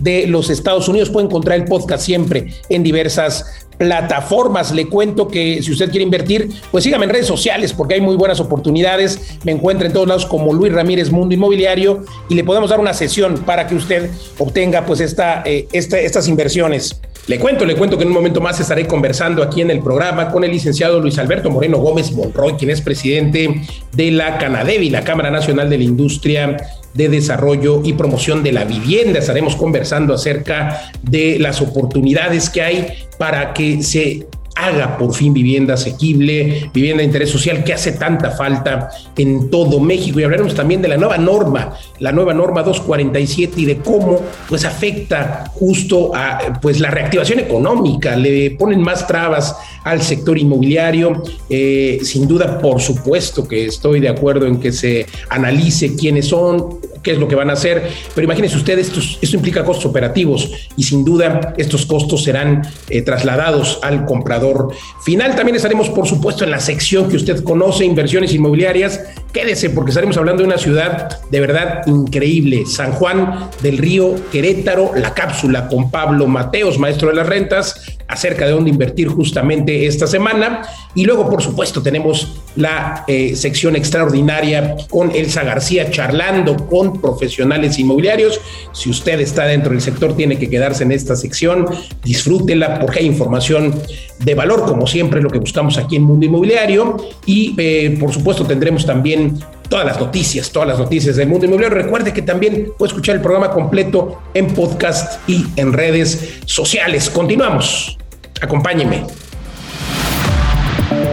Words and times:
de 0.00 0.26
los 0.26 0.50
Estados 0.50 0.88
Unidos. 0.88 1.10
Puede 1.10 1.26
encontrar 1.26 1.58
el 1.58 1.64
podcast 1.64 2.04
siempre 2.04 2.52
en 2.68 2.82
diversas 2.82 3.66
plataformas. 3.80 4.72
Le 4.72 4.86
cuento 4.88 5.26
que 5.26 5.62
si 5.62 5.72
usted 5.72 5.90
quiere 5.90 6.04
invertir, 6.04 6.50
pues 6.70 6.84
sígame 6.84 7.06
en 7.06 7.10
redes 7.10 7.26
sociales 7.26 7.72
porque 7.72 7.94
hay 7.94 8.02
muy 8.02 8.14
buenas 8.14 8.38
oportunidades. 8.38 9.38
Me 9.42 9.52
encuentra 9.52 9.86
en 9.86 9.94
todos 9.94 10.06
lados 10.06 10.26
como 10.26 10.52
Luis 10.52 10.72
Ramírez 10.72 11.10
Mundo 11.10 11.34
Inmobiliario 11.34 12.04
y 12.28 12.34
le 12.34 12.44
podemos 12.44 12.68
dar 12.68 12.78
una 12.78 12.92
sesión 12.92 13.38
para 13.38 13.66
que 13.66 13.74
usted 13.74 14.10
obtenga 14.38 14.84
pues 14.84 15.00
esta, 15.00 15.42
eh, 15.46 15.66
estas 15.72 16.28
inversiones. 16.28 17.00
Le 17.26 17.38
cuento, 17.38 17.64
le 17.64 17.76
cuento 17.76 17.96
que 17.96 18.02
en 18.02 18.08
un 18.08 18.14
momento 18.14 18.40
más 18.40 18.58
estaré 18.58 18.86
conversando 18.86 19.42
aquí 19.42 19.60
en 19.60 19.70
el 19.70 19.80
programa 19.80 20.30
con 20.30 20.42
el 20.42 20.50
licenciado 20.50 21.00
Luis 21.00 21.18
Alberto 21.18 21.50
Moreno 21.50 21.78
Gómez 21.78 22.10
Monroy, 22.12 22.54
quien 22.54 22.70
es 22.70 22.80
presidente 22.80 23.62
de 23.92 24.10
la 24.10 24.38
Canadevi, 24.38 24.90
la 24.90 25.04
Cámara 25.04 25.30
Nacional 25.30 25.70
de 25.70 25.78
la 25.78 25.84
Industria 25.84 26.56
de 26.94 27.08
Desarrollo 27.08 27.82
y 27.84 27.92
Promoción 27.92 28.42
de 28.42 28.52
la 28.52 28.64
Vivienda. 28.64 29.20
Estaremos 29.20 29.54
conversando 29.54 30.14
acerca 30.14 30.90
de 31.02 31.38
las 31.38 31.60
oportunidades 31.60 32.50
que 32.50 32.62
hay 32.62 32.86
para 33.18 33.52
que 33.52 33.82
se 33.82 34.26
haga 34.54 34.98
por 34.98 35.14
fin 35.14 35.32
vivienda 35.32 35.74
asequible, 35.74 36.70
vivienda 36.72 36.98
de 37.00 37.06
interés 37.06 37.30
social 37.30 37.64
que 37.64 37.72
hace 37.72 37.92
tanta 37.92 38.30
falta 38.30 38.90
en 39.16 39.50
todo 39.50 39.80
México. 39.80 40.20
Y 40.20 40.24
hablaremos 40.24 40.54
también 40.54 40.82
de 40.82 40.88
la 40.88 40.96
nueva 40.96 41.18
norma, 41.18 41.74
la 41.98 42.12
nueva 42.12 42.34
norma 42.34 42.62
247 42.62 43.60
y 43.60 43.64
de 43.64 43.76
cómo 43.78 44.20
pues 44.48 44.64
afecta 44.64 45.50
justo 45.54 46.14
a 46.14 46.58
pues 46.60 46.80
la 46.80 46.90
reactivación 46.90 47.40
económica, 47.40 48.16
le 48.16 48.52
ponen 48.52 48.82
más 48.82 49.06
trabas 49.06 49.56
al 49.84 50.02
sector 50.02 50.38
inmobiliario. 50.38 51.22
Eh, 51.48 52.00
sin 52.02 52.26
duda, 52.26 52.58
por 52.58 52.80
supuesto 52.80 53.46
que 53.46 53.66
estoy 53.66 54.00
de 54.00 54.08
acuerdo 54.08 54.46
en 54.46 54.60
que 54.60 54.72
se 54.72 55.06
analice 55.28 55.96
quiénes 55.96 56.28
son, 56.28 56.80
qué 57.02 57.12
es 57.12 57.18
lo 57.18 57.28
que 57.28 57.34
van 57.34 57.50
a 57.50 57.54
hacer, 57.54 57.88
pero 58.14 58.24
imagínense 58.24 58.56
ustedes, 58.56 58.88
esto, 59.20 59.36
implica 59.36 59.64
costos 59.64 59.86
operativos 59.86 60.50
y 60.76 60.82
sin 60.82 61.04
duda 61.04 61.54
estos 61.56 61.86
costos 61.86 62.24
serán 62.24 62.62
eh, 62.88 63.02
trasladados 63.02 63.78
al 63.82 64.04
comprador 64.04 64.74
final. 65.02 65.34
También 65.34 65.56
estaremos, 65.56 65.88
por 65.88 66.06
supuesto, 66.06 66.44
en 66.44 66.50
la 66.50 66.60
sección 66.60 67.08
que 67.08 67.16
usted 67.16 67.42
conoce, 67.42 67.84
inversiones 67.84 68.34
inmobiliarias. 68.34 69.00
Quédese 69.32 69.70
porque 69.70 69.90
estaremos 69.90 70.16
hablando 70.16 70.42
de 70.42 70.48
una 70.48 70.58
ciudad 70.58 71.20
de 71.30 71.40
verdad 71.40 71.86
increíble, 71.86 72.64
San 72.66 72.92
Juan 72.92 73.50
del 73.62 73.78
Río, 73.78 74.14
Querétaro, 74.30 74.92
la 74.96 75.14
cápsula 75.14 75.68
con 75.68 75.90
Pablo 75.90 76.26
Mateos, 76.26 76.78
maestro 76.78 77.08
de 77.08 77.14
las 77.14 77.26
rentas, 77.26 77.98
acerca 78.10 78.44
de 78.44 78.52
dónde 78.52 78.70
invertir 78.70 79.08
justamente 79.08 79.86
esta 79.86 80.06
semana. 80.06 80.62
Y 80.94 81.04
luego, 81.04 81.30
por 81.30 81.42
supuesto, 81.42 81.80
tenemos 81.82 82.40
la 82.56 83.04
eh, 83.06 83.36
sección 83.36 83.76
extraordinaria 83.76 84.76
con 84.90 85.14
Elsa 85.14 85.44
García 85.44 85.90
charlando 85.90 86.56
con 86.66 87.00
profesionales 87.00 87.78
inmobiliarios. 87.78 88.40
Si 88.72 88.90
usted 88.90 89.20
está 89.20 89.44
dentro 89.44 89.70
del 89.70 89.80
sector, 89.80 90.16
tiene 90.16 90.38
que 90.38 90.50
quedarse 90.50 90.82
en 90.82 90.92
esta 90.92 91.14
sección. 91.14 91.66
Disfrútela 92.02 92.80
porque 92.80 93.00
hay 93.00 93.06
información 93.06 93.80
de 94.18 94.34
valor, 94.34 94.64
como 94.64 94.86
siempre, 94.86 95.22
lo 95.22 95.30
que 95.30 95.38
buscamos 95.38 95.78
aquí 95.78 95.96
en 95.96 96.02
Mundo 96.02 96.26
Inmobiliario. 96.26 96.96
Y, 97.26 97.54
eh, 97.56 97.96
por 98.00 98.12
supuesto, 98.12 98.44
tendremos 98.44 98.84
también 98.84 99.38
todas 99.70 99.86
las 99.86 100.00
noticias, 100.00 100.50
todas 100.50 100.68
las 100.68 100.78
noticias 100.78 101.16
del 101.16 101.28
mundo 101.28 101.46
inmobiliario. 101.46 101.78
Recuerde 101.78 102.12
que 102.12 102.22
también 102.22 102.72
puede 102.76 102.90
escuchar 102.90 103.14
el 103.14 103.22
programa 103.22 103.50
completo 103.50 104.20
en 104.34 104.48
podcast 104.48 105.26
y 105.28 105.46
en 105.56 105.72
redes 105.72 106.40
sociales. 106.44 107.08
Continuamos. 107.08 107.99
Acompáñeme. 108.40 109.04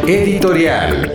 Editorial. 0.08 1.14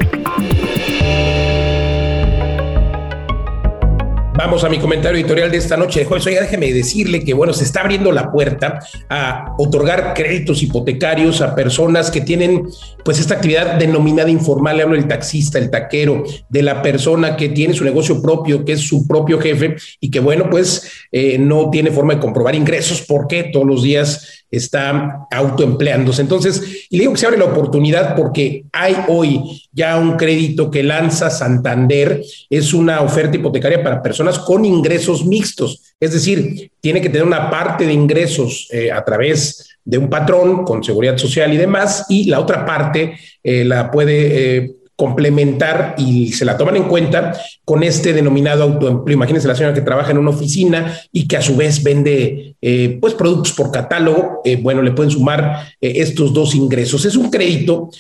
Vamos 4.34 4.64
a 4.64 4.68
mi 4.68 4.78
comentario 4.78 5.18
editorial 5.18 5.50
de 5.50 5.58
esta 5.58 5.76
noche 5.76 6.00
de 6.00 6.06
jueves. 6.06 6.26
Oiga, 6.26 6.40
déjeme 6.42 6.72
decirle 6.72 7.24
que, 7.24 7.32
bueno, 7.32 7.52
se 7.52 7.64
está 7.64 7.80
abriendo 7.80 8.12
la 8.12 8.30
puerta 8.30 8.80
a 9.08 9.54
otorgar 9.56 10.14
créditos 10.14 10.62
hipotecarios 10.62 11.40
a 11.40 11.54
personas 11.54 12.10
que 12.10 12.22
tienen, 12.22 12.66
pues, 13.04 13.18
esta 13.18 13.34
actividad 13.34 13.76
denominada 13.76 14.30
informal. 14.30 14.76
Le 14.76 14.82
hablo 14.82 14.96
del 14.96 15.06
taxista, 15.06 15.58
el 15.58 15.70
taquero, 15.70 16.24
de 16.48 16.62
la 16.62 16.82
persona 16.82 17.36
que 17.36 17.50
tiene 17.50 17.72
su 17.72 17.84
negocio 17.84 18.20
propio, 18.20 18.64
que 18.64 18.72
es 18.72 18.80
su 18.80 19.06
propio 19.06 19.38
jefe 19.38 19.76
y 20.00 20.10
que, 20.10 20.20
bueno, 20.20 20.50
pues, 20.50 20.90
eh, 21.10 21.38
no 21.38 21.70
tiene 21.70 21.90
forma 21.90 22.14
de 22.14 22.20
comprobar 22.20 22.54
ingresos 22.54 23.02
porque 23.02 23.44
todos 23.44 23.66
los 23.66 23.82
días 23.82 24.41
está 24.52 25.26
autoempleándose. 25.30 26.20
Entonces, 26.20 26.86
y 26.90 26.96
le 26.96 27.02
digo 27.02 27.14
que 27.14 27.18
se 27.18 27.26
abre 27.26 27.38
la 27.38 27.46
oportunidad 27.46 28.14
porque 28.14 28.66
hay 28.70 28.94
hoy 29.08 29.62
ya 29.72 29.96
un 29.96 30.16
crédito 30.18 30.70
que 30.70 30.82
lanza 30.82 31.30
Santander, 31.30 32.22
es 32.50 32.74
una 32.74 33.00
oferta 33.00 33.36
hipotecaria 33.36 33.82
para 33.82 34.02
personas 34.02 34.38
con 34.38 34.64
ingresos 34.66 35.24
mixtos, 35.24 35.94
es 35.98 36.12
decir, 36.12 36.70
tiene 36.80 37.00
que 37.00 37.08
tener 37.08 37.26
una 37.26 37.50
parte 37.50 37.86
de 37.86 37.92
ingresos 37.94 38.68
eh, 38.70 38.92
a 38.92 39.02
través 39.02 39.78
de 39.84 39.98
un 39.98 40.10
patrón 40.10 40.64
con 40.64 40.84
seguridad 40.84 41.16
social 41.16 41.52
y 41.52 41.56
demás, 41.56 42.06
y 42.10 42.24
la 42.24 42.38
otra 42.38 42.64
parte 42.64 43.14
eh, 43.42 43.64
la 43.64 43.90
puede... 43.90 44.56
Eh, 44.56 44.76
complementar 44.96 45.94
y 45.98 46.32
se 46.32 46.44
la 46.44 46.56
toman 46.56 46.76
en 46.76 46.84
cuenta 46.84 47.32
con 47.64 47.82
este 47.82 48.12
denominado 48.12 48.62
autoempleo. 48.64 49.16
Imagínense 49.16 49.48
la 49.48 49.54
señora 49.54 49.74
que 49.74 49.80
trabaja 49.80 50.10
en 50.10 50.18
una 50.18 50.30
oficina 50.30 50.98
y 51.10 51.26
que 51.26 51.36
a 51.36 51.42
su 51.42 51.56
vez 51.56 51.82
vende 51.82 52.56
eh, 52.60 52.98
pues 53.00 53.14
productos 53.14 53.52
por 53.52 53.70
catálogo. 53.70 54.40
Eh, 54.44 54.56
bueno, 54.56 54.82
le 54.82 54.92
pueden 54.92 55.10
sumar 55.10 55.68
eh, 55.80 55.94
estos 55.96 56.32
dos 56.32 56.54
ingresos. 56.54 57.04
Es 57.04 57.16
un 57.16 57.30
crédito 57.30 57.90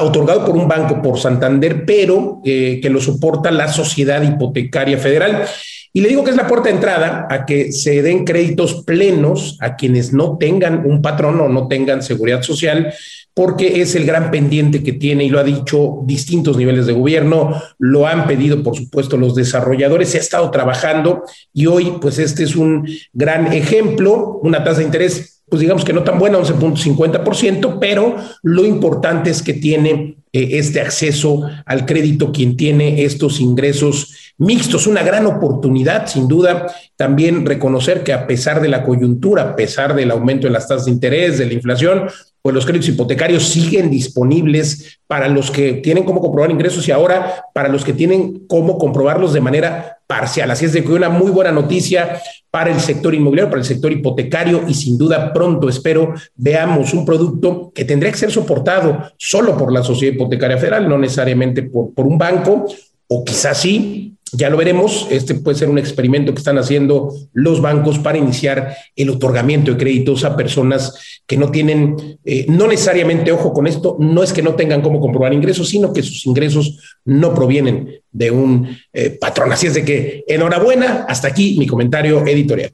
otorgado 0.00 0.44
por 0.44 0.56
un 0.56 0.68
banco, 0.68 1.02
por 1.02 1.18
Santander, 1.18 1.84
pero 1.84 2.40
que 2.44 2.88
lo 2.88 3.00
soporta 3.00 3.50
la 3.50 3.66
Sociedad 3.66 4.22
Hipotecaria 4.22 4.96
Federal. 4.96 5.44
Y 5.92 6.00
le 6.00 6.08
digo 6.08 6.22
que 6.22 6.30
es 6.30 6.36
la 6.36 6.46
puerta 6.46 6.68
de 6.68 6.76
entrada 6.76 7.26
a 7.28 7.44
que 7.44 7.72
se 7.72 8.02
den 8.02 8.24
créditos 8.24 8.84
plenos 8.84 9.56
a 9.60 9.74
quienes 9.74 10.12
no 10.12 10.38
tengan 10.38 10.86
un 10.86 11.02
patrón 11.02 11.40
o 11.40 11.48
no 11.48 11.66
tengan 11.66 12.02
seguridad 12.02 12.42
social 12.42 12.94
porque 13.38 13.82
es 13.82 13.94
el 13.94 14.04
gran 14.04 14.32
pendiente 14.32 14.82
que 14.82 14.94
tiene 14.94 15.22
y 15.22 15.28
lo 15.28 15.38
ha 15.38 15.44
dicho 15.44 16.00
distintos 16.02 16.56
niveles 16.56 16.86
de 16.86 16.92
gobierno, 16.92 17.54
lo 17.78 18.04
han 18.04 18.26
pedido 18.26 18.64
por 18.64 18.74
supuesto 18.74 19.16
los 19.16 19.36
desarrolladores, 19.36 20.08
se 20.08 20.18
ha 20.18 20.20
estado 20.20 20.50
trabajando 20.50 21.22
y 21.52 21.66
hoy 21.66 21.92
pues 22.00 22.18
este 22.18 22.42
es 22.42 22.56
un 22.56 22.88
gran 23.12 23.52
ejemplo, 23.52 24.40
una 24.42 24.64
tasa 24.64 24.80
de 24.80 24.86
interés 24.86 25.44
pues 25.48 25.60
digamos 25.60 25.84
que 25.84 25.92
no 25.92 26.02
tan 26.02 26.18
buena, 26.18 26.38
11.50%, 26.38 27.78
pero 27.80 28.16
lo 28.42 28.66
importante 28.66 29.30
es 29.30 29.40
que 29.40 29.54
tiene 29.54 30.16
eh, 30.32 30.48
este 30.58 30.80
acceso 30.80 31.42
al 31.64 31.86
crédito 31.86 32.32
quien 32.32 32.56
tiene 32.56 33.04
estos 33.04 33.38
ingresos 33.38 34.27
mixtos, 34.38 34.86
una 34.86 35.02
gran 35.02 35.26
oportunidad, 35.26 36.06
sin 36.06 36.28
duda, 36.28 36.66
también 36.96 37.44
reconocer 37.44 38.02
que 38.02 38.12
a 38.12 38.26
pesar 38.26 38.60
de 38.60 38.68
la 38.68 38.84
coyuntura, 38.84 39.42
a 39.42 39.56
pesar 39.56 39.94
del 39.94 40.10
aumento 40.10 40.46
de 40.46 40.52
las 40.52 40.68
tasas 40.68 40.86
de 40.86 40.92
interés, 40.92 41.38
de 41.38 41.46
la 41.46 41.54
inflación, 41.54 42.08
pues 42.40 42.54
los 42.54 42.64
créditos 42.64 42.88
hipotecarios 42.88 43.48
siguen 43.48 43.90
disponibles 43.90 45.00
para 45.06 45.28
los 45.28 45.50
que 45.50 45.74
tienen 45.74 46.04
cómo 46.04 46.20
comprobar 46.20 46.50
ingresos 46.50 46.86
y 46.86 46.92
ahora 46.92 47.44
para 47.52 47.68
los 47.68 47.84
que 47.84 47.92
tienen 47.92 48.46
cómo 48.46 48.78
comprobarlos 48.78 49.32
de 49.32 49.40
manera 49.40 49.98
parcial. 50.06 50.50
Así 50.50 50.64
es 50.64 50.72
de 50.72 50.84
que 50.84 50.92
una 50.92 51.08
muy 51.08 51.30
buena 51.30 51.52
noticia 51.52 52.22
para 52.50 52.70
el 52.70 52.80
sector 52.80 53.14
inmobiliario, 53.14 53.50
para 53.50 53.60
el 53.60 53.66
sector 53.66 53.92
hipotecario 53.92 54.64
y 54.66 54.74
sin 54.74 54.96
duda 54.96 55.32
pronto 55.32 55.68
espero 55.68 56.14
veamos 56.36 56.94
un 56.94 57.04
producto 57.04 57.72
que 57.74 57.84
tendría 57.84 58.12
que 58.12 58.18
ser 58.18 58.30
soportado 58.30 59.12
solo 59.18 59.56
por 59.56 59.72
la 59.72 59.82
Sociedad 59.82 60.14
Hipotecaria 60.14 60.56
Federal, 60.56 60.88
no 60.88 60.96
necesariamente 60.96 61.64
por, 61.64 61.92
por 61.92 62.06
un 62.06 62.16
banco 62.16 62.66
o 63.08 63.24
quizás 63.24 63.58
sí, 63.58 64.14
ya 64.32 64.50
lo 64.50 64.56
veremos. 64.56 65.06
Este 65.10 65.34
puede 65.34 65.58
ser 65.58 65.68
un 65.68 65.78
experimento 65.78 66.32
que 66.32 66.38
están 66.38 66.58
haciendo 66.58 67.14
los 67.32 67.60
bancos 67.60 67.98
para 67.98 68.18
iniciar 68.18 68.76
el 68.96 69.10
otorgamiento 69.10 69.72
de 69.72 69.76
créditos 69.78 70.24
a 70.24 70.36
personas 70.36 71.20
que 71.26 71.36
no 71.36 71.50
tienen, 71.50 72.18
eh, 72.24 72.46
no 72.48 72.66
necesariamente, 72.66 73.32
ojo 73.32 73.52
con 73.52 73.66
esto, 73.66 73.96
no 73.98 74.22
es 74.22 74.32
que 74.32 74.42
no 74.42 74.54
tengan 74.54 74.82
cómo 74.82 75.00
comprobar 75.00 75.32
ingresos, 75.32 75.68
sino 75.68 75.92
que 75.92 76.02
sus 76.02 76.26
ingresos 76.26 76.98
no 77.04 77.34
provienen 77.34 78.00
de 78.10 78.30
un 78.30 78.76
eh, 78.92 79.10
patrón. 79.20 79.52
Así 79.52 79.66
es 79.66 79.74
de 79.74 79.84
que, 79.84 80.24
enhorabuena, 80.26 81.06
hasta 81.08 81.28
aquí 81.28 81.56
mi 81.58 81.66
comentario 81.66 82.26
editorial. 82.26 82.72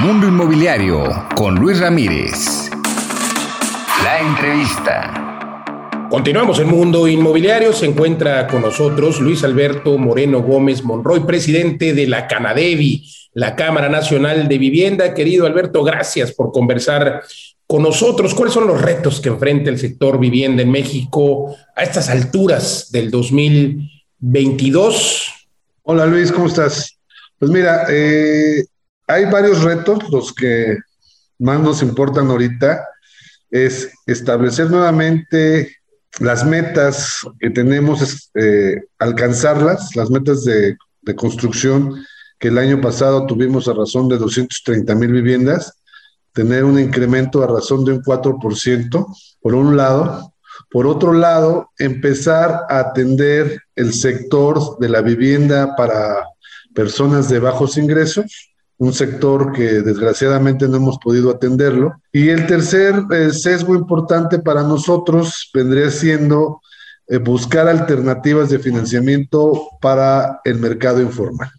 Mundo 0.00 0.26
Inmobiliario 0.26 1.28
con 1.34 1.56
Luis 1.56 1.78
Ramírez. 1.78 2.70
La 4.02 4.20
entrevista. 4.20 5.29
Continuamos 6.10 6.58
en 6.58 6.66
Mundo 6.66 7.06
Inmobiliario. 7.06 7.72
Se 7.72 7.86
encuentra 7.86 8.48
con 8.48 8.62
nosotros 8.62 9.20
Luis 9.20 9.44
Alberto 9.44 9.96
Moreno 9.96 10.42
Gómez 10.42 10.82
Monroy, 10.82 11.20
presidente 11.20 11.94
de 11.94 12.08
la 12.08 12.26
Canadevi, 12.26 13.08
la 13.34 13.54
Cámara 13.54 13.88
Nacional 13.88 14.48
de 14.48 14.58
Vivienda. 14.58 15.14
Querido 15.14 15.46
Alberto, 15.46 15.84
gracias 15.84 16.32
por 16.32 16.50
conversar 16.50 17.22
con 17.64 17.84
nosotros. 17.84 18.34
¿Cuáles 18.34 18.54
son 18.54 18.66
los 18.66 18.82
retos 18.82 19.20
que 19.20 19.28
enfrenta 19.28 19.70
el 19.70 19.78
sector 19.78 20.18
vivienda 20.18 20.64
en 20.64 20.72
México 20.72 21.54
a 21.76 21.84
estas 21.84 22.08
alturas 22.08 22.90
del 22.90 23.12
2022? 23.12 25.46
Hola 25.84 26.06
Luis, 26.06 26.32
¿cómo 26.32 26.48
estás? 26.48 26.98
Pues 27.38 27.52
mira, 27.52 27.84
eh, 27.88 28.64
hay 29.06 29.26
varios 29.26 29.62
retos, 29.62 30.00
los 30.10 30.34
que 30.34 30.76
más 31.38 31.60
nos 31.60 31.82
importan 31.82 32.28
ahorita 32.28 32.84
es 33.48 33.92
establecer 34.06 34.68
nuevamente 34.70 35.76
las 36.18 36.44
metas 36.44 37.20
que 37.38 37.50
tenemos 37.50 38.02
es 38.02 38.30
eh, 38.34 38.82
alcanzarlas, 38.98 39.94
las 39.94 40.10
metas 40.10 40.44
de, 40.44 40.76
construcción 41.16 42.04
que 42.38 42.48
el 42.48 42.58
año 42.58 42.80
pasado 42.80 43.26
tuvimos 43.26 43.66
a 43.66 43.72
razón 43.72 44.08
de 44.08 44.16
230 44.16 44.94
mil 44.94 45.10
viviendas, 45.10 45.82
tener 46.32 46.62
un 46.62 46.78
incremento 46.78 47.42
a 47.42 47.48
razón 47.48 47.84
de 47.84 47.92
un 47.94 48.02
4%, 48.02 49.06
por 49.40 49.54
un 49.54 49.76
lado. 49.76 50.32
Por 50.70 50.86
otro 50.86 51.12
lado, 51.12 51.70
empezar 51.78 52.66
a 52.68 52.78
atender 52.78 53.60
el 53.74 53.92
sector 53.92 54.78
de 54.78 54.88
la 54.88 55.00
vivienda 55.00 55.74
para 55.74 56.28
personas 56.74 57.28
de 57.28 57.40
bajos 57.40 57.76
ingresos, 57.76 58.49
un 58.80 58.94
sector 58.94 59.52
que 59.52 59.82
desgraciadamente 59.82 60.66
no 60.66 60.78
hemos 60.78 60.98
podido 60.98 61.30
atenderlo. 61.30 62.00
Y 62.12 62.30
el 62.30 62.46
tercer 62.46 62.94
eh, 63.10 63.30
sesgo 63.30 63.74
importante 63.74 64.38
para 64.38 64.62
nosotros 64.62 65.50
vendría 65.52 65.90
siendo 65.90 66.62
eh, 67.06 67.18
buscar 67.18 67.68
alternativas 67.68 68.48
de 68.48 68.58
financiamiento 68.58 69.68
para 69.82 70.40
el 70.44 70.58
mercado 70.58 71.02
informal. 71.02 71.50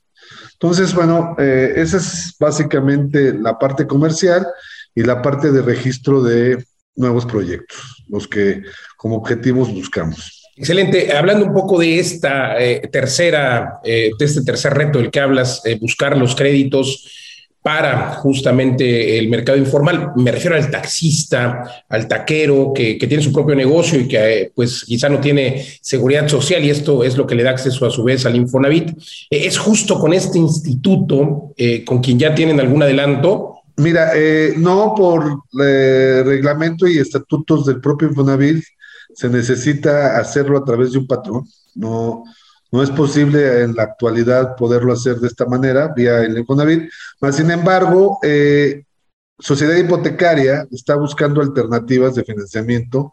Entonces, 0.54 0.96
bueno, 0.96 1.36
eh, 1.38 1.74
esa 1.76 1.98
es 1.98 2.36
básicamente 2.40 3.34
la 3.34 3.60
parte 3.60 3.86
comercial 3.86 4.48
y 4.96 5.04
la 5.04 5.22
parte 5.22 5.52
de 5.52 5.62
registro 5.62 6.24
de 6.24 6.66
nuevos 6.96 7.28
proyectos, 7.28 8.04
los 8.10 8.28
que 8.28 8.64
como 8.98 9.18
objetivos 9.18 9.72
buscamos. 9.72 10.41
Excelente. 10.56 11.12
Hablando 11.16 11.46
un 11.46 11.54
poco 11.54 11.80
de 11.80 12.00
esta 12.00 12.62
eh, 12.62 12.88
tercera, 12.92 13.80
eh, 13.84 14.12
de 14.18 14.26
este 14.26 14.44
tercer 14.44 14.74
reto 14.74 15.00
del 15.00 15.10
que 15.10 15.20
hablas, 15.20 15.62
eh, 15.66 15.78
buscar 15.80 16.18
los 16.18 16.36
créditos 16.36 17.08
para 17.64 18.14
justamente 18.16 19.18
el 19.18 19.30
mercado 19.30 19.58
informal. 19.58 20.12
Me 20.16 20.32
refiero 20.32 20.56
al 20.56 20.70
taxista, 20.70 21.84
al 21.88 22.08
taquero 22.08 22.74
que, 22.74 22.96
tiene 22.96 23.24
su 23.24 23.32
propio 23.32 23.56
negocio 23.56 24.00
y 24.00 24.08
que 24.08 24.52
pues 24.56 24.84
quizá 24.84 25.10
no 25.10 25.20
tiene 25.20 25.64
seguridad 25.80 26.28
social 26.28 26.66
y 26.66 26.72
esto 26.72 27.04
es 27.04 27.16
lo 27.16 27.28
que 27.28 27.36
le 27.36 27.44
da 27.44 27.52
acceso 27.52 27.86
a 27.86 27.92
su 27.92 28.04
vez 28.04 28.26
al 28.26 28.36
Infonavit. 28.36 28.98
es 29.30 29.60
justo 29.60 30.00
con 30.00 30.12
este 30.12 30.40
instituto 30.40 31.54
con 31.86 32.02
quien 32.02 32.18
ya 32.18 32.34
tienen 32.34 32.60
algún 32.60 32.82
adelanto. 32.82 33.62
Mira, 33.78 34.12
no 34.58 34.96
por 34.98 35.44
reglamento 35.54 36.88
y 36.88 36.98
estatutos 36.98 37.68
del 37.68 37.80
propio 37.80 38.08
Infonavit 38.08 38.64
se 39.14 39.30
necesita 39.30 40.18
hacerlo 40.18 40.58
a 40.58 40.66
través 40.66 40.92
de 40.92 41.00
un 41.00 41.08
patrón. 41.08 41.46
No, 41.76 42.24
no 42.72 42.84
es 42.84 42.90
posible 42.90 43.64
en 43.64 43.76
la 43.76 43.84
actualidad 43.84 44.56
poderlo 44.56 44.94
hacer 44.94 45.18
de 45.18 45.28
esta 45.28 45.46
manera, 45.46 45.94
vía 45.94 46.22
el 46.22 46.38
Infonavit. 46.38 46.90
Mas, 47.20 47.36
sin 47.36 47.52
embargo, 47.52 48.20
eh, 48.24 48.84
Sociedad 49.40 49.76
Hipotecaria 49.76 50.68
está 50.72 50.96
buscando 50.96 51.42
alternativas 51.42 52.16
de 52.16 52.24
financiamiento 52.24 53.12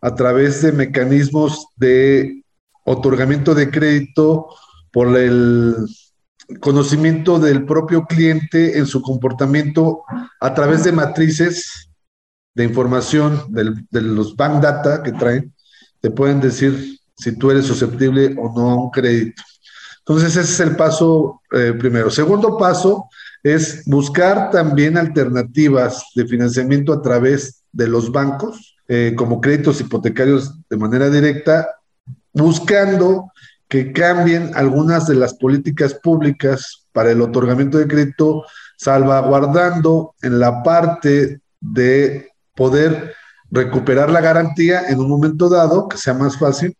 a 0.00 0.14
través 0.14 0.62
de 0.62 0.72
mecanismos 0.72 1.66
de 1.76 2.42
otorgamiento 2.84 3.54
de 3.54 3.70
crédito 3.70 4.48
por 4.90 5.16
el 5.16 5.76
conocimiento 6.60 7.38
del 7.38 7.64
propio 7.64 8.06
cliente 8.06 8.78
en 8.78 8.86
su 8.86 9.00
comportamiento 9.00 10.02
a 10.40 10.52
través 10.52 10.82
de 10.82 10.92
matrices 10.92 11.89
de 12.54 12.64
información 12.64 13.44
de 13.48 14.00
los 14.00 14.36
bank 14.36 14.60
data 14.60 15.02
que 15.02 15.12
traen, 15.12 15.52
te 16.00 16.10
pueden 16.10 16.40
decir 16.40 16.98
si 17.16 17.36
tú 17.36 17.50
eres 17.50 17.66
susceptible 17.66 18.34
o 18.38 18.52
no 18.54 18.70
a 18.70 18.84
un 18.84 18.90
crédito. 18.90 19.42
Entonces, 19.98 20.36
ese 20.36 20.40
es 20.40 20.60
el 20.60 20.76
paso 20.76 21.42
eh, 21.52 21.74
primero. 21.78 22.10
Segundo 22.10 22.56
paso 22.56 23.08
es 23.42 23.84
buscar 23.86 24.50
también 24.50 24.96
alternativas 24.96 26.04
de 26.14 26.26
financiamiento 26.26 26.92
a 26.92 27.02
través 27.02 27.62
de 27.72 27.86
los 27.86 28.10
bancos, 28.10 28.76
eh, 28.88 29.14
como 29.16 29.40
créditos 29.40 29.80
hipotecarios 29.80 30.52
de 30.68 30.76
manera 30.76 31.08
directa, 31.10 31.68
buscando 32.32 33.30
que 33.68 33.92
cambien 33.92 34.50
algunas 34.54 35.06
de 35.06 35.14
las 35.14 35.34
políticas 35.34 35.94
públicas 35.94 36.88
para 36.92 37.12
el 37.12 37.20
otorgamiento 37.20 37.78
de 37.78 37.86
crédito, 37.86 38.44
salvaguardando 38.76 40.14
en 40.22 40.40
la 40.40 40.62
parte 40.62 41.40
de 41.60 42.29
poder 42.60 43.14
recuperar 43.50 44.10
la 44.10 44.20
garantía 44.20 44.82
en 44.90 45.00
un 45.00 45.08
momento 45.08 45.48
dado, 45.48 45.88
que 45.88 45.96
sea 45.96 46.12
más 46.12 46.36
fácil. 46.36 46.76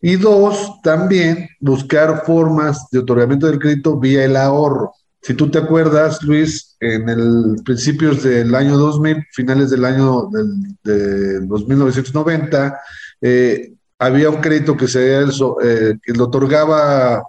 Y 0.00 0.14
dos, 0.14 0.80
también 0.84 1.48
buscar 1.58 2.22
formas 2.24 2.88
de 2.92 3.00
otorgamiento 3.00 3.48
del 3.48 3.58
crédito 3.58 3.98
vía 3.98 4.24
el 4.24 4.36
ahorro. 4.36 4.92
Si 5.20 5.34
tú 5.34 5.50
te 5.50 5.58
acuerdas, 5.58 6.22
Luis, 6.22 6.76
en 6.78 7.08
el 7.08 7.56
principios 7.64 8.22
del 8.22 8.54
año 8.54 8.76
2000, 8.76 9.24
finales 9.32 9.70
del 9.70 9.84
año 9.84 10.28
del, 10.30 10.76
de 10.84 11.40
1990, 11.40 12.78
eh, 13.20 13.72
había 13.98 14.30
un 14.30 14.40
crédito 14.40 14.76
que 14.76 14.86
se 14.86 15.20
eh, 15.20 15.98
que 16.00 16.12
lo 16.12 16.24
otorgaba 16.26 17.24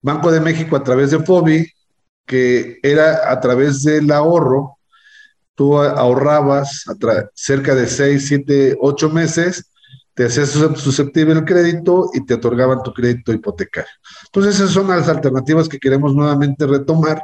Banco 0.00 0.32
de 0.32 0.40
México 0.40 0.74
a 0.74 0.82
través 0.82 1.10
de 1.10 1.18
FOBI, 1.18 1.70
que 2.24 2.78
era 2.82 3.30
a 3.30 3.38
través 3.40 3.82
del 3.82 4.10
ahorro 4.10 4.78
tú 5.60 5.76
ahorrabas 5.76 6.86
cerca 7.34 7.74
de 7.74 7.86
6, 7.86 8.24
7, 8.28 8.78
8 8.80 9.10
meses, 9.10 9.70
te 10.14 10.24
hacías 10.24 10.48
susceptible 10.48 11.34
el 11.34 11.44
crédito 11.44 12.08
y 12.14 12.24
te 12.24 12.32
otorgaban 12.32 12.82
tu 12.82 12.94
crédito 12.94 13.30
hipotecario. 13.30 13.90
Entonces 14.24 14.54
esas 14.54 14.70
son 14.70 14.88
las 14.88 15.06
alternativas 15.10 15.68
que 15.68 15.78
queremos 15.78 16.14
nuevamente 16.14 16.66
retomar 16.66 17.22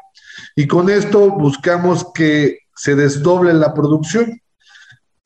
y 0.55 0.66
con 0.66 0.90
esto 0.90 1.31
buscamos 1.31 2.09
que 2.12 2.59
se 2.75 2.95
desdoble 2.95 3.55
la 3.55 3.73
producción. 3.73 4.38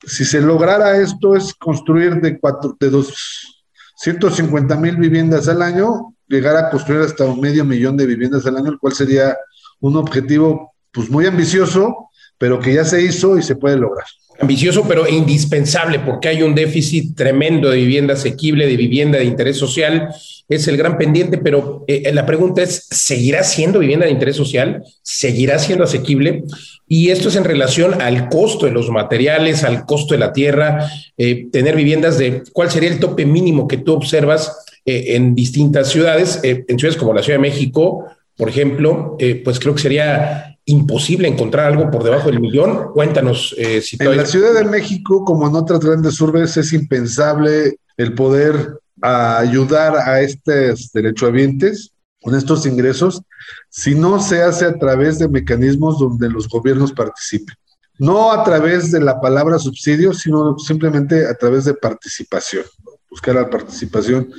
Si 0.07 0.23
se 0.23 0.39
lograra 0.39 0.95
esto 0.95 1.35
es 1.35 1.53
construir 1.53 2.21
de, 2.21 2.39
cuatro, 2.39 2.77
de 2.79 2.89
250 2.91 4.73
mil 4.77 4.95
viviendas 4.95 5.49
al 5.49 5.61
año, 5.61 6.15
llegar 6.29 6.55
a 6.55 6.69
construir 6.69 7.01
hasta 7.01 7.25
un 7.25 7.41
medio 7.41 7.65
millón 7.65 7.97
de 7.97 8.05
viviendas 8.05 8.45
al 8.45 8.55
año, 8.55 8.71
el 8.71 8.79
cual 8.79 8.93
sería 8.93 9.35
un 9.81 9.97
objetivo 9.97 10.71
pues 10.93 11.09
muy 11.09 11.25
ambicioso, 11.25 12.07
pero 12.41 12.59
que 12.59 12.73
ya 12.73 12.83
se 12.83 12.99
hizo 13.03 13.37
y 13.37 13.43
se 13.43 13.55
puede 13.55 13.77
lograr. 13.77 14.03
Ambicioso, 14.39 14.85
pero 14.87 15.07
indispensable, 15.07 15.99
porque 15.99 16.27
hay 16.27 16.41
un 16.41 16.55
déficit 16.55 17.15
tremendo 17.15 17.69
de 17.69 17.77
vivienda 17.77 18.15
asequible, 18.15 18.65
de 18.65 18.77
vivienda 18.77 19.19
de 19.19 19.25
interés 19.25 19.57
social. 19.57 20.09
Es 20.49 20.67
el 20.67 20.75
gran 20.75 20.97
pendiente, 20.97 21.37
pero 21.37 21.85
eh, 21.87 22.11
la 22.11 22.25
pregunta 22.25 22.63
es, 22.63 22.87
¿seguirá 22.89 23.43
siendo 23.43 23.77
vivienda 23.77 24.07
de 24.07 24.11
interés 24.11 24.37
social? 24.37 24.83
¿Seguirá 25.03 25.59
siendo 25.59 25.83
asequible? 25.83 26.43
Y 26.87 27.11
esto 27.11 27.29
es 27.29 27.35
en 27.35 27.43
relación 27.43 28.01
al 28.01 28.27
costo 28.27 28.65
de 28.65 28.71
los 28.71 28.89
materiales, 28.89 29.63
al 29.63 29.85
costo 29.85 30.15
de 30.15 30.19
la 30.19 30.33
tierra, 30.33 30.89
eh, 31.19 31.45
tener 31.51 31.75
viviendas 31.75 32.17
de 32.17 32.41
cuál 32.53 32.71
sería 32.71 32.89
el 32.89 32.99
tope 32.99 33.27
mínimo 33.27 33.67
que 33.67 33.77
tú 33.77 33.93
observas 33.93 34.65
eh, 34.83 35.15
en 35.15 35.35
distintas 35.35 35.89
ciudades, 35.89 36.39
en 36.41 36.79
ciudades 36.79 36.97
como 36.97 37.13
la 37.13 37.21
Ciudad 37.21 37.37
de 37.37 37.47
México, 37.47 38.07
por 38.35 38.49
ejemplo, 38.49 39.17
pues 39.43 39.59
creo 39.59 39.75
que 39.75 39.81
sería 39.83 40.50
imposible 40.71 41.27
encontrar 41.27 41.67
algo 41.67 41.91
por 41.91 42.03
debajo 42.03 42.29
del 42.29 42.39
millón. 42.39 42.91
Cuéntanos 42.93 43.53
eh, 43.57 43.81
si 43.81 43.97
En 43.99 44.17
la 44.17 44.25
Ciudad 44.25 44.53
de 44.53 44.65
México, 44.65 45.23
como 45.25 45.47
en 45.47 45.55
otras 45.55 45.79
grandes 45.81 46.19
urbes, 46.19 46.57
es 46.57 46.73
impensable 46.73 47.77
el 47.97 48.15
poder 48.15 48.79
ayudar 49.01 49.95
a 49.95 50.21
estos 50.21 50.91
derechohabientes 50.91 51.91
con 52.21 52.35
estos 52.35 52.65
ingresos 52.65 53.21
si 53.69 53.95
no 53.95 54.19
se 54.19 54.43
hace 54.43 54.65
a 54.65 54.77
través 54.77 55.17
de 55.19 55.27
mecanismos 55.27 55.99
donde 55.99 56.29
los 56.29 56.47
gobiernos 56.47 56.91
participen. 56.91 57.55
No 57.97 58.31
a 58.31 58.43
través 58.43 58.91
de 58.91 58.99
la 58.99 59.19
palabra 59.19 59.59
subsidio, 59.59 60.13
sino 60.13 60.57
simplemente 60.57 61.27
a 61.27 61.35
través 61.35 61.65
de 61.65 61.73
participación. 61.73 62.63
Buscar 63.09 63.35
la 63.35 63.49
participación. 63.49 64.31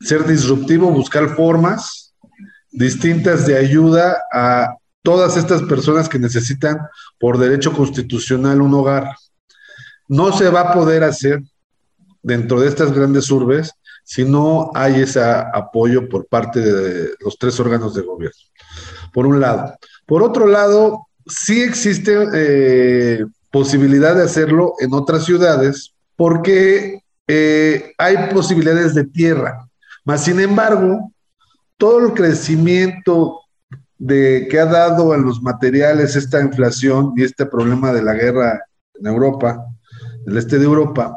Ser 0.00 0.26
disruptivo, 0.26 0.90
buscar 0.90 1.34
formas 1.36 2.14
distintas 2.74 3.46
de 3.46 3.56
ayuda 3.56 4.22
a 4.32 4.76
todas 5.04 5.36
estas 5.36 5.62
personas 5.64 6.08
que 6.08 6.18
necesitan 6.18 6.78
por 7.20 7.36
derecho 7.38 7.72
constitucional 7.72 8.62
un 8.62 8.72
hogar. 8.72 9.14
No 10.08 10.32
se 10.32 10.48
va 10.48 10.60
a 10.60 10.72
poder 10.72 11.04
hacer 11.04 11.42
dentro 12.22 12.58
de 12.58 12.68
estas 12.68 12.90
grandes 12.90 13.30
urbes 13.30 13.72
si 14.02 14.24
no 14.24 14.70
hay 14.74 15.02
ese 15.02 15.22
apoyo 15.22 16.08
por 16.08 16.26
parte 16.26 16.60
de 16.60 17.10
los 17.20 17.38
tres 17.38 17.60
órganos 17.60 17.94
de 17.94 18.00
gobierno, 18.00 18.40
por 19.12 19.26
un 19.26 19.40
lado. 19.40 19.76
Por 20.06 20.22
otro 20.22 20.46
lado, 20.46 21.06
sí 21.26 21.62
existe 21.62 22.16
eh, 22.34 23.26
posibilidad 23.50 24.14
de 24.14 24.24
hacerlo 24.24 24.72
en 24.78 24.94
otras 24.94 25.26
ciudades 25.26 25.92
porque 26.16 27.00
eh, 27.28 27.92
hay 27.98 28.16
posibilidades 28.32 28.94
de 28.94 29.04
tierra. 29.04 29.68
Mas, 30.02 30.24
sin 30.24 30.40
embargo, 30.40 31.12
todo 31.76 32.06
el 32.06 32.14
crecimiento 32.14 33.43
de 33.98 34.48
que 34.50 34.58
ha 34.58 34.66
dado 34.66 35.12
a 35.12 35.16
los 35.16 35.42
materiales 35.42 36.16
esta 36.16 36.40
inflación 36.40 37.12
y 37.16 37.22
este 37.22 37.46
problema 37.46 37.92
de 37.92 38.02
la 38.02 38.14
guerra 38.14 38.60
en 38.94 39.06
Europa, 39.06 39.64
en 40.26 40.32
el 40.32 40.38
este 40.38 40.58
de 40.58 40.64
Europa, 40.64 41.16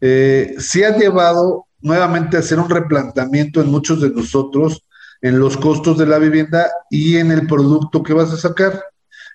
eh, 0.00 0.54
sí 0.58 0.82
ha 0.84 0.96
llevado 0.96 1.66
nuevamente 1.80 2.36
a 2.36 2.40
hacer 2.40 2.58
un 2.58 2.70
replanteamiento 2.70 3.60
en 3.60 3.70
muchos 3.70 4.00
de 4.00 4.10
nosotros 4.10 4.82
en 5.24 5.38
los 5.38 5.56
costos 5.56 5.96
de 5.96 6.04
la 6.04 6.18
vivienda 6.18 6.70
y 6.90 7.16
en 7.16 7.30
el 7.30 7.46
producto 7.46 8.02
que 8.02 8.12
vas 8.12 8.30
a 8.30 8.36
sacar. 8.36 8.84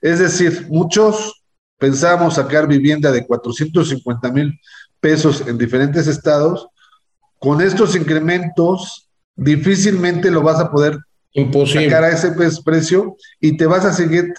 Es 0.01 0.19
decir, 0.19 0.67
muchos 0.69 1.43
pensamos 1.79 2.35
sacar 2.35 2.67
vivienda 2.67 3.11
de 3.11 3.25
450 3.25 4.31
mil 4.31 4.59
pesos 4.99 5.43
en 5.47 5.57
diferentes 5.57 6.05
estados. 6.05 6.67
Con 7.39 7.61
estos 7.61 7.95
incrementos, 7.95 9.09
difícilmente 9.35 10.29
lo 10.29 10.43
vas 10.43 10.59
a 10.59 10.69
poder 10.69 10.99
sacar 11.33 12.03
a 12.03 12.09
ese 12.09 12.31
precio 12.63 13.15
y 13.39 13.57
te 13.57 13.65
vas 13.65 13.85
a 13.85 13.93
seguir, 13.93 14.33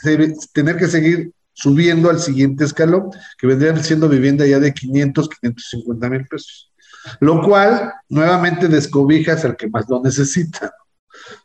tener 0.52 0.76
que 0.76 0.88
seguir 0.88 1.32
subiendo 1.52 2.10
al 2.10 2.20
siguiente 2.20 2.64
escalón, 2.64 3.10
que 3.38 3.46
vendrían 3.46 3.82
siendo 3.82 4.08
vivienda 4.08 4.46
ya 4.46 4.58
de 4.58 4.72
500, 4.72 5.28
550 5.28 6.08
mil 6.08 6.26
pesos. 6.26 6.72
Lo 7.20 7.42
cual 7.42 7.92
nuevamente 8.08 8.68
descobijas 8.68 9.44
al 9.44 9.56
que 9.56 9.68
más 9.68 9.88
lo 9.88 10.02
necesita, 10.02 10.72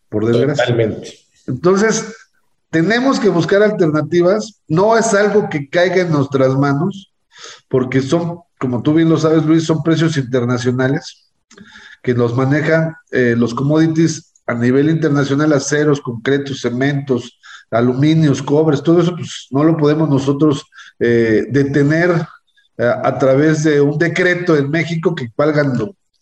por 0.09 0.25
desgracia. 0.25 0.65
Totalmente. 0.65 1.13
Entonces, 1.47 2.13
tenemos 2.69 3.19
que 3.19 3.29
buscar 3.29 3.63
alternativas. 3.63 4.61
No 4.67 4.97
es 4.97 5.13
algo 5.13 5.49
que 5.49 5.69
caiga 5.69 6.01
en 6.01 6.11
nuestras 6.11 6.55
manos, 6.55 7.13
porque 7.69 8.01
son, 8.01 8.39
como 8.59 8.81
tú 8.81 8.93
bien 8.93 9.09
lo 9.09 9.17
sabes, 9.17 9.45
Luis, 9.45 9.65
son 9.65 9.83
precios 9.83 10.17
internacionales 10.17 11.31
que 12.01 12.13
los 12.13 12.35
manejan 12.35 12.95
eh, 13.11 13.35
los 13.37 13.53
commodities 13.53 14.33
a 14.47 14.53
nivel 14.53 14.89
internacional, 14.89 15.53
aceros, 15.53 16.01
concretos, 16.01 16.61
cementos, 16.61 17.39
aluminios, 17.71 18.41
cobres, 18.41 18.83
todo 18.83 19.01
eso, 19.01 19.15
pues 19.15 19.47
no 19.51 19.63
lo 19.63 19.75
podemos 19.75 20.09
nosotros 20.09 20.65
eh, 20.99 21.45
detener 21.49 22.11
eh, 22.77 22.85
a 23.03 23.17
través 23.17 23.63
de 23.63 23.81
un 23.81 23.97
decreto 23.97 24.55
en 24.55 24.69
México 24.69 25.15
que 25.15 25.31
valgan 25.35 25.73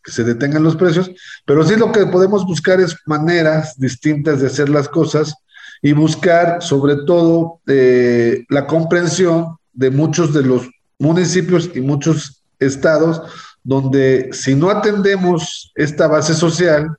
se 0.05 0.23
detengan 0.23 0.63
los 0.63 0.75
precios, 0.75 1.09
pero 1.45 1.63
sí 1.63 1.75
lo 1.77 1.91
que 1.91 2.05
podemos 2.05 2.45
buscar 2.45 2.81
es 2.81 2.95
maneras 3.05 3.75
distintas 3.77 4.41
de 4.41 4.47
hacer 4.47 4.67
las 4.67 4.89
cosas 4.89 5.33
y 5.81 5.93
buscar 5.93 6.61
sobre 6.61 6.97
todo 7.05 7.61
eh, 7.67 8.43
la 8.49 8.67
comprensión 8.67 9.57
de 9.71 9.91
muchos 9.91 10.33
de 10.33 10.43
los 10.43 10.69
municipios 10.99 11.69
y 11.73 11.81
muchos 11.81 12.43
estados 12.59 13.21
donde 13.63 14.29
si 14.33 14.55
no 14.55 14.69
atendemos 14.69 15.71
esta 15.75 16.07
base 16.07 16.33
social, 16.33 16.97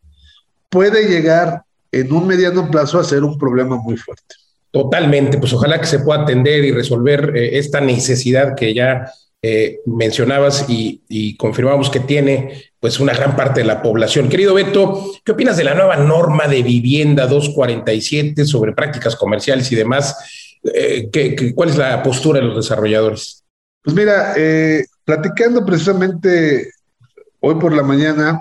puede 0.74 1.08
llegar 1.08 1.62
en 1.92 2.12
un 2.12 2.26
mediano 2.26 2.68
plazo 2.68 2.98
a 2.98 3.04
ser 3.04 3.22
un 3.22 3.38
problema 3.38 3.76
muy 3.76 3.96
fuerte. 3.96 4.34
Totalmente, 4.72 5.38
pues 5.38 5.52
ojalá 5.52 5.80
que 5.80 5.86
se 5.86 6.00
pueda 6.00 6.22
atender 6.22 6.64
y 6.64 6.72
resolver 6.72 7.30
eh, 7.36 7.58
esta 7.58 7.80
necesidad 7.80 8.56
que 8.56 8.74
ya 8.74 9.08
eh, 9.40 9.78
mencionabas 9.86 10.66
y, 10.68 11.36
confirmamos 11.36 11.90
que 11.90 12.00
tiene 12.00 12.72
pues 12.80 12.98
una 12.98 13.14
gran 13.14 13.36
parte 13.36 13.60
de 13.60 13.66
la 13.66 13.82
población. 13.82 14.28
Querido 14.28 14.54
Beto, 14.54 15.12
¿qué 15.24 15.30
opinas 15.30 15.56
de 15.56 15.62
la 15.62 15.74
nueva 15.74 15.96
norma 15.96 16.48
de 16.48 16.64
vivienda 16.64 17.28
247 17.28 18.44
sobre 18.44 18.72
prácticas 18.72 19.14
comerciales 19.14 19.70
y 19.70 19.76
demás? 19.76 20.16
Eh, 20.74 21.08
cuál 21.54 21.68
es 21.68 21.76
la 21.76 22.02
postura 22.02 22.40
de 22.40 22.46
los 22.46 22.56
desarrolladores? 22.56 23.44
Pues 23.80 23.94
mira, 23.94 24.34
eh, 24.36 24.86
platicando 25.04 25.64
precisamente 25.64 26.72
hoy 27.38 27.54
por 27.56 27.72
la 27.72 27.84
mañana, 27.84 28.40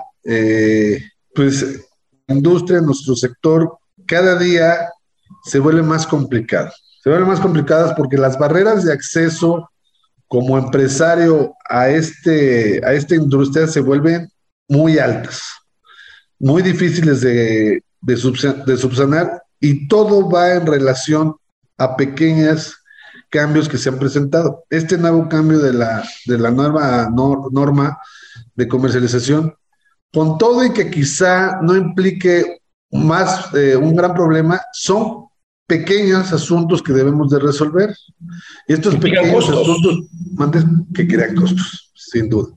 pues 1.32 1.64
industria, 2.28 2.80
nuestro 2.80 3.16
sector, 3.16 3.78
cada 4.06 4.38
día 4.38 4.90
se 5.44 5.58
vuelve 5.58 5.82
más 5.82 6.06
complicado. 6.06 6.70
Se 7.02 7.10
vuelve 7.10 7.26
más 7.26 7.40
complicadas 7.40 7.92
porque 7.96 8.16
las 8.16 8.38
barreras 8.38 8.84
de 8.84 8.92
acceso 8.92 9.70
como 10.26 10.58
empresario 10.58 11.54
a, 11.68 11.88
este, 11.90 12.80
a 12.84 12.92
esta 12.92 13.14
industria 13.14 13.66
se 13.66 13.80
vuelven 13.80 14.28
muy 14.68 14.98
altas, 14.98 15.42
muy 16.38 16.62
difíciles 16.62 17.20
de, 17.20 17.82
de, 18.00 18.16
subsanar 18.16 19.42
y 19.60 19.86
todo 19.86 20.28
va 20.28 20.54
en 20.54 20.66
relación 20.66 21.36
a 21.76 21.96
pequeños 21.96 22.74
cambios 23.28 23.68
que 23.68 23.78
se 23.78 23.90
han 23.90 23.98
presentado. 23.98 24.64
Este 24.70 24.96
nuevo 24.96 25.28
cambio 25.28 25.58
de 25.58 25.74
la, 25.74 26.02
de 26.26 26.38
la 26.38 26.50
nueva 26.50 27.10
norma 27.10 27.98
de 28.54 28.68
comercialización, 28.68 29.54
con 30.14 30.38
todo 30.38 30.64
y 30.64 30.72
que 30.72 30.90
quizá 30.90 31.60
no 31.60 31.76
implique 31.76 32.60
más 32.92 33.52
eh, 33.54 33.76
un 33.76 33.96
gran 33.96 34.14
problema, 34.14 34.60
son 34.72 35.26
pequeños 35.66 36.32
asuntos 36.32 36.80
que 36.80 36.92
debemos 36.92 37.30
de 37.30 37.40
resolver. 37.40 37.94
Y 38.68 38.74
estos 38.74 38.94
pequeños 38.96 39.50
asuntos 39.50 40.06
que 40.94 41.08
crean 41.08 41.34
costos, 41.34 41.92
sin 41.96 42.28
duda. 42.28 42.54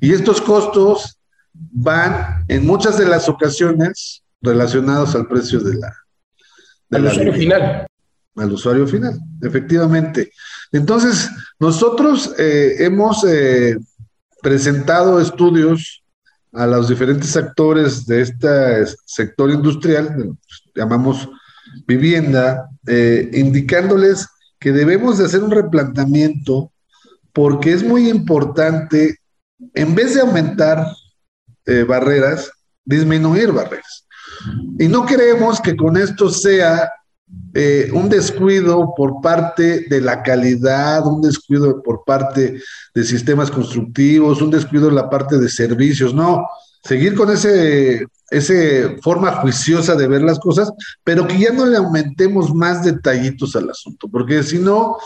Y 0.00 0.12
estos 0.12 0.40
costos 0.40 1.18
van 1.52 2.44
en 2.48 2.66
muchas 2.66 2.98
de 2.98 3.06
las 3.06 3.28
ocasiones 3.28 4.24
relacionados 4.40 5.14
al 5.14 5.28
precio 5.28 5.60
de 5.60 5.76
la... 5.76 5.94
al 6.90 7.06
usuario 7.06 7.32
final. 7.34 7.86
Al 8.34 8.52
usuario 8.52 8.86
final, 8.86 9.18
efectivamente. 9.42 10.32
Entonces, 10.72 11.30
nosotros 11.60 12.34
eh, 12.36 12.76
hemos 12.80 13.24
eh, 13.24 13.78
presentado 14.42 15.20
estudios 15.20 16.02
a 16.56 16.66
los 16.66 16.88
diferentes 16.88 17.36
actores 17.36 18.06
de 18.06 18.22
este 18.22 18.86
sector 19.04 19.50
industrial, 19.50 20.36
llamamos 20.74 21.28
vivienda, 21.86 22.68
eh, 22.86 23.30
indicándoles 23.34 24.26
que 24.58 24.72
debemos 24.72 25.18
de 25.18 25.26
hacer 25.26 25.42
un 25.42 25.50
replanteamiento 25.50 26.72
porque 27.32 27.72
es 27.72 27.82
muy 27.82 28.08
importante, 28.08 29.18
en 29.74 29.94
vez 29.94 30.14
de 30.14 30.22
aumentar 30.22 30.86
eh, 31.66 31.82
barreras, 31.82 32.50
disminuir 32.84 33.52
barreras. 33.52 34.06
Y 34.78 34.88
no 34.88 35.04
queremos 35.04 35.60
que 35.60 35.76
con 35.76 35.96
esto 35.96 36.30
sea 36.30 36.90
eh, 37.54 37.90
un 37.92 38.08
descuido 38.08 38.94
por 38.96 39.20
parte 39.20 39.86
de 39.88 40.00
la 40.00 40.22
calidad, 40.22 41.06
un 41.06 41.22
descuido 41.22 41.82
por 41.82 42.04
parte 42.04 42.60
de 42.94 43.04
sistemas 43.04 43.50
constructivos, 43.50 44.42
un 44.42 44.50
descuido 44.50 44.88
en 44.88 44.94
la 44.94 45.10
parte 45.10 45.38
de 45.38 45.48
servicios, 45.48 46.14
no, 46.14 46.46
seguir 46.84 47.14
con 47.14 47.30
ese, 47.30 48.06
ese 48.30 48.98
forma 49.02 49.32
juiciosa 49.32 49.96
de 49.96 50.06
ver 50.06 50.22
las 50.22 50.38
cosas, 50.38 50.70
pero 51.02 51.26
que 51.26 51.38
ya 51.38 51.52
no 51.52 51.66
le 51.66 51.78
aumentemos 51.78 52.54
más 52.54 52.84
detallitos 52.84 53.56
al 53.56 53.70
asunto, 53.70 54.06
porque 54.08 54.42
si 54.42 54.58
no, 54.58 54.96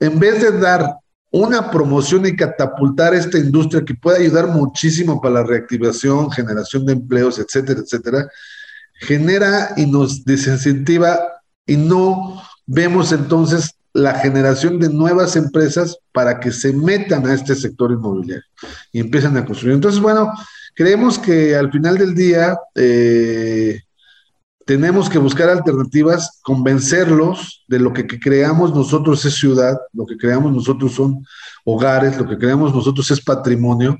en 0.00 0.18
vez 0.18 0.42
de 0.42 0.58
dar 0.58 0.96
una 1.30 1.70
promoción 1.70 2.26
y 2.26 2.36
catapultar 2.36 3.14
esta 3.14 3.38
industria 3.38 3.84
que 3.84 3.94
puede 3.94 4.24
ayudar 4.24 4.48
muchísimo 4.48 5.20
para 5.20 5.36
la 5.36 5.44
reactivación, 5.44 6.30
generación 6.30 6.84
de 6.84 6.92
empleos, 6.92 7.38
etcétera, 7.38 7.80
etcétera, 7.80 8.28
genera 9.00 9.72
y 9.76 9.86
nos 9.86 10.24
desincentiva 10.24 11.18
y 11.66 11.76
no 11.76 12.42
vemos 12.66 13.12
entonces 13.12 13.74
la 13.92 14.14
generación 14.14 14.78
de 14.78 14.88
nuevas 14.88 15.36
empresas 15.36 15.98
para 16.12 16.40
que 16.40 16.50
se 16.50 16.72
metan 16.72 17.26
a 17.26 17.34
este 17.34 17.54
sector 17.54 17.92
inmobiliario 17.92 18.44
y 18.90 19.00
empiecen 19.00 19.36
a 19.36 19.44
construir. 19.44 19.74
Entonces, 19.74 20.00
bueno, 20.00 20.32
creemos 20.74 21.18
que 21.18 21.54
al 21.54 21.70
final 21.70 21.98
del 21.98 22.14
día 22.14 22.56
eh, 22.74 23.80
tenemos 24.64 25.10
que 25.10 25.18
buscar 25.18 25.48
alternativas, 25.50 26.40
convencerlos 26.42 27.64
de 27.68 27.80
lo 27.80 27.92
que, 27.92 28.06
creamos 28.06 28.74
nosotros 28.74 29.24
es 29.24 29.34
ciudad, 29.34 29.76
lo 29.92 30.06
que 30.06 30.16
creamos 30.16 30.52
nosotros 30.52 30.94
son 30.94 31.24
hogares, 31.64 32.16
lo 32.16 32.26
que 32.28 32.38
creamos 32.38 32.74
nosotros 32.74 33.10
es 33.10 33.20
patrimonio, 33.20 33.98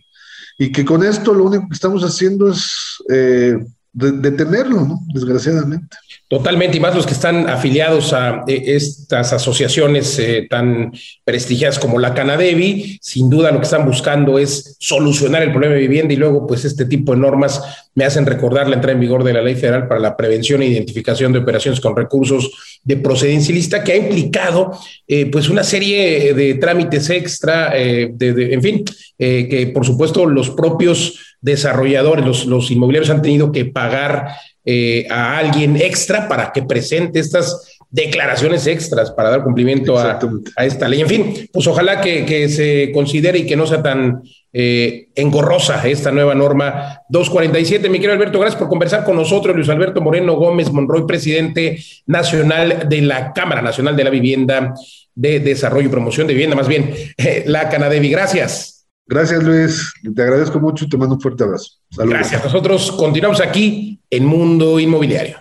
y 0.59 0.71
que 0.71 0.85
con 0.85 1.02
esto 1.02 1.35
lo 1.35 1.45
único 1.45 1.69
que 1.69 1.75
estamos 1.75 2.02
haciendo 2.02 2.50
es 2.50 2.71
eh, 3.11 3.59
detenerlo, 3.92 4.83
¿no? 4.83 5.00
Desgraciadamente. 5.12 5.97
Totalmente, 6.32 6.78
y 6.78 6.80
más 6.80 6.94
los 6.94 7.04
que 7.04 7.12
están 7.12 7.46
afiliados 7.46 8.14
a 8.14 8.44
eh, 8.48 8.62
estas 8.68 9.34
asociaciones 9.34 10.18
eh, 10.18 10.46
tan 10.48 10.90
prestigiadas 11.24 11.78
como 11.78 11.98
la 11.98 12.14
Canadevi, 12.14 12.96
sin 13.02 13.28
duda 13.28 13.50
lo 13.50 13.58
que 13.58 13.66
están 13.66 13.84
buscando 13.84 14.38
es 14.38 14.78
solucionar 14.80 15.42
el 15.42 15.50
problema 15.50 15.74
de 15.74 15.82
vivienda 15.82 16.14
y 16.14 16.16
luego 16.16 16.46
pues 16.46 16.64
este 16.64 16.86
tipo 16.86 17.12
de 17.12 17.20
normas 17.20 17.62
me 17.94 18.06
hacen 18.06 18.24
recordar 18.24 18.66
la 18.66 18.76
entrada 18.76 18.94
en 18.94 19.00
vigor 19.00 19.24
de 19.24 19.34
la 19.34 19.42
Ley 19.42 19.56
Federal 19.56 19.86
para 19.86 20.00
la 20.00 20.16
Prevención 20.16 20.62
e 20.62 20.68
Identificación 20.68 21.34
de 21.34 21.40
Operaciones 21.40 21.82
con 21.82 21.94
Recursos 21.94 22.80
de 22.82 22.96
Procedencia 22.96 23.52
Ilícita, 23.52 23.84
que 23.84 23.92
ha 23.92 23.96
implicado 23.96 24.72
eh, 25.06 25.26
pues 25.26 25.50
una 25.50 25.62
serie 25.62 26.32
de 26.32 26.54
trámites 26.54 27.10
extra, 27.10 27.72
de, 27.72 28.48
en 28.52 28.62
fin, 28.62 28.84
que 29.18 29.70
por 29.74 29.84
supuesto 29.84 30.24
los 30.24 30.48
propios 30.48 31.36
desarrolladores, 31.42 32.24
los, 32.24 32.46
los 32.46 32.70
inmobiliarios 32.70 33.10
han 33.10 33.20
tenido 33.20 33.52
que 33.52 33.66
pagar 33.66 34.28
eh, 34.64 35.07
a 35.11 35.38
alguien 35.38 35.76
extra 35.76 36.28
para 36.28 36.52
que 36.52 36.62
presente 36.62 37.19
estas 37.19 37.78
declaraciones 37.92 38.66
extras 38.66 39.11
para 39.11 39.31
dar 39.31 39.45
cumplimiento 39.45 39.99
a, 39.99 40.19
esta 40.64 40.88
ley. 40.88 41.02
En 41.02 41.09
fin, 41.09 41.49
pues 41.52 41.66
ojalá 41.66 42.00
que, 42.00 42.49
se 42.49 42.90
considere 42.92 43.40
y 43.40 43.47
que 43.47 43.54
no 43.54 43.66
sea 43.66 43.83
tan 43.83 44.23
eh, 44.52 45.09
engorrosa 45.14 45.87
esta 45.87 46.11
nueva 46.11 46.35
norma 46.35 47.00
247. 47.11 47.88
Mi 47.90 47.99
querido 47.99 48.14
Alberto, 48.14 48.40
gracias 48.40 48.59
por 48.59 48.69
conversar 48.69 49.04
con 49.04 49.16
nosotros. 49.16 49.54
Luis 49.54 49.69
Alberto 49.69 50.00
Moreno 50.00 50.37
Gómez 50.37 50.73
Monroy, 50.73 51.07
presidente 51.07 51.78
nacional 52.07 52.87
de 52.88 53.02
la 53.02 53.33
Cámara 53.35 53.61
Nacional 53.61 53.95
de 53.95 54.04
la 54.04 54.11
Vivienda 54.11 54.75
de 55.14 55.40
Desarrollo 55.40 55.88
y 55.88 55.90
Promoción 55.90 56.26
de 56.26 56.33
Vivienda, 56.33 56.57
más 56.57 56.69
bien 56.69 56.95
la 57.45 57.69
Canadevi. 57.69 58.09
Gracias. 58.09 58.81
Gracias, 59.12 59.42
Luis. 59.42 59.92
Te 60.16 60.23
agradezco 60.23 60.59
mucho 60.59 60.87
y 60.87 60.88
te 60.88 60.97
mando 60.97 61.16
un 61.16 61.21
fuerte 61.21 61.45
abrazo. 61.45 61.73
Saludos. 61.90 62.14
Gracias. 62.14 62.45
Nosotros 62.45 62.90
continuamos 62.92 63.42
aquí 63.42 64.00
en 64.09 64.25
Mundo 64.25 64.81
Inmobiliario. 64.81 65.37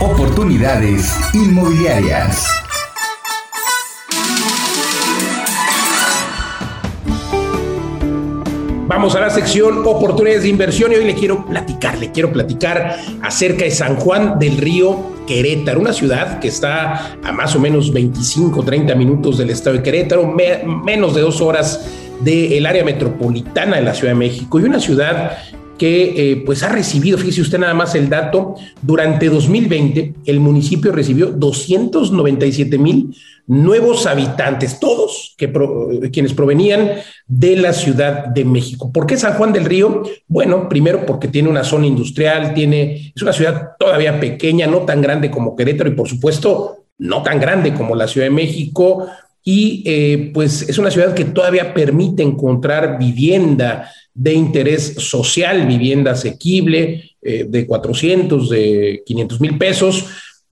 Oportunidades 0.00 1.14
inmobiliarias. 1.32 2.48
Vamos 8.94 9.16
a 9.16 9.20
la 9.20 9.30
sección 9.30 9.86
oportunidades 9.86 10.42
de 10.42 10.50
inversión 10.50 10.92
y 10.92 10.96
hoy 10.96 11.06
le 11.06 11.14
quiero 11.14 11.46
platicar, 11.46 11.96
le 11.96 12.12
quiero 12.12 12.30
platicar 12.30 12.98
acerca 13.22 13.64
de 13.64 13.70
San 13.70 13.96
Juan 13.96 14.38
del 14.38 14.58
Río 14.58 15.14
Querétaro, 15.26 15.80
una 15.80 15.94
ciudad 15.94 16.40
que 16.40 16.48
está 16.48 17.16
a 17.24 17.32
más 17.32 17.56
o 17.56 17.58
menos 17.58 17.90
25, 17.90 18.62
30 18.62 18.94
minutos 18.94 19.38
del 19.38 19.48
estado 19.48 19.78
de 19.78 19.82
Querétaro, 19.82 20.26
menos 20.26 21.14
de 21.14 21.22
dos 21.22 21.40
horas 21.40 21.88
del 22.20 22.66
área 22.66 22.84
metropolitana 22.84 23.76
de 23.76 23.82
la 23.82 23.94
Ciudad 23.94 24.12
de 24.12 24.18
México 24.18 24.60
y 24.60 24.64
una 24.64 24.78
ciudad 24.78 25.38
que 25.82 26.14
eh, 26.16 26.36
pues 26.46 26.62
ha 26.62 26.68
recibido, 26.68 27.18
fíjese 27.18 27.40
usted 27.40 27.58
nada 27.58 27.74
más 27.74 27.96
el 27.96 28.08
dato, 28.08 28.54
durante 28.82 29.28
2020 29.28 30.14
el 30.26 30.38
municipio 30.38 30.92
recibió 30.92 31.32
297 31.32 32.78
mil 32.78 33.12
nuevos 33.48 34.06
habitantes, 34.06 34.78
todos 34.78 35.34
que 35.36 35.50
quienes 36.12 36.34
provenían 36.34 36.92
de 37.26 37.56
la 37.56 37.72
Ciudad 37.72 38.26
de 38.26 38.44
México. 38.44 38.92
¿Por 38.92 39.08
qué 39.08 39.16
San 39.16 39.34
Juan 39.34 39.52
del 39.52 39.64
Río? 39.64 40.04
Bueno, 40.28 40.68
primero 40.68 41.04
porque 41.04 41.26
tiene 41.26 41.48
una 41.48 41.64
zona 41.64 41.88
industrial, 41.88 42.54
tiene, 42.54 43.12
es 43.12 43.20
una 43.20 43.32
ciudad 43.32 43.70
todavía 43.76 44.20
pequeña, 44.20 44.68
no 44.68 44.82
tan 44.82 45.02
grande 45.02 45.32
como 45.32 45.56
Querétaro 45.56 45.90
y 45.90 45.96
por 45.96 46.08
supuesto 46.08 46.84
no 46.98 47.24
tan 47.24 47.40
grande 47.40 47.74
como 47.74 47.96
la 47.96 48.06
Ciudad 48.06 48.28
de 48.28 48.34
México. 48.34 49.08
Y 49.44 49.82
eh, 49.86 50.30
pues 50.32 50.68
es 50.68 50.78
una 50.78 50.90
ciudad 50.90 51.14
que 51.14 51.24
todavía 51.24 51.74
permite 51.74 52.22
encontrar 52.22 52.98
vivienda 52.98 53.90
de 54.14 54.34
interés 54.34 54.94
social, 54.98 55.66
vivienda 55.66 56.12
asequible 56.12 57.16
eh, 57.20 57.46
de 57.48 57.66
400, 57.66 58.50
de 58.50 59.02
500 59.04 59.40
mil 59.40 59.58
pesos. 59.58 60.06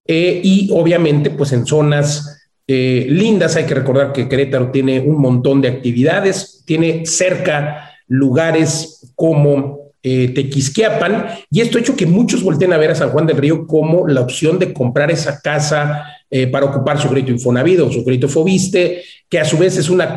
Eh, 0.06 0.40
y 0.42 0.70
obviamente 0.72 1.30
pues 1.30 1.52
en 1.52 1.66
zonas 1.66 2.36
lindas. 2.66 3.56
Hay 3.56 3.64
que 3.66 3.74
recordar 3.74 4.12
que 4.12 4.28
Querétaro 4.28 4.70
tiene 4.70 5.00
un 5.00 5.20
montón 5.20 5.60
de 5.60 5.66
actividades, 5.66 6.62
tiene 6.64 7.04
cerca 7.04 7.90
lugares 8.06 9.12
como 9.16 9.90
Tequisquiapan, 10.00 11.30
y 11.50 11.62
esto 11.62 11.78
ha 11.78 11.80
hecho 11.80 11.96
que 11.96 12.06
muchos 12.06 12.44
volteen 12.44 12.72
a 12.72 12.78
ver 12.78 12.92
a 12.92 12.94
San 12.94 13.10
Juan 13.10 13.26
del 13.26 13.38
Río 13.38 13.66
como 13.66 14.06
la 14.06 14.20
opción 14.20 14.60
de 14.60 14.72
comprar 14.72 15.10
esa 15.10 15.40
casa 15.40 16.04
eh, 16.30 16.46
para 16.46 16.66
ocupar 16.66 17.00
su 17.00 17.08
crédito 17.08 17.32
Infonavit 17.32 17.80
o 17.80 17.92
su 17.92 18.04
crédito 18.04 18.28
Fobiste, 18.28 19.02
que 19.28 19.40
a 19.40 19.44
su 19.44 19.58
vez 19.58 19.76
es 19.76 19.90
una, 19.90 20.16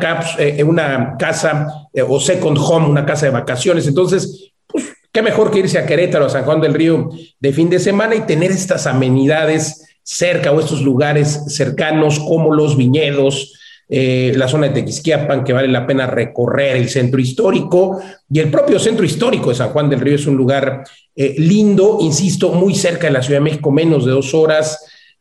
una 0.64 1.16
casa 1.18 1.88
o 2.08 2.20
second 2.20 2.56
home, 2.58 2.88
una 2.88 3.04
casa 3.04 3.26
de 3.26 3.32
vacaciones. 3.32 3.86
Entonces, 3.86 4.52
pues, 4.66 4.84
qué 5.12 5.22
mejor 5.22 5.50
que 5.50 5.60
irse 5.60 5.78
a 5.78 5.86
Querétaro, 5.86 6.26
a 6.26 6.30
San 6.30 6.44
Juan 6.44 6.60
del 6.60 6.74
Río 6.74 7.08
de 7.38 7.52
fin 7.52 7.70
de 7.70 7.78
semana 7.78 8.14
y 8.14 8.20
tener 8.22 8.50
estas 8.50 8.86
amenidades 8.86 9.84
cerca 10.04 10.52
o 10.52 10.60
estos 10.60 10.82
lugares 10.82 11.44
cercanos 11.48 12.20
como 12.20 12.52
los 12.52 12.76
viñedos, 12.76 13.54
eh, 13.88 14.32
la 14.36 14.48
zona 14.48 14.68
de 14.68 14.74
Tequisquiapan, 14.74 15.44
que 15.44 15.52
vale 15.52 15.68
la 15.68 15.86
pena 15.86 16.06
recorrer 16.06 16.76
el 16.76 16.88
centro 16.88 17.20
histórico 17.20 18.00
y 18.30 18.38
el 18.38 18.50
propio 18.50 18.78
centro 18.78 19.04
histórico 19.04 19.48
de 19.50 19.56
San 19.56 19.70
Juan 19.70 19.90
del 19.90 20.00
Río 20.00 20.16
es 20.16 20.26
un 20.26 20.36
lugar 20.36 20.84
eh, 21.16 21.34
lindo, 21.38 21.98
insisto, 22.00 22.50
muy 22.50 22.74
cerca 22.74 23.06
de 23.06 23.12
la 23.12 23.22
Ciudad 23.22 23.40
de 23.40 23.44
México, 23.44 23.70
menos 23.70 24.04
de 24.04 24.12
dos 24.12 24.34
horas. 24.34 24.78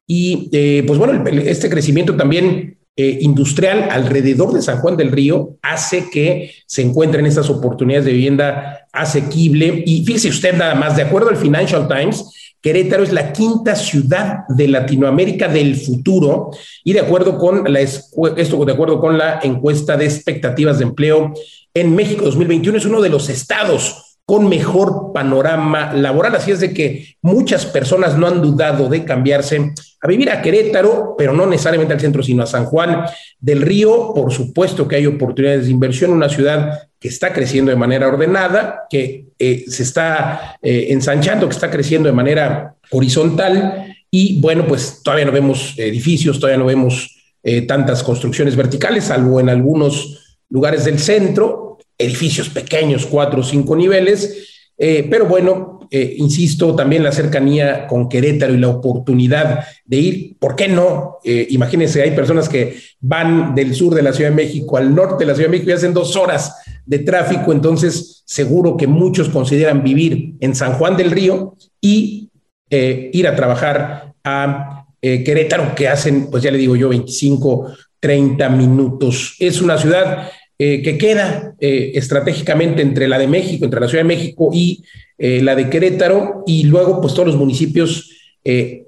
Y 0.08 0.50
eh, 0.52 0.84
pues 0.86 1.00
bueno, 1.00 1.24
este 1.28 1.70
crecimiento 1.70 2.16
también 2.16 2.78
industrial 2.96 3.88
alrededor 3.90 4.54
de 4.54 4.62
San 4.62 4.78
Juan 4.78 4.96
del 4.96 5.12
Río 5.12 5.58
hace 5.64 6.12
que 6.12 6.52
se 6.68 6.84
encuentren 6.84 7.26
estas 7.26 7.50
oportunidades 7.50 8.06
de 8.06 8.14
vivienda 8.14 8.86
asequible. 8.94 9.84
Y 9.84 10.06
fíjese 10.06 10.30
usted 10.30 10.56
nada 10.56 10.76
más, 10.76 10.96
de 10.96 11.02
acuerdo 11.02 11.30
al 11.30 11.38
Financial 11.38 11.88
Times, 11.88 12.24
Querétaro 12.64 13.04
es 13.04 13.12
la 13.12 13.34
quinta 13.34 13.76
ciudad 13.76 14.46
de 14.48 14.70
Latinoamérica 14.70 15.50
del 15.50 15.76
futuro 15.76 16.52
y 16.86 16.94
de 16.94 17.02
acuerdo 17.02 17.38
con 17.38 17.66
la 17.72 17.82
esto 17.82 18.66
de 18.66 18.72
acuerdo 18.72 19.02
con 19.02 19.18
la 19.18 19.42
encuesta 19.44 19.98
de 19.98 20.06
expectativas 20.06 20.78
de 20.78 20.86
empleo 20.86 21.34
en 21.74 21.94
México 21.94 22.24
2021 22.24 22.78
es 22.78 22.86
uno 22.86 23.02
de 23.02 23.10
los 23.10 23.28
estados 23.28 24.03
con 24.26 24.48
mejor 24.48 25.12
panorama 25.14 25.94
laboral. 25.94 26.36
Así 26.36 26.52
es 26.52 26.60
de 26.60 26.74
que 26.74 27.16
muchas 27.22 27.66
personas 27.66 28.18
no 28.18 28.28
han 28.28 28.42
dudado 28.42 28.88
de 28.88 29.04
cambiarse 29.04 29.74
a 30.02 30.08
vivir 30.08 30.30
a 30.30 30.42
Querétaro, 30.42 31.16
pero 31.18 31.34
no 31.34 31.46
necesariamente 31.46 31.94
al 31.94 32.00
centro, 32.00 32.24
sino 32.24 32.44
a 32.44 32.48
San 32.48 32.66
Juan 32.66 33.06
del 33.40 33.62
Río. 33.62 34.14
Por 34.14 34.32
supuesto 34.32 34.88
que 34.88 34.96
hay 34.96 35.08
oportunidades 35.08 35.66
de 35.66 35.72
inversión, 35.72 36.12
una 36.12 36.30
ciudad 36.30 36.88
que 37.00 37.10
está 37.10 37.34
creciendo 37.34 37.70
de 37.70 37.78
manera 37.78 38.08
ordenada, 38.08 38.84
que 38.90 39.26
eh, 39.38 39.66
se 39.68 39.84
está 39.84 40.58
eh, 40.62 40.88
ensanchando, 40.90 41.48
que 41.48 41.54
está 41.54 41.70
creciendo 41.70 42.08
de 42.08 42.16
manera 42.16 42.76
horizontal. 42.92 43.94
Y 44.10 44.40
bueno, 44.40 44.66
pues 44.68 45.02
todavía 45.04 45.26
no 45.26 45.34
vemos 45.34 45.74
edificios, 45.78 46.40
todavía 46.40 46.60
no 46.60 46.66
vemos 46.66 47.14
eh, 47.44 47.64
tantas 47.64 48.04
construcciones 48.04 48.56
verticales, 48.56 49.06
salvo 49.06 49.42
en 49.42 49.50
algunos 49.50 50.38
lugares 50.50 50.86
del 50.86 51.00
centro, 51.00 51.73
edificios 52.04 52.50
pequeños, 52.50 53.06
cuatro 53.06 53.42
o 53.42 53.44
cinco 53.44 53.76
niveles, 53.76 54.50
eh, 54.78 55.08
pero 55.10 55.26
bueno, 55.26 55.80
eh, 55.92 56.16
insisto, 56.18 56.76
también 56.76 57.04
la 57.04 57.12
cercanía 57.12 57.86
con 57.88 58.10
Querétaro 58.10 58.54
y 58.54 58.58
la 58.58 58.70
oportunidad 58.70 59.66
de 59.86 59.98
ir, 59.98 60.38
¿por 60.40 60.56
qué 60.56 60.68
no? 60.68 61.20
Eh, 61.24 61.48
imagínense, 61.52 62.02
hay 62.02 62.12
personas 62.12 62.50
que 62.50 62.78
van 63.00 63.54
del 63.54 63.76
sur 63.76 63.94
de 63.94 64.02
la 64.02 64.14
Ciudad 64.14 64.32
de 64.32 64.36
México 64.36 64.78
al 64.78 64.94
norte 64.94 65.24
de 65.24 65.28
la 65.28 65.36
Ciudad 65.36 65.50
de 65.50 65.58
México 65.58 65.70
y 65.70 65.74
hacen 65.74 65.94
dos 65.94 66.16
horas 66.16 66.56
de 66.86 67.00
tráfico, 67.00 67.52
entonces 67.52 68.24
seguro 68.26 68.76
que 68.76 68.88
muchos 68.88 69.30
consideran 69.30 69.84
vivir 69.84 70.34
en 70.40 70.56
San 70.56 70.74
Juan 70.74 70.98
del 70.98 71.12
Río 71.12 71.56
y 71.80 72.30
ir 72.70 73.28
a 73.28 73.36
trabajar 73.36 74.16
a 74.24 74.88
Querétaro, 75.00 75.76
que 75.76 75.88
hacen, 75.88 76.32
pues 76.32 76.42
ya 76.42 76.50
le 76.50 76.58
digo 76.58 76.76
yo, 76.76 76.90
25, 76.90 77.72
30 78.00 78.50
minutos. 78.50 79.36
Es 79.38 79.62
una 79.62 79.78
ciudad 79.78 80.32
eh, 80.60 80.84
que 80.84 81.00
queda 81.00 81.56
eh, 81.60 81.94
estratégicamente 81.96 82.84
entre 82.84 83.08
la 83.08 83.18
de 83.18 83.28
México, 83.28 83.66
entre 83.66 83.80
la 83.80 83.88
Ciudad 83.88 84.04
de 84.04 84.08
México 84.08 84.52
y 84.54 84.84
eh, 85.18 85.42
la 85.42 85.56
de 85.56 85.68
Querétaro, 85.68 86.44
y 86.46 86.66
luego 86.66 87.02
pues 87.02 87.14
todos 87.14 87.28
los 87.28 87.38
municipios 87.38 88.10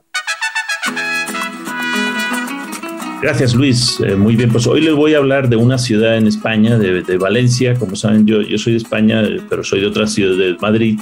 Gracias 3.21 3.53
Luis, 3.53 3.99
eh, 3.99 4.15
muy 4.15 4.37
bien, 4.37 4.49
pues 4.49 4.65
hoy 4.65 4.79
les 4.79 4.93
voy 4.93 5.13
a 5.13 5.17
hablar 5.17 5.49
de 5.49 5.57
una 5.57 5.77
ciudad 5.77 6.15
en 6.15 6.25
España, 6.25 6.77
de, 6.77 7.01
de 7.01 7.17
Valencia, 7.17 7.73
como 7.75 7.97
saben 7.97 8.25
yo, 8.25 8.41
yo 8.41 8.57
soy 8.57 8.73
de 8.73 8.77
España, 8.77 9.23
pero 9.49 9.61
soy 9.61 9.81
de 9.81 9.87
otra 9.87 10.07
ciudad, 10.07 10.37
de 10.37 10.55
Madrid, 10.61 10.97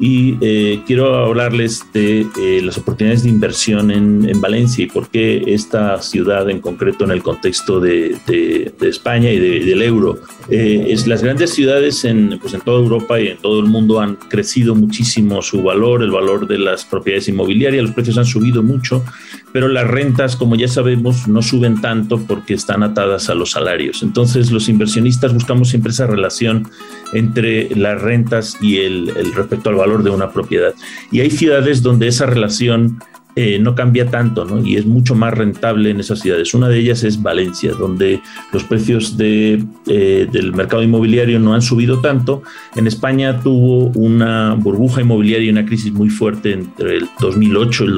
y 0.00 0.38
eh, 0.40 0.80
quiero 0.86 1.14
hablarles 1.26 1.84
de 1.92 2.26
eh, 2.40 2.62
las 2.64 2.78
oportunidades 2.78 3.22
de 3.22 3.28
inversión 3.28 3.90
en, 3.90 4.26
en, 4.28 4.40
Valencia 4.40 4.84
y 4.84 4.88
por 4.88 5.10
qué 5.10 5.42
esta 5.46 6.00
ciudad 6.00 6.48
en 6.48 6.60
concreto 6.60 7.04
en 7.04 7.10
el 7.10 7.22
contexto 7.22 7.80
de, 7.80 8.16
de, 8.26 8.72
de 8.80 8.88
España 8.88 9.30
y 9.30 9.38
del 9.38 9.82
euro. 9.82 10.18
Eh, 10.48 10.86
es, 10.88 11.06
las 11.06 11.22
grandes 11.22 11.50
ciudades 11.50 12.04
en, 12.06 12.38
pues 12.40 12.54
en 12.54 12.62
toda 12.62 12.80
Europa 12.80 13.20
y 13.20 13.28
en 13.28 13.36
todo 13.36 13.60
el 13.60 13.66
mundo 13.66 14.00
han 14.00 14.16
crecido 14.16 14.74
muchísimo 14.74 15.42
su 15.42 15.62
valor, 15.62 16.02
el 16.02 16.10
valor 16.10 16.48
de 16.48 16.58
las 16.58 16.86
propiedades 16.86 17.28
inmobiliarias, 17.28 17.84
los 17.84 17.92
precios 17.92 18.16
han 18.16 18.24
subido 18.24 18.62
mucho, 18.62 19.04
pero 19.52 19.68
las 19.68 19.86
rentas, 19.86 20.36
como 20.36 20.54
ya 20.54 20.68
sabemos, 20.68 21.26
no 21.28 21.42
suben 21.42 21.80
tanto 21.80 22.20
porque 22.26 22.54
están 22.54 22.82
atadas 22.82 23.28
a 23.30 23.34
los 23.34 23.52
salarios. 23.52 24.02
Entonces 24.02 24.50
los 24.50 24.68
inversionistas 24.68 25.34
buscamos 25.34 25.68
siempre 25.68 25.92
esa 25.92 26.06
relación 26.06 26.68
entre 27.12 27.74
las 27.74 28.00
rentas 28.00 28.56
y 28.60 28.78
el, 28.78 29.12
respecto 29.34 29.70
al 29.70 29.76
valor 29.76 30.02
de 30.02 30.10
una 30.10 30.30
propiedad. 30.30 30.74
Y 31.10 31.20
hay 31.20 31.30
ciudades 31.30 31.82
donde 31.82 32.08
esa 32.08 32.26
relación 32.26 32.98
eh, 33.36 33.60
no 33.60 33.76
cambia 33.76 34.06
tanto 34.06 34.44
¿no? 34.44 34.64
y 34.64 34.76
es 34.76 34.86
mucho 34.86 35.14
más 35.14 35.32
rentable 35.34 35.90
en 35.90 36.00
esas 36.00 36.20
ciudades. 36.20 36.52
Una 36.52 36.68
de 36.68 36.78
ellas 36.78 37.04
es 37.04 37.22
Valencia, 37.22 37.72
donde 37.72 38.20
los 38.52 38.64
precios 38.64 39.16
de, 39.16 39.64
eh, 39.86 40.28
del 40.30 40.52
mercado 40.52 40.82
inmobiliario 40.82 41.38
no 41.38 41.54
han 41.54 41.62
subido 41.62 42.00
tanto. 42.00 42.42
En 42.76 42.86
España 42.86 43.40
tuvo 43.40 43.86
una 43.94 44.54
burbuja 44.54 45.00
inmobiliaria 45.00 45.46
y 45.46 45.50
una 45.50 45.64
crisis 45.64 45.92
muy 45.92 46.10
fuerte 46.10 46.52
entre 46.52 46.96
el 46.98 47.08
2008 47.20 47.84
y 47.84 47.86
el 47.86 47.96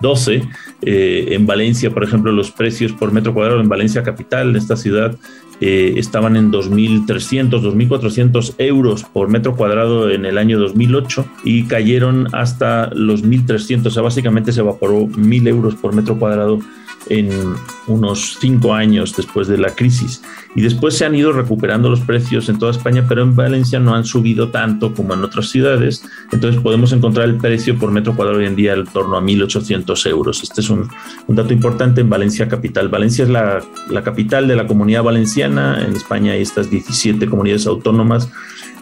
2012. 0.00 0.48
Eh, 0.82 1.28
en 1.30 1.46
Valencia, 1.46 1.90
por 1.90 2.04
ejemplo, 2.04 2.32
los 2.32 2.50
precios 2.50 2.92
por 2.92 3.12
metro 3.12 3.34
cuadrado 3.34 3.60
en 3.60 3.68
Valencia 3.68 4.02
capital, 4.02 4.50
en 4.50 4.56
esta 4.56 4.76
ciudad, 4.76 5.16
eh, 5.60 5.94
estaban 5.96 6.36
en 6.36 6.52
2.300, 6.52 7.62
2.400 7.62 8.54
euros 8.58 9.04
por 9.04 9.28
metro 9.28 9.56
cuadrado 9.56 10.10
en 10.10 10.26
el 10.26 10.36
año 10.36 10.58
2008 10.58 11.26
y 11.44 11.64
cayeron 11.64 12.28
hasta 12.34 12.90
los 12.94 13.24
1.300, 13.24 13.86
o 13.86 13.90
sea, 13.90 14.02
básicamente 14.02 14.52
se 14.52 14.60
evaporó 14.60 15.06
1.000 15.06 15.48
euros 15.48 15.74
por 15.74 15.94
metro 15.94 16.18
cuadrado 16.18 16.58
en 17.08 17.30
unos 17.86 18.38
cinco 18.40 18.74
años 18.74 19.14
después 19.16 19.48
de 19.48 19.58
la 19.58 19.74
crisis. 19.74 20.22
Y 20.54 20.62
después 20.62 20.96
se 20.96 21.04
han 21.04 21.14
ido 21.14 21.32
recuperando 21.32 21.88
los 21.90 22.00
precios 22.00 22.48
en 22.48 22.58
toda 22.58 22.72
España, 22.72 23.04
pero 23.08 23.22
en 23.22 23.36
Valencia 23.36 23.78
no 23.78 23.94
han 23.94 24.04
subido 24.04 24.50
tanto 24.50 24.94
como 24.94 25.14
en 25.14 25.22
otras 25.22 25.50
ciudades. 25.50 26.02
Entonces 26.32 26.60
podemos 26.60 26.92
encontrar 26.92 27.28
el 27.28 27.36
precio 27.36 27.78
por 27.78 27.90
metro 27.90 28.16
cuadrado 28.16 28.38
hoy 28.40 28.46
en 28.46 28.56
día 28.56 28.72
en 28.72 28.86
torno 28.86 29.16
a 29.16 29.20
1.800 29.20 30.08
euros. 30.08 30.42
Este 30.42 30.62
es 30.62 30.70
un, 30.70 30.88
un, 31.26 31.36
dato 31.36 31.52
importante 31.52 32.00
en 32.00 32.10
Valencia 32.10 32.48
capital. 32.48 32.88
Valencia 32.88 33.24
es 33.24 33.30
la, 33.30 33.62
la 33.90 34.02
capital 34.02 34.48
de 34.48 34.56
la 34.56 34.66
comunidad 34.66 35.02
valenciana. 35.02 35.84
En 35.86 35.94
España 35.94 36.32
hay 36.32 36.42
estas 36.42 36.70
17 36.70 37.26
comunidades 37.26 37.66
autónomas 37.66 38.30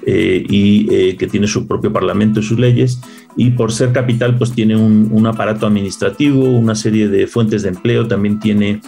eh, 0.06 0.44
y 0.48 0.86
eh, 0.94 1.16
que 1.16 1.26
tiene 1.26 1.46
su 1.46 1.66
propio 1.66 1.92
parlamento 1.92 2.40
y 2.40 2.42
sus 2.42 2.58
leyes. 2.58 3.00
Y 3.36 3.50
por 3.50 3.72
ser 3.72 3.92
capital 3.92 4.36
pues 4.36 4.52
tiene 4.52 4.76
un, 4.76 5.26
aparato 5.26 5.66
administrativo, 5.66 6.44
una 6.44 6.74
serie 6.74 7.08
de 7.08 7.26
fuentes 7.26 7.62
de 7.62 7.70
empleo, 7.70 8.06
también 8.06 8.38
tiene 8.38 8.80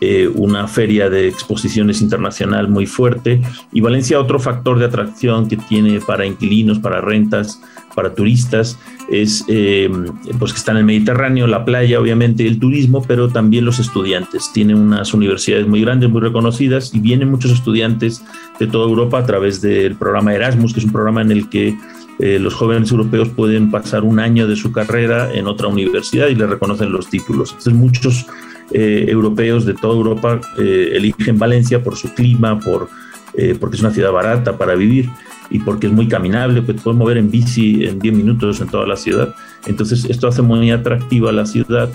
eh, 0.00 0.26
una 0.26 0.66
feria 0.66 1.10
de 1.10 1.28
exposiciones 1.28 2.00
internacional 2.00 2.68
muy 2.68 2.86
fuerte. 2.86 3.40
Y 3.72 3.80
Valencia 3.82 4.18
otro 4.18 4.40
factor 4.40 4.78
de 4.78 4.86
atracción 4.86 5.46
que 5.46 5.56
tiene 5.56 6.00
para 6.00 6.24
inquilinos, 6.24 6.78
para 6.78 7.00
rentas, 7.00 7.60
para 7.94 8.14
turistas 8.14 8.78
es 9.10 9.44
eh, 9.48 9.90
pues 10.38 10.52
que 10.52 10.58
está 10.58 10.72
en 10.72 10.78
el 10.78 10.84
Mediterráneo, 10.84 11.46
la 11.46 11.64
playa, 11.64 12.00
obviamente, 12.00 12.46
el 12.46 12.58
turismo, 12.58 13.02
pero 13.06 13.28
también 13.28 13.64
los 13.64 13.78
estudiantes. 13.78 14.50
Tiene 14.52 14.74
unas 14.74 15.12
universidades 15.12 15.66
muy 15.66 15.82
grandes, 15.82 16.10
muy 16.10 16.20
reconocidas 16.20 16.94
y 16.94 17.00
vienen 17.00 17.30
muchos 17.30 17.50
estudiantes 17.50 18.24
de 18.58 18.66
toda 18.66 18.86
Europa 18.86 19.18
a 19.18 19.26
través 19.26 19.60
del 19.60 19.96
programa 19.96 20.34
Erasmus, 20.34 20.72
que 20.72 20.80
es 20.80 20.86
un 20.86 20.92
programa 20.92 21.22
en 21.22 21.30
el 21.32 21.48
que 21.48 21.76
eh, 22.18 22.38
los 22.38 22.54
jóvenes 22.54 22.90
europeos 22.90 23.28
pueden 23.30 23.70
pasar 23.70 24.04
un 24.04 24.20
año 24.20 24.46
de 24.46 24.56
su 24.56 24.72
carrera 24.72 25.32
en 25.32 25.46
otra 25.46 25.68
universidad 25.68 26.28
y 26.28 26.34
les 26.34 26.48
reconocen 26.48 26.92
los 26.92 27.08
títulos. 27.08 27.50
Entonces 27.50 27.74
muchos 27.74 28.26
eh, 28.74 29.04
europeos 29.08 29.66
de 29.66 29.74
toda 29.74 29.94
Europa 29.94 30.40
eh, 30.58 30.92
eligen 30.94 31.38
Valencia 31.38 31.82
por 31.82 31.96
su 31.96 32.14
clima, 32.14 32.58
por, 32.58 32.88
eh, 33.34 33.54
porque 33.60 33.76
es 33.76 33.82
una 33.82 33.92
ciudad 33.92 34.12
barata 34.12 34.56
para 34.56 34.74
vivir 34.74 35.10
y 35.52 35.58
porque 35.58 35.86
es 35.86 35.92
muy 35.92 36.08
caminable, 36.08 36.62
pues 36.62 36.80
puedes 36.80 36.98
mover 36.98 37.18
en 37.18 37.30
bici 37.30 37.84
en 37.84 37.98
10 37.98 38.14
minutos 38.14 38.60
en 38.60 38.68
toda 38.68 38.86
la 38.86 38.96
ciudad. 38.96 39.34
Entonces 39.66 40.06
esto 40.06 40.26
hace 40.26 40.40
muy 40.40 40.70
atractiva 40.70 41.30
la 41.30 41.44
ciudad, 41.44 41.90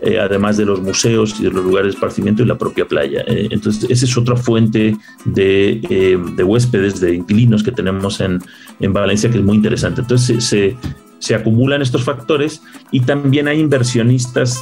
eh, 0.00 0.18
además 0.20 0.56
de 0.56 0.64
los 0.64 0.80
museos 0.80 1.40
y 1.40 1.44
de 1.44 1.50
los 1.50 1.64
lugares 1.64 1.92
de 1.92 1.94
esparcimiento 1.94 2.42
y 2.42 2.46
la 2.46 2.56
propia 2.56 2.86
playa. 2.86 3.24
Eh, 3.26 3.48
entonces 3.50 3.90
esa 3.90 4.04
es 4.04 4.16
otra 4.16 4.36
fuente 4.36 4.96
de, 5.24 5.80
eh, 5.90 6.18
de, 6.36 6.44
huéspedes, 6.44 7.00
de 7.00 7.16
inquilinos 7.16 7.64
que 7.64 7.72
tenemos 7.72 8.20
en, 8.20 8.38
en 8.78 8.92
Valencia 8.92 9.28
que 9.28 9.38
es 9.38 9.44
muy 9.44 9.56
interesante. 9.56 10.02
Entonces 10.02 10.44
se, 10.44 10.76
se 11.18 11.34
acumulan 11.34 11.82
estos 11.82 12.04
factores 12.04 12.62
y 12.92 13.00
también 13.00 13.48
hay 13.48 13.58
inversionistas 13.58 14.60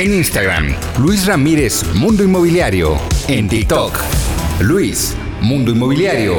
En 0.00 0.14
Instagram, 0.14 0.74
Luis 0.98 1.26
Ramírez 1.26 1.84
Mundo 1.94 2.24
Inmobiliario. 2.24 2.96
En 3.28 3.50
TikTok, 3.50 3.98
Luis 4.60 5.14
Mundo 5.42 5.72
Inmobiliario. 5.72 6.36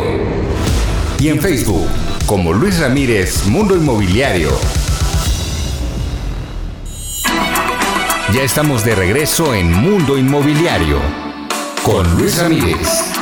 Y 1.20 1.28
en 1.28 1.40
Facebook, 1.40 1.86
como 2.26 2.54
Luis 2.54 2.80
Ramírez 2.80 3.46
Mundo 3.46 3.76
Inmobiliario. 3.76 4.50
Ya 8.34 8.42
estamos 8.42 8.84
de 8.84 8.96
regreso 8.96 9.54
en 9.54 9.72
Mundo 9.72 10.18
Inmobiliario 10.18 10.98
con 11.84 12.18
Luis 12.18 12.40
Ramírez. 12.40 13.14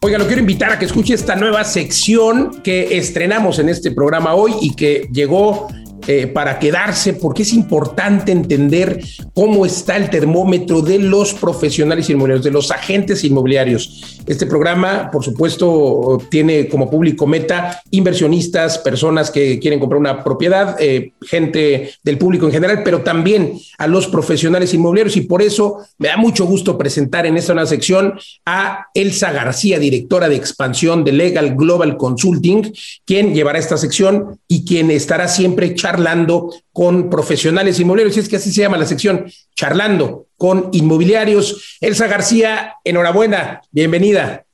Oiga, 0.00 0.18
lo 0.18 0.26
quiero 0.26 0.40
invitar 0.40 0.72
a 0.72 0.78
que 0.80 0.86
escuche 0.86 1.14
esta 1.14 1.36
nueva 1.36 1.62
sección 1.62 2.62
que 2.64 2.98
estrenamos 2.98 3.60
en 3.60 3.68
este 3.68 3.92
programa 3.92 4.34
hoy 4.34 4.54
y 4.60 4.74
que 4.74 5.08
llegó 5.12 5.68
eh, 6.06 6.26
para 6.26 6.58
quedarse, 6.58 7.14
porque 7.14 7.42
es 7.42 7.52
importante 7.52 8.32
entender 8.32 9.00
cómo 9.36 9.66
está 9.66 9.98
el 9.98 10.08
termómetro 10.08 10.80
de 10.80 10.98
los 10.98 11.34
profesionales 11.34 12.08
inmobiliarios, 12.08 12.42
de 12.42 12.50
los 12.50 12.70
agentes 12.70 13.22
inmobiliarios. 13.22 14.22
Este 14.24 14.46
programa, 14.46 15.10
por 15.12 15.22
supuesto, 15.22 16.22
tiene 16.30 16.68
como 16.68 16.88
público 16.88 17.26
meta 17.26 17.82
inversionistas, 17.90 18.78
personas 18.78 19.30
que 19.30 19.58
quieren 19.58 19.78
comprar 19.78 20.00
una 20.00 20.24
propiedad, 20.24 20.76
eh, 20.80 21.12
gente 21.20 21.92
del 22.02 22.16
público 22.16 22.46
en 22.46 22.52
general, 22.52 22.80
pero 22.82 23.02
también 23.02 23.58
a 23.76 23.86
los 23.86 24.06
profesionales 24.06 24.72
inmobiliarios. 24.72 25.18
Y 25.18 25.20
por 25.20 25.42
eso 25.42 25.80
me 25.98 26.08
da 26.08 26.16
mucho 26.16 26.46
gusto 26.46 26.78
presentar 26.78 27.26
en 27.26 27.36
esta 27.36 27.52
nueva 27.52 27.68
sección 27.68 28.18
a 28.46 28.86
Elsa 28.94 29.32
García, 29.32 29.78
directora 29.78 30.30
de 30.30 30.36
expansión 30.36 31.04
de 31.04 31.12
Legal 31.12 31.56
Global 31.56 31.98
Consulting, 31.98 32.72
quien 33.04 33.34
llevará 33.34 33.58
esta 33.58 33.76
sección 33.76 34.40
y 34.48 34.64
quien 34.64 34.90
estará 34.90 35.28
siempre 35.28 35.74
charlando 35.74 36.48
con 36.72 37.08
profesionales 37.08 37.80
inmobiliarios, 37.80 38.16
y 38.16 38.20
es 38.20 38.28
que 38.28 38.36
así 38.36 38.52
se 38.52 38.60
llama 38.60 38.76
la 38.76 38.84
sección, 38.84 39.25
charlando 39.54 40.26
con 40.36 40.70
inmobiliarios. 40.72 41.78
Elsa 41.80 42.06
García, 42.06 42.74
enhorabuena, 42.84 43.62
bienvenida. 43.70 44.44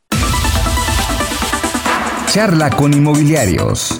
Charla 2.27 2.71
con 2.71 2.93
inmobiliarios. 2.93 3.99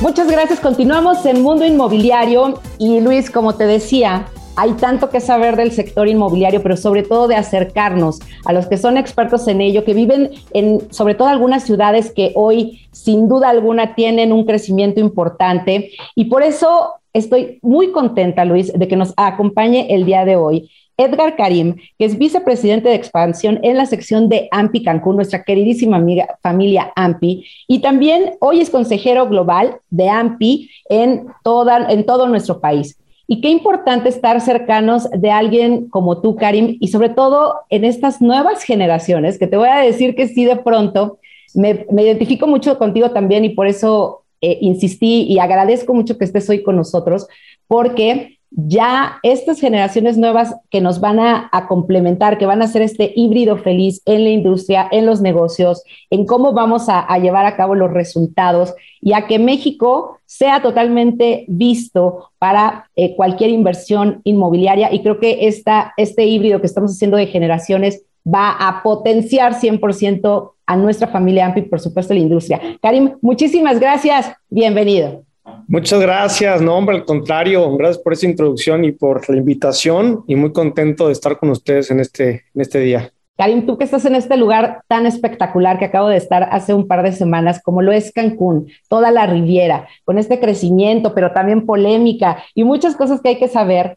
Muchas 0.00 0.30
gracias. 0.30 0.60
Continuamos 0.60 1.26
en 1.26 1.42
Mundo 1.42 1.66
Inmobiliario 1.66 2.60
y 2.78 3.00
Luis, 3.00 3.30
como 3.30 3.56
te 3.56 3.66
decía, 3.66 4.28
hay 4.58 4.72
tanto 4.72 5.08
que 5.08 5.20
saber 5.20 5.54
del 5.54 5.70
sector 5.70 6.08
inmobiliario, 6.08 6.64
pero 6.64 6.76
sobre 6.76 7.04
todo 7.04 7.28
de 7.28 7.36
acercarnos 7.36 8.18
a 8.44 8.52
los 8.52 8.66
que 8.66 8.76
son 8.76 8.96
expertos 8.96 9.46
en 9.46 9.60
ello, 9.60 9.84
que 9.84 9.94
viven 9.94 10.32
en 10.52 10.92
sobre 10.92 11.14
todo 11.14 11.28
algunas 11.28 11.62
ciudades 11.62 12.10
que 12.10 12.32
hoy 12.34 12.80
sin 12.90 13.28
duda 13.28 13.50
alguna 13.50 13.94
tienen 13.94 14.32
un 14.32 14.44
crecimiento 14.44 14.98
importante. 14.98 15.92
Y 16.16 16.24
por 16.24 16.42
eso 16.42 16.94
estoy 17.12 17.60
muy 17.62 17.92
contenta, 17.92 18.44
Luis, 18.44 18.72
de 18.72 18.88
que 18.88 18.96
nos 18.96 19.14
acompañe 19.16 19.94
el 19.94 20.04
día 20.04 20.24
de 20.24 20.34
hoy. 20.34 20.68
Edgar 20.96 21.36
Karim, 21.36 21.76
que 21.96 22.06
es 22.06 22.18
vicepresidente 22.18 22.88
de 22.88 22.96
expansión 22.96 23.60
en 23.62 23.76
la 23.76 23.86
sección 23.86 24.28
de 24.28 24.48
AMPI 24.50 24.82
Cancún, 24.82 25.14
nuestra 25.14 25.44
queridísima 25.44 25.98
amiga, 25.98 26.36
familia 26.42 26.92
AMPI, 26.96 27.46
y 27.68 27.78
también 27.78 28.32
hoy 28.40 28.60
es 28.60 28.70
consejero 28.70 29.28
global 29.28 29.76
de 29.90 30.08
AMPI 30.08 30.68
en, 30.88 31.28
toda, 31.44 31.92
en 31.92 32.04
todo 32.04 32.26
nuestro 32.26 32.60
país. 32.60 32.98
Y 33.30 33.42
qué 33.42 33.50
importante 33.50 34.08
estar 34.08 34.40
cercanos 34.40 35.06
de 35.10 35.30
alguien 35.30 35.90
como 35.90 36.22
tú, 36.22 36.34
Karim, 36.34 36.78
y 36.80 36.88
sobre 36.88 37.10
todo 37.10 37.56
en 37.68 37.84
estas 37.84 38.22
nuevas 38.22 38.64
generaciones, 38.64 39.38
que 39.38 39.46
te 39.46 39.58
voy 39.58 39.68
a 39.68 39.76
decir 39.76 40.14
que 40.14 40.28
sí 40.28 40.46
de 40.46 40.56
pronto, 40.56 41.18
me, 41.54 41.84
identifico 42.02 42.46
mucho 42.46 42.78
contigo 42.78 43.10
también 43.10 43.44
y 43.44 43.50
por 43.50 43.66
eso 43.66 44.24
eh, 44.40 44.56
insistí 44.62 45.24
y 45.28 45.38
agradezco 45.40 45.92
mucho 45.92 46.16
que 46.16 46.24
estés 46.24 46.48
hoy 46.48 46.62
con 46.62 46.76
nosotros, 46.76 47.28
porque 47.66 48.37
ya 48.50 49.18
estas 49.22 49.60
generaciones 49.60 50.16
nuevas 50.16 50.54
que 50.70 50.80
nos 50.80 51.00
van 51.00 51.20
a, 51.20 51.50
complementar, 51.68 52.38
que 52.38 52.46
van 52.46 52.62
a 52.62 52.64
hacer 52.64 52.82
este 52.82 53.12
híbrido 53.14 53.58
feliz 53.58 54.00
en 54.06 54.24
la 54.24 54.30
industria, 54.30 54.88
en 54.90 55.06
los 55.06 55.20
negocios, 55.20 55.82
en 56.10 56.24
cómo 56.24 56.52
vamos 56.52 56.86
a, 56.88 57.06
llevar 57.18 57.46
a 57.46 57.56
cabo 57.56 57.74
los 57.74 57.92
resultados 57.92 58.74
y 59.00 59.12
a 59.12 59.26
que 59.26 59.38
México 59.38 60.18
sea 60.24 60.62
totalmente 60.62 61.44
visto 61.48 62.30
para 62.38 62.88
eh, 62.96 63.14
cualquier 63.16 63.50
inversión 63.50 64.20
inmobiliaria. 64.24 64.92
Y 64.92 65.02
creo 65.02 65.18
que 65.18 65.46
esta, 65.48 65.92
este 65.96 66.24
híbrido 66.24 66.60
que 66.60 66.66
estamos 66.66 66.92
haciendo 66.92 67.16
de 67.16 67.26
generaciones 67.26 68.02
va 68.26 68.50
a 68.50 68.82
potenciar 68.82 69.54
100% 69.54 70.52
a 70.66 70.76
nuestra 70.76 71.08
familia 71.08 71.46
AMPI, 71.46 71.62
por 71.62 71.80
supuesto, 71.80 72.12
la 72.12 72.20
industria. 72.20 72.60
Karim, 72.82 73.16
muchísimas 73.22 73.80
gracias. 73.80 74.32
Bienvenido. 74.50 75.27
Muchas 75.66 76.00
gracias, 76.00 76.62
no, 76.62 76.76
hombre, 76.76 76.96
al 76.96 77.04
contrario, 77.04 77.76
gracias 77.76 78.02
por 78.02 78.14
esa 78.14 78.26
introducción 78.26 78.84
y 78.84 78.92
por 78.92 79.28
la 79.28 79.36
invitación 79.36 80.24
y 80.26 80.34
muy 80.34 80.52
contento 80.52 81.06
de 81.06 81.12
estar 81.12 81.38
con 81.38 81.50
ustedes 81.50 81.90
en 81.90 82.00
este, 82.00 82.44
en 82.54 82.60
este 82.60 82.80
día. 82.80 83.12
Karim, 83.36 83.66
tú 83.66 83.78
que 83.78 83.84
estás 83.84 84.04
en 84.04 84.16
este 84.16 84.36
lugar 84.36 84.82
tan 84.88 85.06
espectacular 85.06 85.78
que 85.78 85.84
acabo 85.84 86.08
de 86.08 86.16
estar 86.16 86.48
hace 86.50 86.74
un 86.74 86.88
par 86.88 87.04
de 87.04 87.12
semanas, 87.12 87.60
como 87.62 87.82
lo 87.82 87.92
es 87.92 88.12
Cancún, 88.12 88.68
toda 88.88 89.12
la 89.12 89.26
Riviera, 89.26 89.86
con 90.04 90.18
este 90.18 90.40
crecimiento, 90.40 91.14
pero 91.14 91.32
también 91.32 91.64
polémica 91.64 92.42
y 92.54 92.64
muchas 92.64 92.96
cosas 92.96 93.20
que 93.20 93.28
hay 93.28 93.38
que 93.38 93.46
saber, 93.46 93.96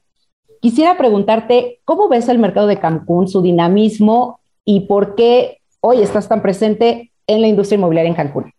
quisiera 0.59 0.95
preguntarte, 0.95 1.79
¿cómo 1.85 2.07
ves 2.07 2.29
el 2.29 2.37
mercado 2.37 2.67
de 2.67 2.77
Cancún, 2.77 3.27
su 3.27 3.41
dinamismo 3.41 4.39
y 4.63 4.81
por 4.81 5.15
qué 5.15 5.57
hoy 5.79 6.03
estás 6.03 6.29
tan 6.29 6.43
presente 6.43 7.11
en 7.25 7.41
la 7.41 7.47
industria 7.47 7.77
inmobiliaria 7.77 8.09
en 8.09 8.15
Cancún? 8.15 8.53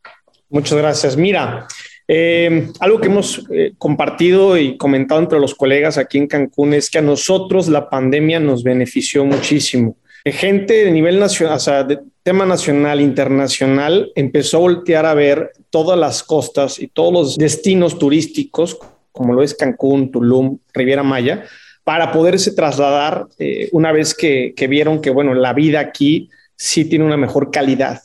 Muchas 0.51 0.77
gracias. 0.77 1.17
Mira, 1.17 1.69
eh, 2.15 2.69
algo 2.79 3.01
que 3.01 3.07
hemos 3.07 3.43
eh, 3.51 3.73
compartido 3.79 4.59
y 4.59 4.77
comentado 4.77 5.19
entre 5.19 5.41
los 5.41 5.55
colegas 5.55 5.97
aquí 5.97 6.19
en 6.19 6.27
Cancún 6.27 6.75
es 6.75 6.91
que 6.91 6.99
a 6.99 7.03
nosotros 7.03 7.69
la 7.69 7.89
pandemia 7.89 8.39
nos 8.39 8.63
benefició 8.63 9.25
muchísimo. 9.25 9.97
Gente 10.23 10.85
de 10.85 10.91
nivel 10.91 11.19
nacional, 11.19 11.57
o 11.57 11.61
sea, 11.61 11.85
de 11.85 12.01
tema 12.23 12.45
nacional, 12.45 13.01
internacional, 13.01 14.13
empezó 14.15 14.59
a 14.59 14.61
voltear 14.61 15.07
a 15.07 15.15
ver 15.15 15.53
todas 15.71 15.99
las 15.99 16.23
costas 16.23 16.79
y 16.79 16.89
todos 16.89 17.15
los 17.15 17.39
destinos 17.39 17.99
turísticos, 17.99 18.79
como 19.11 19.33
lo 19.33 19.43
es 19.43 19.55
Cancún, 19.55 20.11
Tulum, 20.11 20.59
Riviera 20.75 21.03
Maya, 21.03 21.47
para 21.83 22.13
poderse 22.13 22.53
trasladar 22.53 23.27
eh, 23.39 23.71
una 23.73 23.91
vez 23.91 24.15
que, 24.15 24.53
que 24.55 24.67
vieron 24.67 25.01
que, 25.01 25.09
bueno, 25.09 25.33
la 25.33 25.55
vida 25.55 25.81
aquí 25.81 26.29
sí 26.57 26.85
tiene 26.85 27.07
una 27.07 27.17
mejor 27.17 27.51
calidad. 27.51 28.03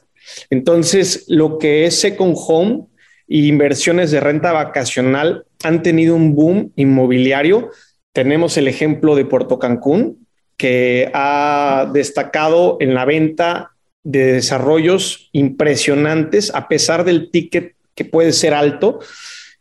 Entonces, 0.49 1.25
lo 1.27 1.57
que 1.57 1.85
es 1.85 1.99
Second 1.99 2.35
Home 2.47 2.87
inversiones 3.27 4.11
de 4.11 4.19
renta 4.19 4.51
vacacional 4.51 5.45
han 5.63 5.83
tenido 5.83 6.15
un 6.15 6.35
boom 6.35 6.71
inmobiliario. 6.75 7.71
Tenemos 8.13 8.57
el 8.57 8.67
ejemplo 8.67 9.15
de 9.15 9.25
Puerto 9.25 9.59
Cancún, 9.59 10.27
que 10.57 11.11
ha 11.13 11.89
destacado 11.93 12.77
en 12.79 12.93
la 12.93 13.05
venta 13.05 13.71
de 14.03 14.33
desarrollos 14.33 15.29
impresionantes, 15.33 16.53
a 16.55 16.67
pesar 16.67 17.03
del 17.03 17.29
ticket 17.29 17.75
que 17.93 18.05
puede 18.05 18.31
ser 18.31 18.53
alto. 18.53 18.99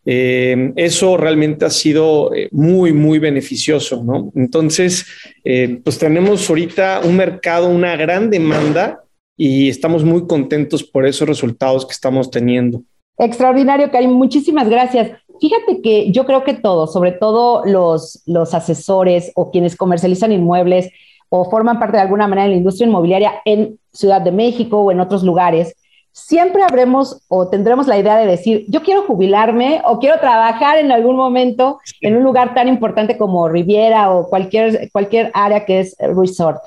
Eh, 0.08 0.72
eso 0.76 1.16
realmente 1.16 1.64
ha 1.64 1.70
sido 1.70 2.32
eh, 2.32 2.48
muy, 2.52 2.92
muy 2.92 3.18
beneficioso, 3.18 4.04
¿no? 4.04 4.30
Entonces, 4.36 5.04
eh, 5.44 5.80
pues 5.82 5.98
tenemos 5.98 6.48
ahorita 6.48 7.00
un 7.02 7.16
mercado, 7.16 7.68
una 7.68 7.96
gran 7.96 8.30
demanda 8.30 9.02
y 9.36 9.68
estamos 9.68 10.04
muy 10.04 10.26
contentos 10.28 10.84
por 10.84 11.06
esos 11.06 11.26
resultados 11.26 11.84
que 11.84 11.92
estamos 11.92 12.30
teniendo. 12.30 12.84
Extraordinario, 13.18 13.90
Karim. 13.90 14.12
Muchísimas 14.12 14.68
gracias. 14.68 15.10
Fíjate 15.40 15.82
que 15.82 16.10
yo 16.12 16.24
creo 16.24 16.44
que 16.44 16.54
todos, 16.54 16.92
sobre 16.92 17.12
todo 17.12 17.64
los, 17.64 18.22
los 18.26 18.54
asesores 18.54 19.32
o 19.34 19.50
quienes 19.50 19.76
comercializan 19.76 20.32
inmuebles, 20.32 20.90
o 21.28 21.50
forman 21.50 21.78
parte 21.78 21.96
de 21.96 22.02
alguna 22.02 22.28
manera 22.28 22.44
de 22.44 22.50
la 22.50 22.56
industria 22.56 22.86
inmobiliaria 22.86 23.34
en 23.44 23.78
Ciudad 23.92 24.20
de 24.20 24.32
México 24.32 24.78
o 24.78 24.92
en 24.92 25.00
otros 25.00 25.22
lugares, 25.22 25.74
siempre 26.12 26.62
habremos 26.62 27.22
o 27.28 27.48
tendremos 27.48 27.86
la 27.86 27.98
idea 27.98 28.16
de 28.16 28.26
decir, 28.26 28.64
yo 28.68 28.82
quiero 28.82 29.02
jubilarme 29.02 29.82
o 29.84 29.98
quiero 29.98 30.18
trabajar 30.18 30.78
en 30.78 30.90
algún 30.90 31.16
momento 31.16 31.78
en 32.00 32.16
un 32.16 32.22
lugar 32.22 32.54
tan 32.54 32.68
importante 32.68 33.18
como 33.18 33.48
Riviera 33.48 34.10
o 34.10 34.28
cualquier, 34.28 34.90
cualquier 34.92 35.30
área 35.34 35.64
que 35.66 35.80
es 35.80 35.96
resort. 35.98 36.62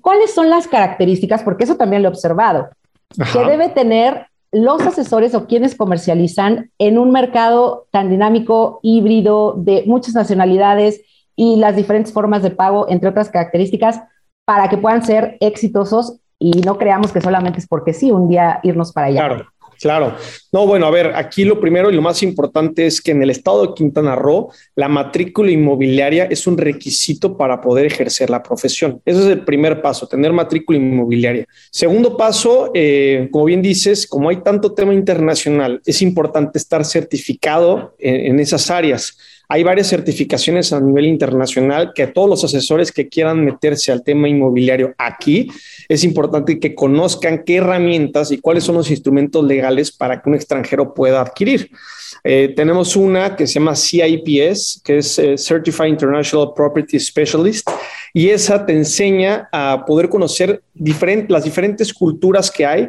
¿Cuáles 0.00 0.32
son 0.32 0.48
las 0.48 0.66
características? 0.66 1.42
Porque 1.42 1.64
eso 1.64 1.76
también 1.76 2.02
lo 2.02 2.08
he 2.08 2.12
observado. 2.12 2.68
Que 3.32 3.44
debe 3.44 3.68
tener 3.68 4.27
los 4.52 4.80
asesores 4.82 5.34
o 5.34 5.46
quienes 5.46 5.74
comercializan 5.74 6.70
en 6.78 6.98
un 6.98 7.10
mercado 7.10 7.86
tan 7.90 8.10
dinámico, 8.10 8.80
híbrido, 8.82 9.54
de 9.56 9.84
muchas 9.86 10.14
nacionalidades 10.14 11.02
y 11.36 11.56
las 11.56 11.76
diferentes 11.76 12.12
formas 12.12 12.42
de 12.42 12.50
pago, 12.50 12.86
entre 12.88 13.08
otras 13.08 13.30
características, 13.30 14.00
para 14.44 14.68
que 14.68 14.78
puedan 14.78 15.04
ser 15.04 15.36
exitosos 15.40 16.20
y 16.38 16.62
no 16.62 16.78
creamos 16.78 17.12
que 17.12 17.20
solamente 17.20 17.58
es 17.58 17.66
porque 17.66 17.92
sí, 17.92 18.10
un 18.10 18.28
día 18.28 18.60
irnos 18.62 18.92
para 18.92 19.08
allá. 19.08 19.26
Claro. 19.26 19.46
Claro. 19.80 20.16
No, 20.52 20.66
bueno, 20.66 20.86
a 20.86 20.90
ver, 20.90 21.12
aquí 21.14 21.44
lo 21.44 21.60
primero 21.60 21.90
y 21.90 21.94
lo 21.94 22.02
más 22.02 22.22
importante 22.22 22.86
es 22.86 23.00
que 23.00 23.12
en 23.12 23.22
el 23.22 23.30
estado 23.30 23.66
de 23.66 23.74
Quintana 23.74 24.16
Roo 24.16 24.50
la 24.74 24.88
matrícula 24.88 25.50
inmobiliaria 25.50 26.24
es 26.24 26.46
un 26.46 26.58
requisito 26.58 27.36
para 27.36 27.60
poder 27.60 27.86
ejercer 27.86 28.30
la 28.30 28.42
profesión. 28.42 29.00
Ese 29.04 29.20
es 29.20 29.26
el 29.26 29.44
primer 29.44 29.80
paso, 29.80 30.06
tener 30.06 30.32
matrícula 30.32 30.78
inmobiliaria. 30.78 31.46
Segundo 31.70 32.16
paso, 32.16 32.70
eh, 32.74 33.28
como 33.30 33.44
bien 33.44 33.62
dices, 33.62 34.06
como 34.06 34.28
hay 34.28 34.38
tanto 34.38 34.72
tema 34.72 34.94
internacional, 34.94 35.80
es 35.84 36.02
importante 36.02 36.58
estar 36.58 36.84
certificado 36.84 37.94
en 37.98 38.40
esas 38.40 38.70
áreas. 38.70 39.16
Hay 39.50 39.62
varias 39.62 39.88
certificaciones 39.88 40.74
a 40.74 40.80
nivel 40.80 41.06
internacional 41.06 41.92
que 41.94 42.06
todos 42.06 42.28
los 42.28 42.44
asesores 42.44 42.92
que 42.92 43.08
quieran 43.08 43.42
meterse 43.42 43.90
al 43.90 44.02
tema 44.02 44.28
inmobiliario 44.28 44.94
aquí, 44.98 45.50
es 45.88 46.04
importante 46.04 46.60
que 46.60 46.74
conozcan 46.74 47.44
qué 47.44 47.56
herramientas 47.56 48.30
y 48.30 48.38
cuáles 48.38 48.64
son 48.64 48.74
los 48.74 48.90
instrumentos 48.90 49.42
legales 49.42 49.90
para 49.90 50.20
que 50.20 50.28
un 50.28 50.34
extranjero 50.34 50.92
pueda 50.92 51.22
adquirir. 51.22 51.70
Eh, 52.24 52.52
tenemos 52.54 52.94
una 52.94 53.36
que 53.36 53.46
se 53.46 53.54
llama 53.54 53.74
CIPS, 53.74 54.82
que 54.84 54.98
es 54.98 55.18
eh, 55.18 55.38
Certified 55.38 55.86
International 55.86 56.52
Property 56.54 57.00
Specialist, 57.00 57.70
y 58.12 58.28
esa 58.28 58.66
te 58.66 58.74
enseña 58.74 59.48
a 59.50 59.84
poder 59.86 60.10
conocer 60.10 60.62
las 61.28 61.44
diferentes 61.44 61.94
culturas 61.94 62.50
que 62.50 62.66
hay. 62.66 62.88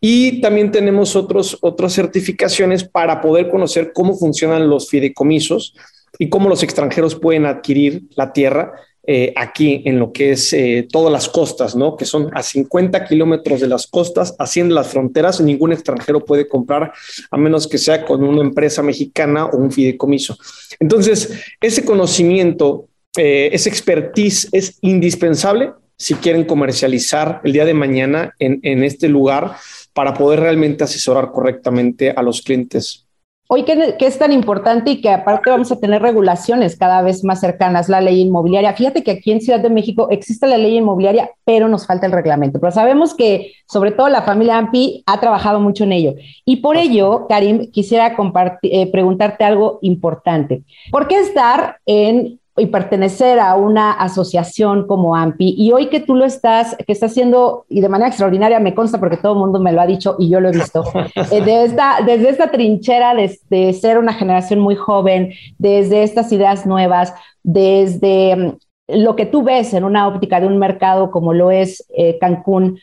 Y 0.00 0.40
también 0.40 0.70
tenemos 0.70 1.16
otros, 1.16 1.58
otras 1.60 1.92
certificaciones 1.92 2.82
para 2.84 3.20
poder 3.20 3.50
conocer 3.50 3.92
cómo 3.92 4.16
funcionan 4.16 4.70
los 4.70 4.88
fideicomisos 4.88 5.74
y 6.18 6.28
cómo 6.28 6.48
los 6.48 6.62
extranjeros 6.62 7.14
pueden 7.14 7.46
adquirir 7.46 8.02
la 8.16 8.32
tierra 8.32 8.72
eh, 9.10 9.32
aquí 9.36 9.80
en 9.86 9.98
lo 9.98 10.12
que 10.12 10.32
es 10.32 10.52
eh, 10.52 10.86
todas 10.92 11.10
las 11.10 11.30
costas, 11.30 11.74
¿no? 11.74 11.96
Que 11.96 12.04
son 12.04 12.30
a 12.34 12.42
50 12.42 13.06
kilómetros 13.06 13.58
de 13.58 13.66
las 13.66 13.86
costas, 13.86 14.36
haciendo 14.38 14.74
las 14.74 14.88
fronteras, 14.88 15.40
ningún 15.40 15.72
extranjero 15.72 16.22
puede 16.26 16.46
comprar 16.46 16.92
a 17.30 17.36
menos 17.38 17.66
que 17.66 17.78
sea 17.78 18.04
con 18.04 18.22
una 18.22 18.42
empresa 18.42 18.82
mexicana 18.82 19.46
o 19.46 19.56
un 19.56 19.72
fideicomiso. 19.72 20.36
Entonces, 20.78 21.40
ese 21.58 21.86
conocimiento, 21.86 22.88
eh, 23.16 23.48
expertise 23.52 24.50
es 24.52 24.76
indispensable 24.82 25.72
si 25.96 26.12
quieren 26.16 26.44
comercializar 26.44 27.40
el 27.44 27.54
día 27.54 27.64
de 27.64 27.72
mañana 27.72 28.34
en 28.38 28.84
este 28.84 29.08
lugar 29.08 29.56
para 29.94 30.12
poder 30.12 30.40
realmente 30.40 30.84
asesorar 30.84 31.32
correctamente 31.32 32.10
a 32.10 32.22
los 32.22 32.42
clientes. 32.42 33.07
Hoy, 33.50 33.62
¿qué, 33.62 33.96
es 33.98 34.18
tan 34.18 34.30
importante 34.30 34.90
y 34.90 35.00
que 35.00 35.08
aparte 35.08 35.48
vamos 35.48 35.72
a 35.72 35.80
tener 35.80 36.02
regulaciones 36.02 36.76
cada 36.76 37.00
vez 37.00 37.24
más 37.24 37.40
cercanas, 37.40 37.88
la 37.88 38.02
ley 38.02 38.20
inmobiliaria? 38.20 38.74
Fíjate 38.74 39.02
que 39.02 39.12
aquí 39.12 39.32
en 39.32 39.40
Ciudad 39.40 39.58
de 39.58 39.70
México 39.70 40.08
existe 40.10 40.46
la 40.46 40.58
ley 40.58 40.76
inmobiliaria, 40.76 41.30
pero 41.46 41.66
nos 41.66 41.86
falta 41.86 42.04
el 42.04 42.12
reglamento. 42.12 42.60
Pero 42.60 42.72
sabemos 42.72 43.14
que 43.14 43.52
sobre 43.66 43.92
todo 43.92 44.10
la 44.10 44.20
familia 44.20 44.58
AMPI 44.58 45.02
ha 45.06 45.18
trabajado 45.18 45.60
mucho 45.60 45.84
en 45.84 45.92
ello. 45.92 46.14
Y 46.44 46.56
por 46.56 46.76
ello, 46.76 47.24
Karim, 47.26 47.70
quisiera 47.70 48.14
eh, 48.60 48.92
preguntarte 48.92 49.44
algo 49.44 49.78
importante. 49.80 50.62
¿Por 50.90 51.08
qué 51.08 51.18
estar 51.18 51.78
en 51.86 52.38
y 52.60 52.66
pertenecer 52.66 53.38
a 53.38 53.54
una 53.54 53.92
asociación 53.92 54.86
como 54.86 55.16
AMPI. 55.16 55.54
Y 55.56 55.72
hoy 55.72 55.86
que 55.86 56.00
tú 56.00 56.14
lo 56.14 56.24
estás, 56.24 56.76
que 56.76 56.92
estás 56.92 57.12
haciendo, 57.12 57.64
y 57.68 57.80
de 57.80 57.88
manera 57.88 58.08
extraordinaria, 58.08 58.60
me 58.60 58.74
consta 58.74 58.98
porque 58.98 59.16
todo 59.16 59.32
el 59.32 59.38
mundo 59.38 59.60
me 59.60 59.72
lo 59.72 59.80
ha 59.80 59.86
dicho 59.86 60.16
y 60.18 60.28
yo 60.28 60.40
lo 60.40 60.48
he 60.48 60.52
visto, 60.52 60.84
eh, 61.32 61.40
de 61.40 61.64
esta, 61.64 61.98
desde 62.04 62.30
esta 62.30 62.50
trinchera 62.50 63.14
de, 63.14 63.72
ser 63.72 63.98
una 63.98 64.12
generación 64.12 64.60
muy 64.60 64.74
joven, 64.74 65.32
desde 65.58 66.02
estas 66.02 66.32
ideas 66.32 66.66
nuevas, 66.66 67.14
desde 67.42 68.36
mm, 68.36 68.56
lo 68.88 69.16
que 69.16 69.26
tú 69.26 69.42
ves 69.42 69.74
en 69.74 69.84
una 69.84 70.08
óptica 70.08 70.40
de 70.40 70.46
un 70.46 70.58
mercado 70.58 71.10
como 71.10 71.32
lo 71.32 71.50
es 71.50 71.86
eh, 71.96 72.18
Cancún, 72.18 72.78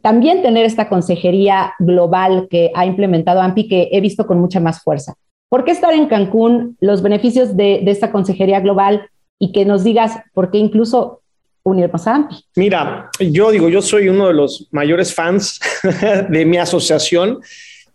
también 0.00 0.42
tener 0.42 0.64
esta 0.64 0.88
consejería 0.88 1.74
global 1.78 2.48
que 2.50 2.72
ha 2.74 2.86
implementado 2.86 3.40
AMPI 3.40 3.68
que 3.68 3.88
he 3.92 4.00
visto 4.00 4.26
con 4.26 4.40
mucha 4.40 4.58
más 4.58 4.82
fuerza. 4.82 5.14
¿Por 5.48 5.64
qué 5.64 5.70
estar 5.70 5.92
en 5.92 6.06
Cancún? 6.06 6.76
Los 6.80 7.02
beneficios 7.02 7.56
de, 7.56 7.82
de 7.84 7.90
esta 7.90 8.10
consejería 8.10 8.60
global 8.60 9.10
y 9.42 9.50
que 9.50 9.64
nos 9.64 9.82
digas 9.82 10.20
por 10.34 10.52
qué 10.52 10.58
incluso 10.58 11.20
unirnos 11.64 12.06
a. 12.06 12.28
Mira, 12.54 13.10
yo 13.18 13.50
digo, 13.50 13.68
yo 13.68 13.82
soy 13.82 14.08
uno 14.08 14.28
de 14.28 14.34
los 14.34 14.68
mayores 14.70 15.12
fans 15.12 15.58
de 16.30 16.44
mi 16.44 16.58
asociación 16.58 17.40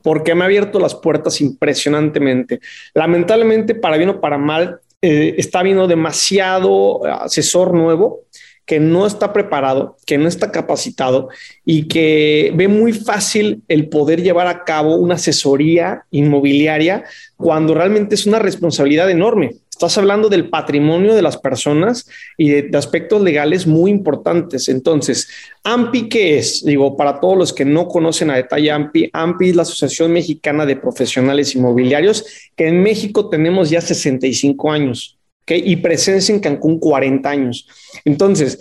porque 0.04 0.36
me 0.36 0.42
ha 0.42 0.46
abierto 0.46 0.78
las 0.78 0.94
puertas 0.94 1.40
impresionantemente. 1.40 2.60
Lamentablemente, 2.94 3.76
para 3.76 3.96
bien 3.96 4.10
o 4.10 4.20
para 4.20 4.38
mal, 4.38 4.82
eh, 5.02 5.36
está 5.38 5.64
viendo 5.64 5.88
demasiado 5.88 7.06
asesor 7.06 7.74
nuevo 7.74 8.24
que 8.66 8.82
no 8.82 9.08
está 9.08 9.32
preparado, 9.32 9.96
que 10.06 10.18
no 10.18 10.28
está 10.28 10.52
capacitado 10.52 11.30
y 11.64 11.88
que 11.88 12.52
ve 12.56 12.68
muy 12.68 12.92
fácil 12.92 13.64
el 13.70 13.88
poder 13.88 14.22
llevar 14.22 14.48
a 14.48 14.66
cabo 14.66 14.98
una 14.98 15.16
asesoría 15.16 16.04
inmobiliaria 16.12 17.06
cuando 17.38 17.74
realmente 17.74 18.16
es 18.16 18.26
una 18.26 18.40
responsabilidad 18.40 19.10
enorme. 19.10 19.56
Estás 19.78 19.96
hablando 20.00 20.28
del 20.28 20.50
patrimonio 20.50 21.14
de 21.14 21.22
las 21.22 21.38
personas 21.38 22.10
y 22.36 22.50
de, 22.50 22.76
aspectos 22.76 23.22
legales 23.22 23.68
muy 23.68 23.92
importantes. 23.92 24.70
Entonces, 24.70 25.30
AMPI, 25.64 26.10
¿qué 26.10 26.40
es? 26.40 26.66
Digo, 26.66 26.98
para 26.98 27.20
todos 27.20 27.38
los 27.38 27.54
que 27.54 27.64
no 27.64 27.88
conocen 27.88 28.32
a 28.32 28.38
detalle 28.38 28.72
AMPI, 28.72 29.12
AMPI 29.14 29.50
es 29.50 29.56
la 29.56 29.62
Asociación 29.62 30.14
Mexicana 30.14 30.66
de 30.66 30.78
Profesionales 30.78 31.54
Inmobiliarios, 31.54 32.26
que 32.56 32.68
en 32.68 32.82
México 32.82 33.30
tenemos 33.30 33.70
ya 33.70 33.80
65 33.80 34.72
años 34.72 35.20
y 35.48 35.76
presencia 35.76 36.34
en 36.34 36.42
Cancún 36.42 36.80
40 36.80 37.30
años. 37.30 37.68
Entonces, 38.04 38.60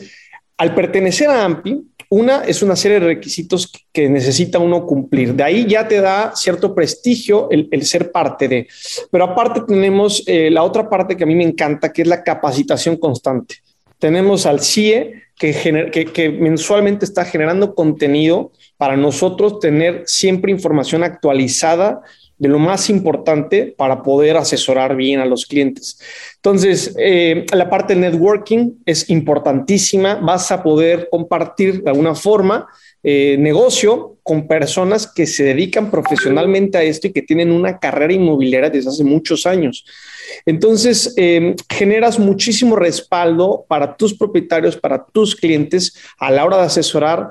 al 0.58 0.74
pertenecer 0.74 1.30
a 1.30 1.46
AMPI, 1.46 1.82
una 2.08 2.44
es 2.44 2.62
una 2.62 2.76
serie 2.76 3.00
de 3.00 3.06
requisitos 3.06 3.72
que 3.92 4.08
necesita 4.08 4.58
uno 4.58 4.86
cumplir. 4.86 5.34
De 5.34 5.42
ahí 5.42 5.66
ya 5.66 5.88
te 5.88 6.00
da 6.00 6.32
cierto 6.34 6.74
prestigio 6.74 7.48
el, 7.50 7.84
ser 7.84 8.12
parte 8.12 8.48
de. 8.48 8.68
Pero 9.10 9.24
aparte 9.24 9.62
tenemos 9.66 10.22
eh, 10.26 10.50
la 10.50 10.62
otra 10.62 10.88
parte 10.88 11.16
que 11.16 11.24
a 11.24 11.26
mí 11.26 11.34
me 11.34 11.44
encanta, 11.44 11.92
que 11.92 12.02
es 12.02 12.08
la 12.08 12.22
capacitación 12.22 12.96
constante. 12.96 13.56
Tenemos 13.98 14.46
al 14.46 14.60
CIE, 14.60 15.22
que, 15.38 16.10
que 16.12 16.30
mensualmente 16.30 17.04
está 17.04 17.24
generando 17.24 17.74
contenido 17.74 18.52
para 18.76 18.96
nosotros 18.96 19.58
tener 19.60 20.02
siempre 20.06 20.50
información 20.50 21.02
actualizada 21.02 22.00
de 22.38 22.48
lo 22.48 22.58
más 22.58 22.90
importante 22.90 23.74
para 23.76 24.02
poder 24.02 24.36
asesorar 24.36 24.94
bien 24.94 25.20
a 25.20 25.24
los 25.26 25.46
clientes. 25.46 25.98
Entonces, 26.36 26.94
eh, 26.98 27.46
la 27.52 27.70
parte 27.70 27.94
de 27.94 28.00
networking 28.00 28.72
es 28.84 29.08
importantísima. 29.08 30.16
Vas 30.16 30.52
a 30.52 30.62
poder 30.62 31.08
compartir 31.10 31.82
de 31.82 31.90
alguna 31.90 32.14
forma 32.14 32.66
eh, 33.02 33.36
negocio 33.38 34.18
con 34.22 34.46
personas 34.46 35.06
que 35.06 35.26
se 35.26 35.44
dedican 35.44 35.90
profesionalmente 35.90 36.76
a 36.76 36.82
esto 36.82 37.06
y 37.06 37.12
que 37.12 37.22
tienen 37.22 37.52
una 37.52 37.78
carrera 37.78 38.12
inmobiliaria 38.12 38.68
desde 38.68 38.90
hace 38.90 39.04
muchos 39.04 39.46
años. 39.46 39.86
Entonces, 40.44 41.14
eh, 41.16 41.54
generas 41.70 42.18
muchísimo 42.18 42.76
respaldo 42.76 43.64
para 43.66 43.96
tus 43.96 44.12
propietarios, 44.12 44.76
para 44.76 45.06
tus 45.06 45.34
clientes 45.34 45.96
a 46.18 46.30
la 46.30 46.44
hora 46.44 46.58
de 46.58 46.64
asesorar. 46.64 47.30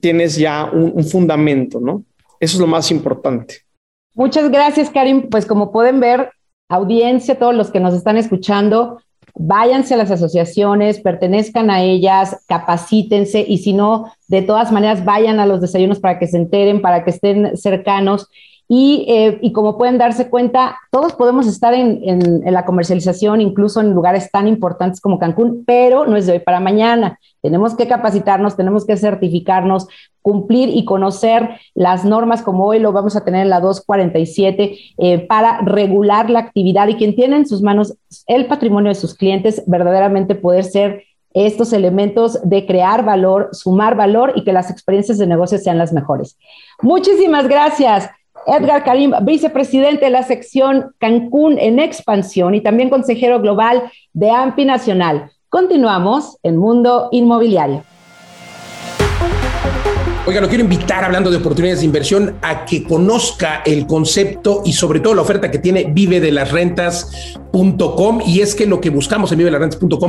tienes 0.00 0.36
ya 0.36 0.64
un, 0.72 0.92
un 0.94 1.04
fundamento, 1.04 1.78
¿no? 1.78 2.06
Eso 2.40 2.56
es 2.56 2.60
lo 2.60 2.66
más 2.66 2.90
importante. 2.90 3.66
Muchas 4.14 4.50
gracias, 4.50 4.90
Karim. 4.90 5.28
Pues 5.30 5.46
como 5.46 5.72
pueden 5.72 6.00
ver, 6.00 6.30
audiencia, 6.68 7.38
todos 7.38 7.54
los 7.54 7.70
que 7.70 7.80
nos 7.80 7.94
están 7.94 8.16
escuchando, 8.16 8.98
váyanse 9.34 9.94
a 9.94 9.96
las 9.96 10.10
asociaciones, 10.10 11.00
pertenezcan 11.00 11.70
a 11.70 11.82
ellas, 11.82 12.44
capacítense 12.46 13.44
y 13.46 13.58
si 13.58 13.72
no, 13.72 14.12
de 14.28 14.42
todas 14.42 14.72
maneras, 14.72 15.04
vayan 15.04 15.40
a 15.40 15.46
los 15.46 15.60
desayunos 15.60 16.00
para 16.00 16.18
que 16.18 16.26
se 16.26 16.36
enteren, 16.36 16.82
para 16.82 17.04
que 17.04 17.10
estén 17.10 17.56
cercanos. 17.56 18.28
Y, 18.74 19.04
eh, 19.06 19.52
como 19.52 19.76
pueden 19.76 19.98
darse 19.98 20.30
cuenta, 20.30 20.78
todos 20.90 21.12
podemos 21.12 21.46
estar 21.46 21.74
en, 21.74 22.00
en, 22.08 22.54
la 22.54 22.64
comercialización, 22.64 23.42
incluso 23.42 23.82
en 23.82 23.92
lugares 23.92 24.30
tan 24.30 24.48
importantes 24.48 24.98
como 24.98 25.18
Cancún, 25.18 25.64
pero 25.66 26.06
no 26.06 26.16
es 26.16 26.24
de 26.24 26.32
hoy 26.32 26.38
para 26.38 26.58
mañana. 26.58 27.18
Tenemos 27.42 27.76
que 27.76 27.86
capacitarnos, 27.86 28.56
tenemos 28.56 28.86
que 28.86 28.96
certificarnos, 28.96 29.88
cumplir 30.22 30.70
y 30.70 30.86
conocer 30.86 31.50
las 31.74 32.06
normas 32.06 32.40
como 32.40 32.64
hoy 32.64 32.78
lo 32.78 32.92
vamos 32.92 33.14
a 33.14 33.24
tener 33.26 33.42
en 33.42 33.50
la 33.50 33.60
247 33.60 34.78
eh, 34.96 35.18
para 35.26 35.60
regular 35.60 36.30
la 36.30 36.38
actividad 36.38 36.88
y 36.88 36.94
quien 36.94 37.14
tiene 37.14 37.36
en 37.36 37.46
sus 37.46 37.60
manos 37.60 37.98
el 38.26 38.46
patrimonio 38.46 38.88
de 38.88 38.94
sus 38.94 39.14
clientes, 39.14 39.62
verdaderamente 39.66 40.34
poder 40.34 40.64
ser 40.64 41.02
estos 41.34 41.74
elementos 41.74 42.40
de 42.42 42.64
crear 42.64 43.04
valor, 43.04 43.50
sumar 43.52 43.96
valor 43.96 44.32
y 44.34 44.44
que 44.44 44.54
las 44.54 44.70
experiencias 44.70 45.18
de 45.18 45.26
negocio 45.26 45.58
sean 45.58 45.76
las 45.76 45.92
mejores. 45.92 46.38
Muchísimas 46.80 47.48
gracias. 47.48 48.08
Edgar 48.46 48.84
Karim, 48.84 49.12
vicepresidente 49.22 50.06
de 50.06 50.10
la 50.10 50.22
sección 50.22 50.94
Cancún 50.98 51.58
en 51.58 51.78
expansión 51.78 52.54
y 52.54 52.60
también 52.60 52.90
consejero 52.90 53.40
global 53.40 53.90
de 54.12 54.30
AMPI 54.30 54.64
Nacional. 54.64 55.30
Continuamos 55.48 56.38
en 56.42 56.56
Mundo 56.56 57.08
Inmobiliario. 57.12 57.84
Oiga, 60.24 60.40
lo 60.40 60.48
quiero 60.48 60.62
invitar, 60.62 61.02
hablando 61.02 61.32
de 61.32 61.38
oportunidades 61.38 61.80
de 61.80 61.86
inversión, 61.86 62.36
a 62.42 62.64
que 62.64 62.84
conozca 62.84 63.60
el 63.66 63.88
concepto 63.88 64.62
y 64.64 64.72
sobre 64.72 65.00
todo 65.00 65.16
la 65.16 65.22
oferta 65.22 65.50
que 65.50 65.58
tiene 65.58 65.90
Vive. 65.92 66.20
Y 68.24 68.40
es 68.40 68.54
que 68.54 68.66
lo 68.66 68.80
que 68.80 68.90
buscamos 68.90 69.32
en 69.32 69.38
Vive 69.38 69.50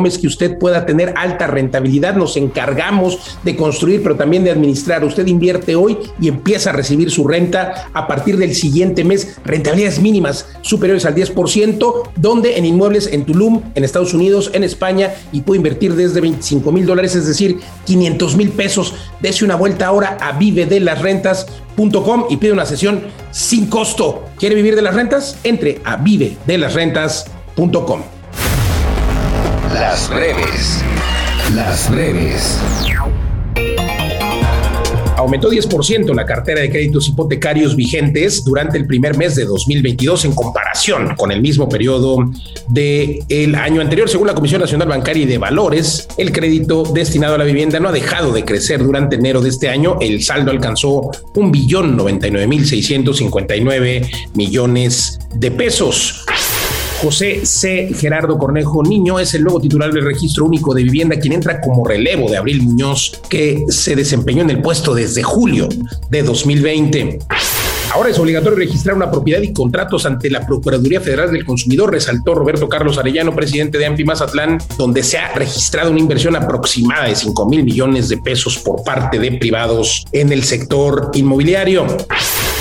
es 0.06 0.18
que 0.20 0.28
usted 0.28 0.60
pueda 0.60 0.86
tener 0.86 1.16
alta 1.18 1.48
rentabilidad. 1.48 2.16
Nos 2.16 2.38
encargamos 2.38 3.38
de 3.44 3.56
construir, 3.56 4.04
pero 4.04 4.16
también 4.16 4.44
de 4.44 4.52
administrar. 4.52 5.04
Usted 5.04 5.26
invierte 5.26 5.76
hoy 5.76 5.98
y 6.22 6.28
empieza 6.28 6.70
a 6.70 6.74
recibir 6.74 7.10
su 7.10 7.28
renta 7.28 7.90
a 7.92 8.06
partir 8.06 8.38
del 8.38 8.54
siguiente 8.54 9.04
mes. 9.04 9.40
Rentabilidades 9.44 10.00
mínimas 10.00 10.48
superiores 10.62 11.06
al 11.06 11.16
10%, 11.16 12.12
donde 12.18 12.58
en 12.58 12.66
inmuebles 12.66 13.08
en 13.12 13.26
Tulum, 13.26 13.64
en 13.74 13.84
Estados 13.84 14.14
Unidos, 14.14 14.52
en 14.54 14.64
España, 14.64 15.12
y 15.32 15.42
puede 15.42 15.58
invertir 15.58 15.96
desde 15.96 16.22
25 16.22 16.72
mil 16.72 16.86
dólares, 16.86 17.16
es 17.16 17.26
decir, 17.26 17.60
500 17.86 18.36
mil 18.36 18.50
pesos. 18.50 18.94
Dese 19.20 19.44
una 19.44 19.56
vuelta 19.56 19.88
ahora 19.88 20.03
a 20.06 20.32
vive 20.34 20.66
de 20.66 20.80
las 20.80 21.02
rentas.com 21.02 22.26
y 22.30 22.38
pide 22.38 22.52
una 22.52 22.66
sesión 22.66 23.04
sin 23.32 23.68
costo. 23.68 24.26
¿Quiere 24.38 24.56
vivir 24.56 24.76
de 24.76 24.82
las 24.82 24.96
rentas? 24.96 25.38
Entre 25.44 25.82
a 25.84 25.98
vive 25.98 26.38
de 26.46 26.58
las 26.58 26.74
rentas.com. 26.74 28.02
Las 29.74 30.10
breves. 30.10 30.84
Las 31.54 31.90
breves 31.90 32.60
aumentó 35.24 35.50
10% 35.50 36.14
la 36.14 36.26
cartera 36.26 36.62
de 36.62 36.70
créditos 36.70 37.08
hipotecarios 37.10 37.76
vigentes 37.76 38.44
durante 38.44 38.78
el 38.78 38.86
primer 38.86 39.18
mes 39.18 39.36
de 39.36 39.46
2022 39.46 40.26
en 40.26 40.34
comparación 40.34 41.16
con 41.16 41.32
el 41.32 41.42
mismo 41.42 41.68
periodo 41.68 42.32
del 42.70 43.56
año 43.56 43.82
anterior. 43.82 44.10
Según 44.10 44.28
la 44.28 44.36
Comisión 44.36 44.62
Nacional 44.62 44.88
Bancaria 44.88 45.24
y 45.24 45.26
de 45.28 45.38
Valores, 45.38 46.08
el 46.18 46.32
crédito 46.32 46.84
destinado 46.84 47.36
a 47.36 47.38
la 47.38 47.44
vivienda 47.44 47.80
no 47.80 47.90
ha 47.90 47.92
dejado 47.92 48.32
de 48.32 48.46
crecer 48.46 48.84
durante 48.84 49.16
enero 49.16 49.42
de 49.42 49.50
este 49.50 49.70
año. 49.70 49.98
El 50.00 50.24
saldo 50.24 50.52
alcanzó 50.52 51.12
un 51.36 51.52
billón 51.52 51.96
99 51.98 52.48
mil 52.48 52.66
659 52.66 54.10
millones 54.34 55.20
de 55.36 55.52
pesos. 55.52 56.26
José 57.04 57.46
C. 57.46 57.94
Gerardo 57.94 58.38
Cornejo 58.38 58.82
Niño 58.82 59.20
es 59.20 59.34
el 59.34 59.44
nuevo 59.44 59.60
titular 59.60 59.92
del 59.92 60.06
registro 60.06 60.46
único 60.46 60.74
de 60.74 60.84
vivienda, 60.84 61.20
quien 61.20 61.34
entra 61.34 61.60
como 61.60 61.86
relevo 61.86 62.32
de 62.32 62.38
Abril 62.38 62.62
Muñoz, 62.62 63.20
que 63.28 63.66
se 63.68 63.94
desempeñó 63.94 64.42
en 64.42 64.52
el 64.52 64.62
puesto 64.62 64.96
desde 64.96 65.22
julio 65.22 65.68
de 66.10 66.24
2020. 66.24 67.20
Ahora 67.94 68.10
es 68.10 68.18
obligatorio 68.18 68.58
registrar 68.58 68.96
una 68.96 69.12
propiedad 69.12 69.42
y 69.42 69.52
contratos 69.52 70.06
ante 70.06 70.30
la 70.30 70.48
Procuraduría 70.48 71.02
Federal 71.02 71.30
del 71.34 71.44
Consumidor, 71.44 71.92
resaltó 71.92 72.36
Roberto 72.36 72.70
Carlos 72.70 72.98
Arellano, 72.98 73.36
presidente 73.36 73.78
de 73.78 73.86
AMPI 73.86 74.06
Mazatlán, 74.06 74.58
donde 74.78 75.04
se 75.04 75.18
ha 75.18 75.34
registrado 75.34 75.92
una 75.92 76.00
inversión 76.00 76.38
aproximada 76.38 77.10
de 77.10 77.16
5 77.18 77.50
mil 77.50 77.66
millones 77.66 78.08
de 78.08 78.18
pesos 78.18 78.58
por 78.60 78.82
parte 78.86 79.20
de 79.20 79.34
privados 79.34 80.06
en 80.14 80.32
el 80.32 80.44
sector 80.44 81.12
inmobiliario. 81.14 81.86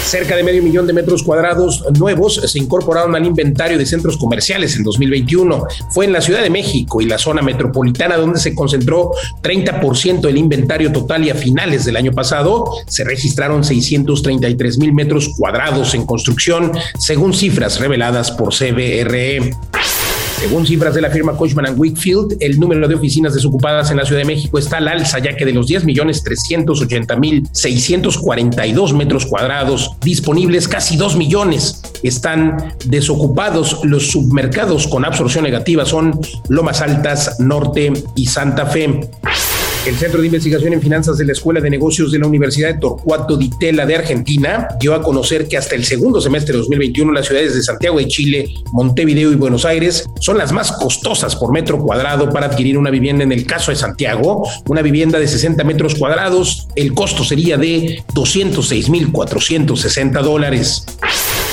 Cerca 0.05 0.37
de 0.37 0.43
medio 0.43 0.63
millón 0.63 0.87
de 0.87 0.93
metros 0.93 1.23
cuadrados 1.23 1.85
nuevos 1.99 2.35
se 2.35 2.59
incorporaron 2.59 3.15
al 3.15 3.25
inventario 3.25 3.79
de 3.79 3.87
centros 3.87 4.17
comerciales 4.19 4.77
en 4.77 4.83
2021. 4.83 5.67
Fue 5.91 6.05
en 6.05 6.13
la 6.13 6.21
Ciudad 6.21 6.43
de 6.43 6.51
México 6.51 7.01
y 7.01 7.07
la 7.07 7.19
zona 7.19 7.41
metropolitana 7.41 8.17
donde 8.17 8.39
se 8.39 8.55
concentró 8.55 9.13
30% 9.43 10.21
del 10.21 10.37
inventario 10.37 10.93
total 10.93 11.25
y 11.25 11.31
a 11.31 11.35
finales 11.35 11.85
del 11.85 11.97
año 11.97 12.13
pasado 12.13 12.65
se 12.87 13.05
registraron 13.05 13.65
633 13.65 14.79
mil 14.79 14.93
metros 14.93 15.31
cuadrados 15.39 15.95
en 15.95 16.05
construcción, 16.05 16.73
según 16.99 17.33
cifras 17.33 17.81
reveladas 17.81 18.31
por 18.33 18.53
CBRE. 18.53 19.53
Según 20.43 20.67
cifras 20.67 20.93
de 20.97 21.01
la 21.01 21.09
firma 21.09 21.37
Cushman 21.37 21.79
Wakefield, 21.79 22.39
el 22.41 22.59
número 22.59 22.89
de 22.89 22.97
oficinas 22.97 23.33
desocupadas 23.33 23.93
en 23.93 23.99
la 23.99 24.05
Ciudad 24.05 24.23
de 24.23 24.25
México 24.25 24.59
está 24.59 24.79
al 24.79 24.89
alza, 24.89 25.21
ya 25.21 25.37
que 25.37 25.45
de 25.45 25.53
los 25.53 25.69
10 25.69 25.85
millones 25.85 26.25
380 26.25 27.15
mil 27.15 27.49
642 27.53 28.93
metros 28.93 29.25
cuadrados 29.27 29.93
disponibles, 30.01 30.67
casi 30.67 30.97
2 30.97 31.15
millones 31.15 31.81
están 32.03 32.75
desocupados. 32.87 33.85
Los 33.85 34.11
submercados 34.11 34.89
con 34.89 35.05
absorción 35.05 35.45
negativa 35.45 35.87
son 35.87 36.19
Lomas 36.49 36.81
Altas, 36.81 37.39
Norte 37.39 37.93
y 38.17 38.27
Santa 38.27 38.67
Fe. 38.67 39.01
El 39.85 39.97
Centro 39.97 40.21
de 40.21 40.27
Investigación 40.27 40.75
en 40.75 40.81
Finanzas 40.81 41.19
de 41.19 41.25
la 41.25 41.33
Escuela 41.33 41.61
de 41.61 41.69
Negocios 41.69 42.13
de 42.13 42.21
la 42.21 42.29
Universidad 42.29 42.73
de 42.73 42.79
Torcuato 42.79 43.37
Di 43.37 43.51
Tella 43.51 43.85
de 43.85 43.97
Argentina 43.97 44.69
dio 44.79 44.95
a 44.95 45.03
conocer 45.03 45.49
que 45.49 45.57
hasta 45.57 45.75
el 45.75 45.85
segundo 45.85 46.21
semestre 46.21 46.53
de 46.53 46.59
2021 46.59 47.11
las 47.11 47.27
ciudades 47.27 47.57
de 47.57 47.65
Santiago 47.65 47.99
de 47.99 48.07
Chile, 48.07 48.49
Montevideo 48.71 49.33
y 49.33 49.35
Buenos 49.35 49.65
Aires 49.65 50.09
son 50.21 50.39
las 50.39 50.53
más 50.53 50.71
costosas 50.71 51.35
por 51.35 51.53
metro 51.53 51.81
cuadrado 51.81 52.31
para 52.31 52.47
adquirir 52.47 52.79
una 52.79 52.91
vivienda. 52.91 53.25
En 53.25 53.33
el 53.33 53.45
caso 53.45 53.73
de 53.73 53.77
Santiago, 53.77 54.49
una 54.69 54.83
vivienda 54.83 55.19
de 55.19 55.27
60 55.27 55.65
metros 55.65 55.97
cuadrados, 55.97 56.69
el 56.77 56.95
costo 56.95 57.25
sería 57.25 57.57
de 57.57 58.05
206.460 58.15 60.23
dólares. 60.23 60.87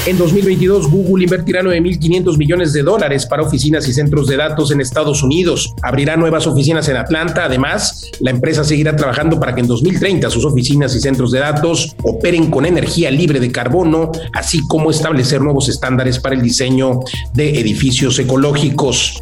En 0.06 0.18
2022, 0.18 0.90
Google 0.90 1.26
invertirá 1.26 1.62
9.500 1.62 2.38
millones 2.38 2.74
de 2.74 2.84
dólares 2.84 3.26
para 3.26 3.44
oficinas 3.44 3.88
y 3.88 3.94
centros 3.94 4.28
de 4.28 4.38
datos 4.38 4.72
en 4.72 4.80
Estados 4.80 5.22
Unidos. 5.24 5.74
Abrirá 5.82 6.16
nuevas 6.16 6.48
oficinas 6.48 6.88
en 6.88 6.96
Atlanta. 6.96 7.46
Además, 7.46 8.10
la 8.22 8.32
empresa 8.32 8.64
seguirá 8.64 8.96
trabajando 8.96 9.40
para 9.40 9.54
que 9.54 9.62
en 9.62 9.68
2030 9.68 10.30
sus 10.30 10.46
oficinas 10.46 10.96
y 10.96 11.02
centros 11.02 11.32
de 11.32 11.40
datos 11.40 11.96
operen 12.04 12.50
con 12.50 12.66
energía 12.66 13.12
libre 13.12 13.40
de 13.40 13.52
carbono, 13.52 14.12
así 14.34 14.66
como 14.68 14.90
establecer 14.90 15.42
nuevos 15.42 15.68
estándares 15.68 16.18
para 16.18 16.34
el 16.34 16.42
diseño 16.42 17.02
de 17.34 17.60
edificios 17.60 18.18
ecológicos. 18.20 19.22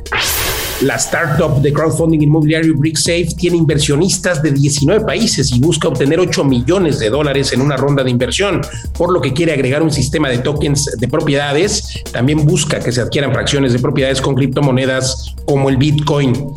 La 0.81 0.97
startup 0.97 1.59
de 1.59 1.73
crowdfunding 1.73 2.21
inmobiliario 2.21 2.75
BrickSafe 2.75 3.29
tiene 3.35 3.57
inversionistas 3.57 4.43
de 4.43 4.51
19 4.51 5.03
países 5.05 5.51
y 5.51 5.59
busca 5.59 5.87
obtener 5.87 6.19
8 6.19 6.43
millones 6.43 6.99
de 6.99 7.09
dólares 7.09 7.51
en 7.51 7.61
una 7.61 7.77
ronda 7.77 8.03
de 8.03 8.11
inversión, 8.11 8.61
por 8.95 9.11
lo 9.11 9.19
que 9.19 9.33
quiere 9.33 9.53
agregar 9.53 9.81
un 9.81 9.91
sistema 9.91 10.29
de 10.29 10.37
tokens 10.37 10.85
de 10.99 11.07
propiedades. 11.07 12.03
También 12.11 12.45
busca 12.45 12.79
que 12.79 12.91
se 12.91 13.01
adquieran 13.01 13.33
fracciones 13.33 13.73
de 13.73 13.79
propiedades 13.79 14.21
con 14.21 14.35
criptomonedas 14.35 15.33
como 15.45 15.69
el 15.69 15.77
Bitcoin. 15.77 16.53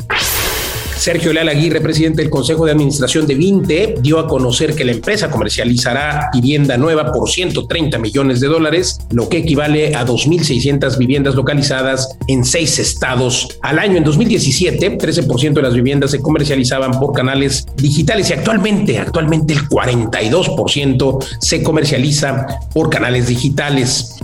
Sergio 1.01 1.33
Leal 1.33 1.49
Aguirre, 1.49 1.81
presidente 1.81 2.21
del 2.21 2.29
Consejo 2.29 2.63
de 2.63 2.73
Administración 2.73 3.25
de 3.25 3.33
Vinte, 3.33 3.95
dio 4.01 4.19
a 4.19 4.27
conocer 4.27 4.75
que 4.75 4.85
la 4.85 4.91
empresa 4.91 5.31
comercializará 5.31 6.29
vivienda 6.31 6.77
nueva 6.77 7.11
por 7.11 7.27
130 7.27 7.97
millones 7.97 8.39
de 8.39 8.45
dólares, 8.45 8.99
lo 9.09 9.27
que 9.27 9.39
equivale 9.39 9.95
a 9.95 10.05
2.600 10.05 10.99
viviendas 10.99 11.33
localizadas 11.33 12.15
en 12.27 12.45
seis 12.45 12.77
estados 12.77 13.57
al 13.63 13.79
año. 13.79 13.97
En 13.97 14.03
2017, 14.03 14.99
13% 14.99 15.53
de 15.53 15.61
las 15.63 15.73
viviendas 15.73 16.11
se 16.11 16.21
comercializaban 16.21 16.91
por 16.91 17.13
canales 17.13 17.65
digitales 17.77 18.29
y 18.29 18.33
actualmente, 18.33 18.99
actualmente 18.99 19.53
el 19.53 19.67
42% 19.67 21.25
se 21.39 21.63
comercializa 21.63 22.45
por 22.75 22.91
canales 22.91 23.25
digitales. 23.25 24.19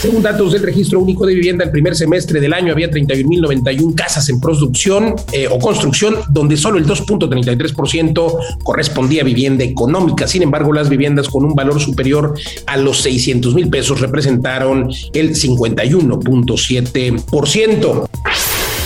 Según 0.00 0.22
datos 0.22 0.52
del 0.52 0.62
Registro 0.62 1.00
Único 1.00 1.26
de 1.26 1.34
Vivienda, 1.34 1.64
el 1.64 1.72
primer 1.72 1.96
semestre 1.96 2.40
del 2.40 2.52
año 2.52 2.72
había 2.72 2.88
31.091 2.88 3.96
casas 3.96 4.28
en 4.28 4.40
producción 4.40 5.16
eh, 5.32 5.48
o 5.50 5.58
construcción, 5.58 6.14
donde 6.30 6.56
solo 6.56 6.78
el 6.78 6.86
2.33% 6.86 8.62
correspondía 8.62 9.22
a 9.22 9.24
vivienda 9.24 9.64
económica. 9.64 10.28
Sin 10.28 10.44
embargo, 10.44 10.72
las 10.72 10.88
viviendas 10.88 11.28
con 11.28 11.44
un 11.44 11.56
valor 11.56 11.80
superior 11.80 12.38
a 12.66 12.76
los 12.76 13.00
600 13.00 13.56
mil 13.56 13.70
pesos 13.70 14.00
representaron 14.00 14.88
el 15.14 15.34
51.7%. 15.34 18.08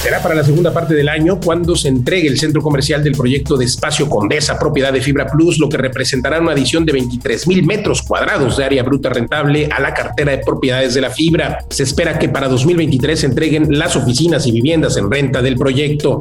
Será 0.02 0.20
para 0.20 0.34
la 0.34 0.42
segunda 0.42 0.72
parte 0.72 0.94
del 0.94 1.08
año 1.08 1.38
cuando 1.38 1.76
se 1.76 1.86
entregue 1.86 2.26
el 2.26 2.36
centro 2.36 2.60
comercial 2.60 3.04
del 3.04 3.12
proyecto 3.12 3.56
de 3.56 3.66
Espacio 3.66 4.08
Condesa, 4.08 4.58
propiedad 4.58 4.92
de 4.92 5.00
Fibra 5.00 5.28
Plus, 5.28 5.60
lo 5.60 5.68
que 5.68 5.76
representará 5.76 6.40
una 6.40 6.50
adición 6.50 6.84
de 6.84 6.92
23 6.92 7.46
mil 7.46 7.64
metros 7.64 8.02
cuadrados 8.02 8.56
de 8.56 8.64
área 8.64 8.82
bruta 8.82 9.10
rentable 9.10 9.68
a 9.70 9.80
la 9.80 9.94
cartera 9.94 10.32
de 10.32 10.38
propiedades 10.38 10.94
de 10.94 11.02
la 11.02 11.10
fibra. 11.10 11.64
Se 11.70 11.84
espera 11.84 12.18
que 12.18 12.28
para 12.28 12.48
2023 12.48 13.20
se 13.20 13.26
entreguen 13.26 13.78
las 13.78 13.94
oficinas 13.94 14.44
y 14.48 14.50
viviendas 14.50 14.96
en 14.96 15.08
renta 15.08 15.40
del 15.40 15.54
proyecto. 15.54 16.18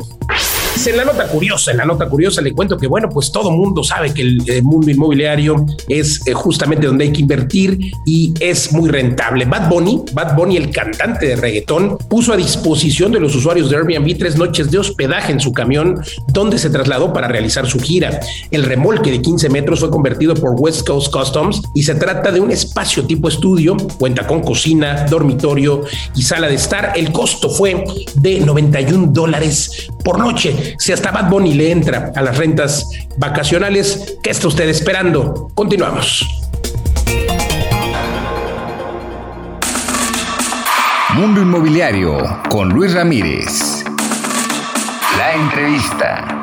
En 0.73 0.97
la 0.97 1.05
nota 1.05 1.27
curiosa, 1.27 1.71
en 1.71 1.77
la 1.77 1.85
nota 1.85 2.09
curiosa 2.09 2.41
le 2.41 2.53
cuento 2.53 2.77
que, 2.77 2.87
bueno, 2.87 3.07
pues 3.07 3.31
todo 3.31 3.51
mundo 3.51 3.83
sabe 3.83 4.13
que 4.13 4.21
el, 4.21 4.63
mundo 4.63 4.89
inmobiliario 4.89 5.65
es 5.87 6.25
eh, 6.25 6.33
justamente 6.33 6.87
donde 6.87 7.05
hay 7.05 7.11
que 7.11 7.21
invertir 7.21 7.93
y 8.05 8.33
es 8.39 8.73
muy 8.73 8.89
rentable. 8.89 9.45
Bad 9.45 9.69
Bunny, 9.69 10.01
Bad 10.11 10.35
Bunny, 10.35 10.57
el 10.57 10.71
cantante 10.71 11.27
de 11.27 11.35
reggaetón, 11.35 11.97
puso 12.09 12.33
a 12.33 12.37
disposición 12.37 13.11
de 13.11 13.19
los 13.19 13.35
usuarios 13.35 13.69
de 13.69 13.77
Airbnb 13.77 14.17
tres 14.17 14.37
noches 14.37 14.71
de 14.71 14.79
hospedaje 14.79 15.31
en 15.31 15.39
su 15.39 15.53
camión 15.53 16.01
donde 16.33 16.57
se 16.57 16.69
trasladó 16.69 17.13
para 17.13 17.27
realizar 17.27 17.67
su 17.67 17.79
gira. 17.79 18.19
El 18.49 18.63
remolque 18.63 19.11
de 19.11 19.21
15 19.21 19.49
metros 19.49 19.81
fue 19.81 19.91
convertido 19.91 20.33
por 20.33 20.55
West 20.59 20.87
Coast 20.87 21.13
Customs 21.13 21.61
y 21.75 21.83
se 21.83 21.95
trata 21.95 22.31
de 22.31 22.39
un 22.39 22.49
espacio 22.49 23.05
tipo 23.05 23.27
estudio, 23.27 23.77
cuenta 23.99 24.25
con 24.25 24.41
cocina, 24.41 25.05
dormitorio 25.09 25.83
y 26.15 26.23
sala 26.23 26.47
de 26.47 26.55
estar. 26.55 26.93
El 26.95 27.11
costo 27.11 27.49
fue 27.49 27.83
de 28.15 28.39
91 28.39 29.07
dólares 29.11 29.89
por 30.03 30.17
noche. 30.17 30.55
Si 30.77 30.91
hasta 30.91 31.11
Bad 31.11 31.29
Bunny 31.29 31.53
le 31.53 31.71
entra 31.71 32.11
a 32.15 32.21
las 32.21 32.37
rentas 32.37 32.87
vacacionales, 33.17 34.17
¿qué 34.23 34.31
está 34.31 34.47
usted 34.47 34.67
esperando? 34.69 35.49
Continuamos. 35.55 36.25
Mundo 41.15 41.41
Inmobiliario 41.41 42.41
con 42.49 42.69
Luis 42.69 42.93
Ramírez. 42.93 43.83
La 45.17 45.33
entrevista. 45.33 46.41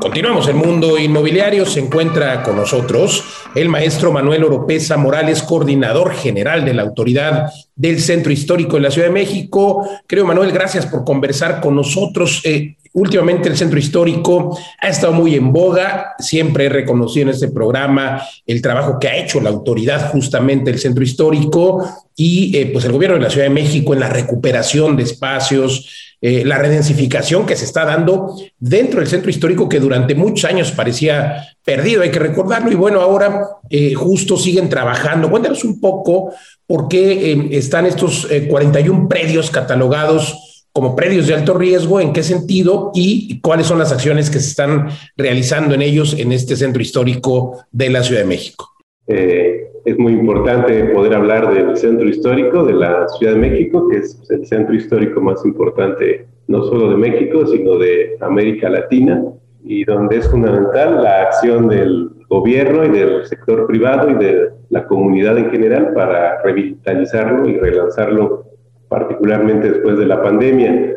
Continuamos 0.00 0.48
el 0.48 0.54
mundo 0.54 0.98
inmobiliario. 0.98 1.66
Se 1.66 1.80
encuentra 1.80 2.42
con 2.42 2.56
nosotros 2.56 3.22
el 3.54 3.68
maestro 3.68 4.12
Manuel 4.12 4.44
Oropesa 4.44 4.96
Morales, 4.96 5.42
coordinador 5.42 6.14
general 6.14 6.64
de 6.64 6.74
la 6.74 6.82
autoridad 6.82 7.50
del 7.76 8.00
Centro 8.00 8.32
Histórico 8.32 8.76
de 8.76 8.82
la 8.82 8.90
Ciudad 8.90 9.08
de 9.08 9.14
México. 9.14 9.88
Creo, 10.06 10.24
Manuel, 10.24 10.52
gracias 10.52 10.86
por 10.86 11.04
conversar 11.04 11.60
con 11.60 11.76
nosotros. 11.76 12.40
Eh, 12.44 12.76
últimamente 12.92 13.48
el 13.48 13.56
Centro 13.56 13.78
Histórico 13.78 14.58
ha 14.80 14.88
estado 14.88 15.12
muy 15.12 15.34
en 15.34 15.52
boga. 15.52 16.14
Siempre 16.18 16.66
he 16.66 16.68
reconocido 16.68 17.28
en 17.28 17.34
este 17.34 17.48
programa 17.48 18.22
el 18.46 18.60
trabajo 18.60 18.98
que 18.98 19.08
ha 19.08 19.16
hecho 19.16 19.40
la 19.40 19.50
autoridad 19.50 20.10
justamente 20.10 20.70
del 20.70 20.80
Centro 20.80 21.04
Histórico 21.04 21.84
y 22.16 22.56
eh, 22.56 22.66
pues 22.72 22.84
el 22.84 22.92
gobierno 22.92 23.16
de 23.16 23.22
la 23.22 23.30
Ciudad 23.30 23.46
de 23.46 23.54
México 23.54 23.94
en 23.94 24.00
la 24.00 24.08
recuperación 24.08 24.96
de 24.96 25.04
espacios 25.04 26.08
eh, 26.22 26.44
la 26.44 26.58
redensificación 26.58 27.46
que 27.46 27.56
se 27.56 27.64
está 27.64 27.86
dando 27.86 28.36
dentro 28.58 29.00
del 29.00 29.08
centro 29.08 29.30
histórico 29.30 29.70
que 29.70 29.80
durante 29.80 30.14
muchos 30.14 30.44
años 30.44 30.70
parecía 30.70 31.48
perdido, 31.64 32.02
hay 32.02 32.10
que 32.10 32.18
recordarlo, 32.18 32.70
y 32.70 32.74
bueno, 32.74 33.00
ahora 33.00 33.46
eh, 33.70 33.94
justo 33.94 34.36
siguen 34.36 34.68
trabajando. 34.68 35.30
Cuéntanos 35.30 35.64
un 35.64 35.80
poco 35.80 36.34
por 36.66 36.88
qué 36.88 37.48
están 37.52 37.86
estos 37.86 38.28
41 38.50 39.08
predios 39.08 39.50
catalogados 39.50 40.49
como 40.72 40.94
predios 40.94 41.26
de 41.26 41.34
alto 41.34 41.54
riesgo, 41.54 42.00
en 42.00 42.12
qué 42.12 42.22
sentido 42.22 42.92
y 42.94 43.40
cuáles 43.40 43.66
son 43.66 43.78
las 43.78 43.92
acciones 43.92 44.30
que 44.30 44.38
se 44.38 44.50
están 44.50 44.88
realizando 45.16 45.74
en 45.74 45.82
ellos 45.82 46.16
en 46.18 46.32
este 46.32 46.56
centro 46.56 46.80
histórico 46.80 47.64
de 47.72 47.90
la 47.90 48.02
Ciudad 48.02 48.22
de 48.22 48.28
México. 48.28 48.68
es 49.06 49.98
muy 49.98 50.12
importante 50.12 50.84
poder 50.86 51.14
hablar 51.14 51.52
del 51.52 51.76
centro 51.76 52.08
histórico 52.08 52.64
de 52.64 52.74
la 52.74 53.08
Ciudad 53.08 53.32
de 53.34 53.40
México, 53.40 53.88
que 53.88 53.98
es 53.98 54.20
el 54.30 54.46
centro 54.46 54.74
histórico 54.74 55.20
más 55.20 55.44
importante 55.44 56.26
no 56.50 56.64
solo 56.64 56.90
de 56.90 56.96
México, 56.96 57.46
sino 57.46 57.78
de 57.78 58.16
América 58.20 58.68
Latina, 58.68 59.22
y 59.62 59.84
donde 59.84 60.18
es 60.18 60.28
fundamental 60.28 61.02
la 61.02 61.22
acción 61.22 61.68
del 61.68 62.10
gobierno 62.28 62.84
y 62.84 62.88
del 62.88 63.24
sector 63.26 63.66
privado 63.66 64.10
y 64.10 64.14
de 64.14 64.50
la 64.70 64.86
comunidad 64.86 65.38
en 65.38 65.50
general 65.50 65.92
para 65.94 66.42
revitalizarlo 66.42 67.48
y 67.48 67.56
relanzarlo, 67.56 68.46
particularmente 68.90 69.70
después 69.70 69.96
de 69.96 70.06
la 70.06 70.22
pandemia. 70.22 70.94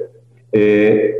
Eh, 0.51 1.15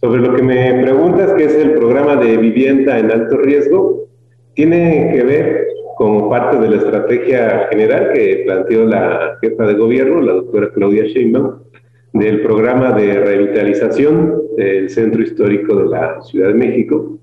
sobre 0.00 0.20
lo 0.20 0.36
que 0.36 0.42
me 0.42 0.82
preguntas, 0.82 1.32
que 1.32 1.44
es 1.44 1.54
el 1.54 1.72
programa 1.72 2.16
de 2.16 2.36
vivienda 2.36 2.98
en 2.98 3.10
alto 3.10 3.38
riesgo, 3.38 4.04
tiene 4.52 5.10
que 5.12 5.24
ver 5.24 5.66
como 5.96 6.28
parte 6.28 6.58
de 6.58 6.68
la 6.68 6.76
estrategia 6.76 7.68
general 7.70 8.12
que 8.12 8.42
planteó 8.44 8.84
la 8.84 9.38
jefa 9.40 9.66
de 9.66 9.74
gobierno, 9.74 10.20
la 10.20 10.34
doctora 10.34 10.70
Claudia 10.74 11.04
Sheinbaum, 11.04 11.54
del 12.12 12.42
programa 12.42 12.92
de 12.92 13.14
revitalización 13.14 14.42
del 14.56 14.90
Centro 14.90 15.22
Histórico 15.22 15.74
de 15.74 15.86
la 15.86 16.20
Ciudad 16.20 16.48
de 16.48 16.54
México, 16.54 17.18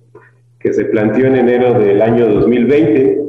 que 0.60 0.74
se 0.74 0.86
planteó 0.86 1.28
en 1.28 1.36
enero 1.36 1.80
del 1.80 2.02
año 2.02 2.28
2020, 2.28 3.22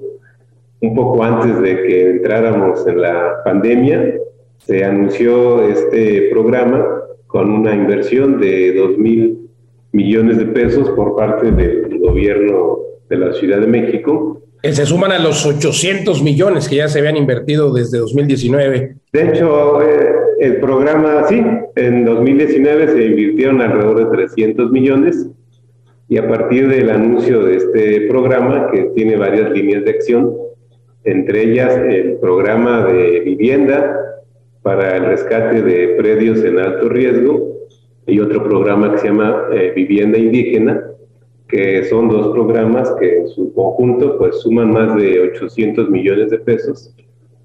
un 0.81 0.95
poco 0.95 1.23
antes 1.23 1.61
de 1.61 1.83
que 1.83 2.11
entráramos 2.11 2.87
en 2.87 3.03
la 3.03 3.43
pandemia, 3.45 4.15
se 4.59 4.85
anunció 4.85 5.69
este 5.69 6.29
programa 6.31 6.85
con 7.27 7.51
una 7.51 7.75
inversión 7.75 8.41
de 8.41 8.75
2 8.75 8.99
mil 8.99 9.49
millones 9.93 10.39
de 10.39 10.47
pesos 10.47 10.91
por 10.91 11.17
parte 11.17 11.51
del 11.51 11.99
gobierno 11.99 12.79
de 13.09 13.17
la 13.17 13.33
Ciudad 13.33 13.61
de 13.61 13.67
México 13.67 14.43
que 14.63 14.73
se 14.73 14.87
suman 14.87 15.11
a 15.11 15.19
los 15.19 15.45
800 15.45 16.23
millones 16.23 16.69
que 16.69 16.77
ya 16.77 16.89
se 16.89 17.01
habían 17.01 17.17
invertido 17.17 17.73
desde 17.73 17.99
2019. 17.99 18.95
De 19.13 19.29
hecho, 19.29 19.83
eh, 19.83 20.13
el 20.39 20.61
programa, 20.61 21.27
sí, 21.29 21.43
en 21.75 22.05
2019 22.05 22.89
se 22.93 23.07
invirtieron 23.07 23.61
alrededor 23.61 24.09
de 24.09 24.17
300 24.17 24.71
millones 24.71 25.27
y 26.09 26.17
a 26.19 26.29
partir 26.29 26.69
del 26.69 26.91
anuncio 26.91 27.43
de 27.45 27.57
este 27.57 28.01
programa, 28.03 28.71
que 28.71 28.83
tiene 28.95 29.17
varias 29.17 29.51
líneas 29.51 29.85
de 29.85 29.91
acción, 29.91 30.33
entre 31.03 31.43
ellas 31.43 31.77
el 31.77 32.19
programa 32.21 32.85
de 32.85 33.19
vivienda 33.21 33.99
para 34.63 34.97
el 34.97 35.07
rescate 35.07 35.63
de 35.63 35.89
predios 35.99 36.43
en 36.45 36.59
alto 36.59 36.89
riesgo 36.89 37.53
y 38.07 38.21
otro 38.21 38.43
programa 38.45 38.93
que 38.93 38.99
se 38.99 39.09
llama 39.09 39.45
eh, 39.53 39.73
Vivienda 39.75 40.19
Indígena, 40.19 40.83
que 41.49 41.85
son 41.85 42.09
dos 42.09 42.33
programas 42.33 42.93
que 42.99 43.19
en 43.19 43.29
su 43.29 43.53
conjunto 43.53 44.17
pues 44.19 44.41
suman 44.41 44.71
más 44.71 44.97
de 44.97 45.21
800 45.21 45.91
millones 45.91 46.31
de 46.31 46.39
pesos 46.39 46.95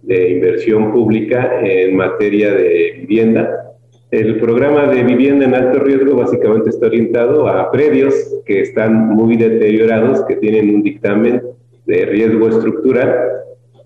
de 0.04 0.32
inversión 0.32 0.92
pública 0.94 1.60
en 1.62 1.98
materia 1.98 2.54
de 2.54 2.96
vivienda. 3.00 3.76
El 4.10 4.40
programa 4.40 4.88
de 4.88 5.04
vivienda 5.04 5.46
en 5.46 5.54
alto 5.54 5.80
riesgo 5.80 6.16
básicamente 6.16 6.70
está 6.70 6.86
orientado 6.86 7.48
a 7.48 7.70
predios 7.72 8.42
que 8.46 8.62
están 8.62 9.10
muy 9.10 9.36
deteriorados, 9.36 10.24
que 10.26 10.38
tienen 10.38 10.74
un 10.74 10.84
dictamen 10.84 11.42
de 11.86 12.06
riesgo 12.06 12.48
estructural 12.48 13.38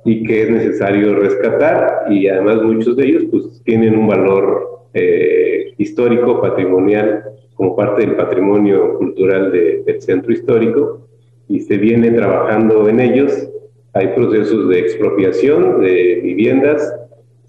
y 0.04 0.24
que 0.24 0.43
es 0.43 0.49
necesario 0.49 1.16
rescatar 1.16 2.06
y 2.10 2.28
además 2.28 2.64
muchos 2.64 2.95
de 2.95 3.06
ellos 3.06 3.24
pues 3.30 3.62
tienen 3.64 3.97
un 3.97 4.08
valor 4.08 4.82
eh, 4.93 5.74
histórico, 5.78 6.41
patrimonial 6.41 7.24
como 7.56 7.76
parte 7.76 8.06
del 8.06 8.16
patrimonio 8.16 8.97
cultural 8.97 9.52
del 9.52 10.02
centro 10.02 10.32
histórico 10.32 11.08
y 11.47 11.60
se 11.60 11.78
viene 11.78 12.12
trabajando 12.12 12.88
en 12.89 12.99
ellos. 12.99 13.49
Hay 13.93 14.08
procesos 14.16 14.70
de 14.70 14.80
expropiación 14.80 15.82
de 15.82 16.22
viviendas, 16.24 16.93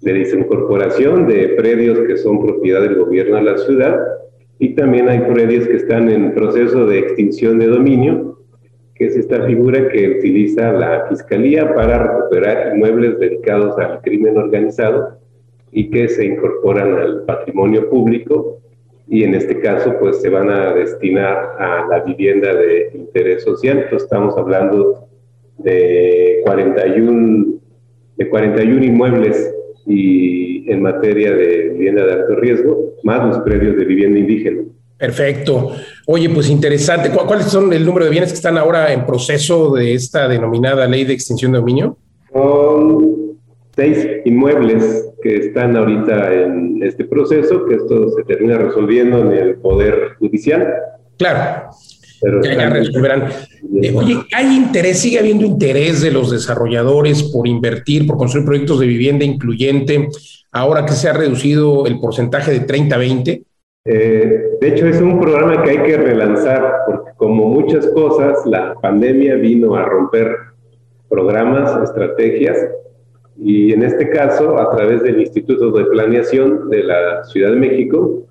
de 0.01 0.13
desincorporación 0.13 1.27
de 1.27 1.49
predios 1.49 1.99
que 1.99 2.17
son 2.17 2.45
propiedad 2.45 2.81
del 2.81 2.95
gobierno 2.95 3.37
de 3.37 3.43
la 3.43 3.57
ciudad 3.57 3.99
y 4.59 4.75
también 4.75 5.09
hay 5.09 5.21
predios 5.21 5.67
que 5.67 5.77
están 5.77 6.09
en 6.09 6.33
proceso 6.33 6.85
de 6.85 6.99
extinción 6.99 7.59
de 7.59 7.67
dominio, 7.67 8.32
que 9.03 9.09
es 9.09 9.17
esta 9.17 9.45
figura 9.45 9.89
que 9.89 10.17
utiliza 10.17 10.71
la 10.71 11.07
Fiscalía 11.09 11.73
para 11.73 12.07
recuperar 12.07 12.73
inmuebles 12.73 13.19
dedicados 13.19 13.77
al 13.77 14.01
crimen 14.01 14.37
organizado 14.37 15.19
y 15.73 15.89
que 15.89 16.07
se 16.07 16.23
incorporan 16.25 16.93
al 16.93 17.25
patrimonio 17.25 17.89
público 17.89 18.59
y 19.09 19.25
en 19.25 19.35
este 19.35 19.59
caso 19.59 19.97
pues 19.99 20.21
se 20.21 20.29
van 20.29 20.49
a 20.49 20.73
destinar 20.73 21.57
a 21.59 21.85
la 21.89 21.99
vivienda 21.99 22.53
de 22.53 22.91
interés 22.93 23.43
social. 23.43 23.79
Entonces 23.79 24.03
estamos 24.03 24.37
hablando 24.37 25.09
de 25.57 26.39
41, 26.45 27.55
de 28.15 28.29
41 28.29 28.85
inmuebles 28.85 29.53
y 29.85 30.71
en 30.71 30.81
materia 30.81 31.33
de 31.33 31.71
vivienda 31.71 32.05
de 32.05 32.13
alto 32.13 32.35
riesgo, 32.37 32.93
más 33.03 33.27
los 33.27 33.39
predios 33.39 33.75
de 33.75 33.83
vivienda 33.83 34.17
indígena. 34.17 34.63
Perfecto. 35.03 35.71
Oye, 36.07 36.29
pues 36.29 36.49
interesante. 36.49 37.09
¿Cuáles 37.09 37.47
son 37.47 37.73
el 37.73 37.85
número 37.85 38.05
de 38.05 38.11
bienes 38.11 38.29
que 38.29 38.35
están 38.35 38.57
ahora 38.57 38.93
en 38.93 39.05
proceso 39.05 39.73
de 39.73 39.93
esta 39.93 40.29
denominada 40.29 40.87
ley 40.87 41.03
de 41.03 41.11
extinción 41.11 41.51
de 41.51 41.57
dominio? 41.57 41.97
Son 42.31 43.35
seis 43.75 43.97
inmuebles 44.23 45.09
que 45.21 45.35
están 45.47 45.75
ahorita 45.75 46.33
en 46.33 46.81
este 46.81 47.03
proceso, 47.03 47.65
que 47.65 47.75
esto 47.75 48.11
se 48.11 48.23
termina 48.23 48.57
resolviendo 48.57 49.19
en 49.19 49.33
el 49.33 49.55
Poder 49.55 50.15
Judicial. 50.19 50.73
Claro. 51.17 51.69
Pero 52.21 52.41
ya, 52.41 52.69
resolverán. 52.69 53.27
Eh, 53.81 53.93
oye, 53.93 54.21
¿hay 54.33 54.55
interés, 54.55 54.99
sigue 54.99 55.19
habiendo 55.19 55.45
interés 55.45 55.99
de 55.99 56.11
los 56.11 56.31
desarrolladores 56.31 57.23
por 57.23 57.45
invertir, 57.45 58.07
por 58.07 58.15
construir 58.15 58.45
proyectos 58.45 58.79
de 58.79 58.87
vivienda 58.87 59.25
incluyente, 59.25 60.07
ahora 60.53 60.85
que 60.85 60.93
se 60.93 61.09
ha 61.09 61.13
reducido 61.13 61.87
el 61.87 61.99
porcentaje 61.99 62.51
de 62.51 62.61
30 62.61 62.95
a 62.95 62.99
20? 62.99 63.43
Eh, 63.85 64.57
de 64.61 64.67
hecho, 64.69 64.87
es 64.87 65.01
un 65.01 65.19
programa 65.19 65.61
que 65.61 65.71
hay 65.71 65.83
que 65.83 65.97
relanzar, 65.97 66.83
porque 66.85 67.11
como 67.17 67.49
muchas 67.49 67.85
cosas, 67.87 68.45
la 68.45 68.75
pandemia 68.75 69.35
vino 69.35 69.75
a 69.75 69.83
romper 69.83 70.37
programas, 71.09 71.83
estrategias, 71.83 72.65
y 73.37 73.73
en 73.73 73.83
este 73.83 74.09
caso, 74.09 74.57
a 74.57 74.73
través 74.73 75.03
del 75.03 75.19
Instituto 75.19 75.71
de 75.71 75.83
Planeación 75.85 76.69
de 76.69 76.83
la 76.83 77.25
Ciudad 77.25 77.49
de 77.49 77.57
México, 77.57 78.23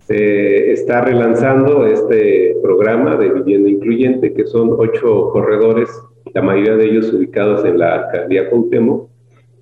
se 0.00 0.72
está 0.72 1.02
relanzando 1.02 1.86
este 1.86 2.56
programa 2.60 3.16
de 3.16 3.28
vivienda 3.28 3.68
incluyente, 3.68 4.32
que 4.32 4.46
son 4.46 4.74
ocho 4.78 5.30
corredores, 5.30 5.90
la 6.34 6.42
mayoría 6.42 6.74
de 6.74 6.86
ellos 6.86 7.12
ubicados 7.12 7.64
en 7.64 7.78
la 7.78 8.06
alcaldía 8.06 8.50
Cuauhtémoc, 8.50 9.08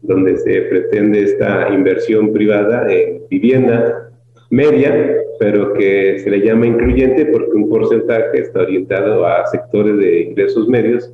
donde 0.01 0.39
se 0.39 0.63
pretende 0.63 1.25
esta 1.25 1.69
inversión 1.75 2.33
privada 2.33 2.91
en 2.91 3.21
vivienda 3.29 4.07
media, 4.51 5.17
pero 5.39 5.75
que 5.75 6.19
se 6.21 6.31
le 6.31 6.41
llama 6.41 6.67
incluyente 6.67 7.27
porque 7.27 7.53
un 7.53 7.69
porcentaje 7.69 8.41
está 8.41 8.61
orientado 8.61 9.27
a 9.27 9.47
sectores 9.47 9.97
de 9.99 10.23
ingresos 10.23 10.69
medios 10.69 11.11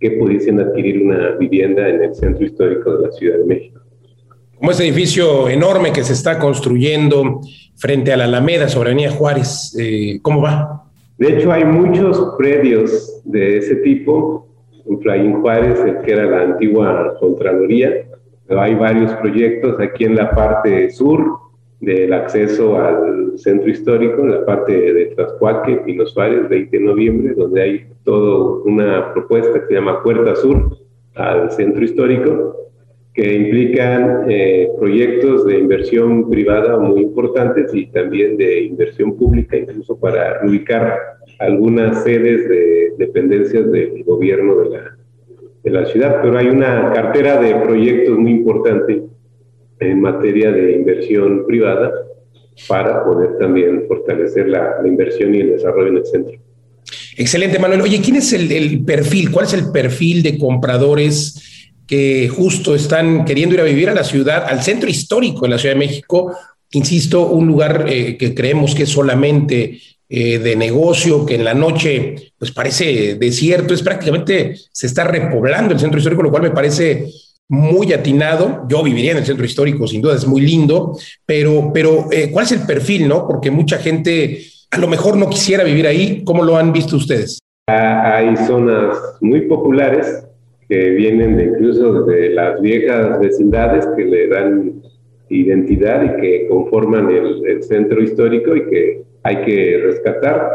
que 0.00 0.12
pudiesen 0.12 0.60
adquirir 0.60 1.02
una 1.02 1.32
vivienda 1.32 1.88
en 1.88 2.02
el 2.02 2.14
centro 2.14 2.44
histórico 2.44 2.96
de 2.96 3.06
la 3.06 3.12
Ciudad 3.12 3.38
de 3.38 3.44
México. 3.44 3.80
como 4.56 4.70
este 4.70 4.84
edificio 4.84 5.48
enorme 5.48 5.92
que 5.92 6.04
se 6.04 6.12
está 6.12 6.38
construyendo 6.38 7.40
frente 7.76 8.12
a 8.12 8.16
la 8.16 8.24
Alameda 8.24 8.68
sobre 8.68 8.90
Avenida 8.90 9.10
Juárez. 9.10 9.76
Eh, 9.78 10.20
¿Cómo 10.22 10.40
va? 10.40 10.84
De 11.18 11.28
hecho, 11.28 11.52
hay 11.52 11.64
muchos 11.64 12.34
predios 12.38 13.22
de 13.24 13.58
ese 13.58 13.76
tipo. 13.76 14.48
En 14.86 15.00
Flayín 15.00 15.40
Juárez, 15.40 15.80
el 15.80 16.02
que 16.02 16.12
era 16.12 16.24
la 16.26 16.42
antigua 16.42 17.14
Contraloría, 17.18 18.06
pero 18.46 18.60
hay 18.60 18.74
varios 18.74 19.12
proyectos 19.14 19.80
aquí 19.80 20.04
en 20.04 20.16
la 20.16 20.30
parte 20.30 20.90
sur 20.90 21.43
del 21.84 22.12
acceso 22.12 22.78
al 22.78 23.38
centro 23.38 23.70
histórico, 23.70 24.22
en 24.22 24.30
la 24.30 24.44
parte 24.44 24.72
de 24.72 25.06
Tlaxcuaque, 25.06 25.82
Pino 25.84 26.06
Suárez, 26.06 26.48
20 26.48 26.78
de 26.78 26.84
noviembre, 26.84 27.34
donde 27.34 27.62
hay 27.62 27.86
toda 28.04 28.62
una 28.64 29.12
propuesta 29.12 29.60
que 29.60 29.66
se 29.66 29.74
llama 29.74 30.02
Puerta 30.02 30.34
Sur 30.36 30.76
al 31.14 31.50
centro 31.50 31.84
histórico, 31.84 32.56
que 33.12 33.32
implican 33.32 34.24
eh, 34.28 34.68
proyectos 34.78 35.46
de 35.46 35.58
inversión 35.58 36.28
privada 36.28 36.78
muy 36.78 37.02
importantes 37.02 37.72
y 37.72 37.86
también 37.86 38.36
de 38.36 38.62
inversión 38.62 39.16
pública, 39.16 39.56
incluso 39.56 39.98
para 39.98 40.40
ubicar 40.44 40.98
algunas 41.38 42.02
sedes 42.02 42.48
de 42.48 42.92
dependencias 42.98 43.70
del 43.70 44.02
gobierno 44.02 44.56
de 44.56 44.70
la, 44.70 44.96
de 45.62 45.70
la 45.70 45.86
ciudad. 45.86 46.20
Pero 46.22 46.36
hay 46.38 46.48
una 46.48 46.92
cartera 46.92 47.40
de 47.40 47.54
proyectos 47.54 48.18
muy 48.18 48.32
importante 48.32 49.04
en 49.80 50.00
materia 50.00 50.50
de 50.50 50.72
inversión 50.72 51.46
privada 51.46 51.92
para 52.68 53.04
poder 53.04 53.36
también 53.38 53.84
fortalecer 53.88 54.48
la, 54.48 54.76
inversión 54.84 55.34
y 55.34 55.40
el 55.40 55.50
desarrollo 55.50 55.88
en 55.88 55.96
el 55.96 56.06
centro. 56.06 56.38
Excelente, 57.16 57.58
Manuel. 57.58 57.82
Oye, 57.82 58.00
¿quién 58.00 58.16
es 58.16 58.32
el, 58.32 58.84
perfil? 58.84 59.30
¿Cuál 59.30 59.46
es 59.46 59.54
el 59.54 59.70
perfil 59.72 60.22
de 60.22 60.38
compradores? 60.38 61.50
que 61.86 62.30
justo 62.30 62.74
están 62.74 63.26
queriendo 63.26 63.56
ir 63.56 63.60
a 63.60 63.64
vivir 63.64 63.90
a 63.90 63.94
la 63.94 64.04
ciudad, 64.04 64.46
al 64.48 64.62
centro 64.62 64.88
histórico 64.88 65.42
de 65.42 65.50
la 65.50 65.58
Ciudad 65.58 65.74
de 65.74 65.80
México, 65.80 66.34
insisto, 66.70 67.26
un 67.26 67.46
lugar 67.46 67.84
eh, 67.86 68.16
que 68.16 68.34
creemos 68.34 68.74
que 68.74 68.84
es 68.84 68.88
solamente 68.88 69.80
eh, 70.08 70.38
de 70.38 70.56
negocio, 70.56 71.26
que 71.26 71.34
en 71.34 71.44
la 71.44 71.54
noche 71.54 72.32
pues 72.38 72.52
parece 72.52 73.16
desierto, 73.16 73.74
es 73.74 73.82
prácticamente 73.82 74.54
se 74.72 74.86
está 74.86 75.04
repoblando 75.04 75.74
el 75.74 75.80
centro 75.80 75.98
histórico, 75.98 76.22
lo 76.22 76.30
cual 76.30 76.44
me 76.44 76.50
parece 76.50 77.06
muy 77.48 77.92
atinado. 77.92 78.64
Yo 78.68 78.82
viviría 78.82 79.12
en 79.12 79.18
el 79.18 79.26
centro 79.26 79.44
histórico, 79.44 79.86
sin 79.86 80.02
duda, 80.02 80.14
es 80.14 80.26
muy 80.26 80.40
lindo, 80.40 80.96
pero, 81.26 81.70
pero 81.72 82.06
eh, 82.10 82.30
¿cuál 82.30 82.44
es 82.44 82.52
el 82.52 82.66
perfil, 82.66 83.08
no? 83.08 83.26
Porque 83.26 83.50
mucha 83.50 83.78
gente 83.78 84.40
a 84.70 84.78
lo 84.78 84.88
mejor 84.88 85.16
no 85.16 85.28
quisiera 85.28 85.64
vivir 85.64 85.86
ahí. 85.86 86.22
¿Cómo 86.24 86.42
lo 86.42 86.56
han 86.56 86.72
visto 86.72 86.96
ustedes? 86.96 87.38
Ah, 87.68 88.16
hay 88.16 88.36
zonas 88.36 88.96
muy 89.20 89.42
populares 89.42 90.26
que 90.68 90.90
vienen 90.90 91.36
de 91.36 91.44
incluso 91.44 92.04
de 92.04 92.30
las 92.30 92.60
viejas 92.60 93.20
vecindades 93.20 93.86
que 93.96 94.04
le 94.04 94.28
dan 94.28 94.82
identidad 95.28 96.02
y 96.04 96.20
que 96.20 96.48
conforman 96.48 97.10
el, 97.10 97.62
centro 97.62 98.02
histórico 98.02 98.54
y 98.54 98.66
que 98.66 99.02
hay 99.22 99.44
que 99.44 99.80
rescatar. 99.84 100.50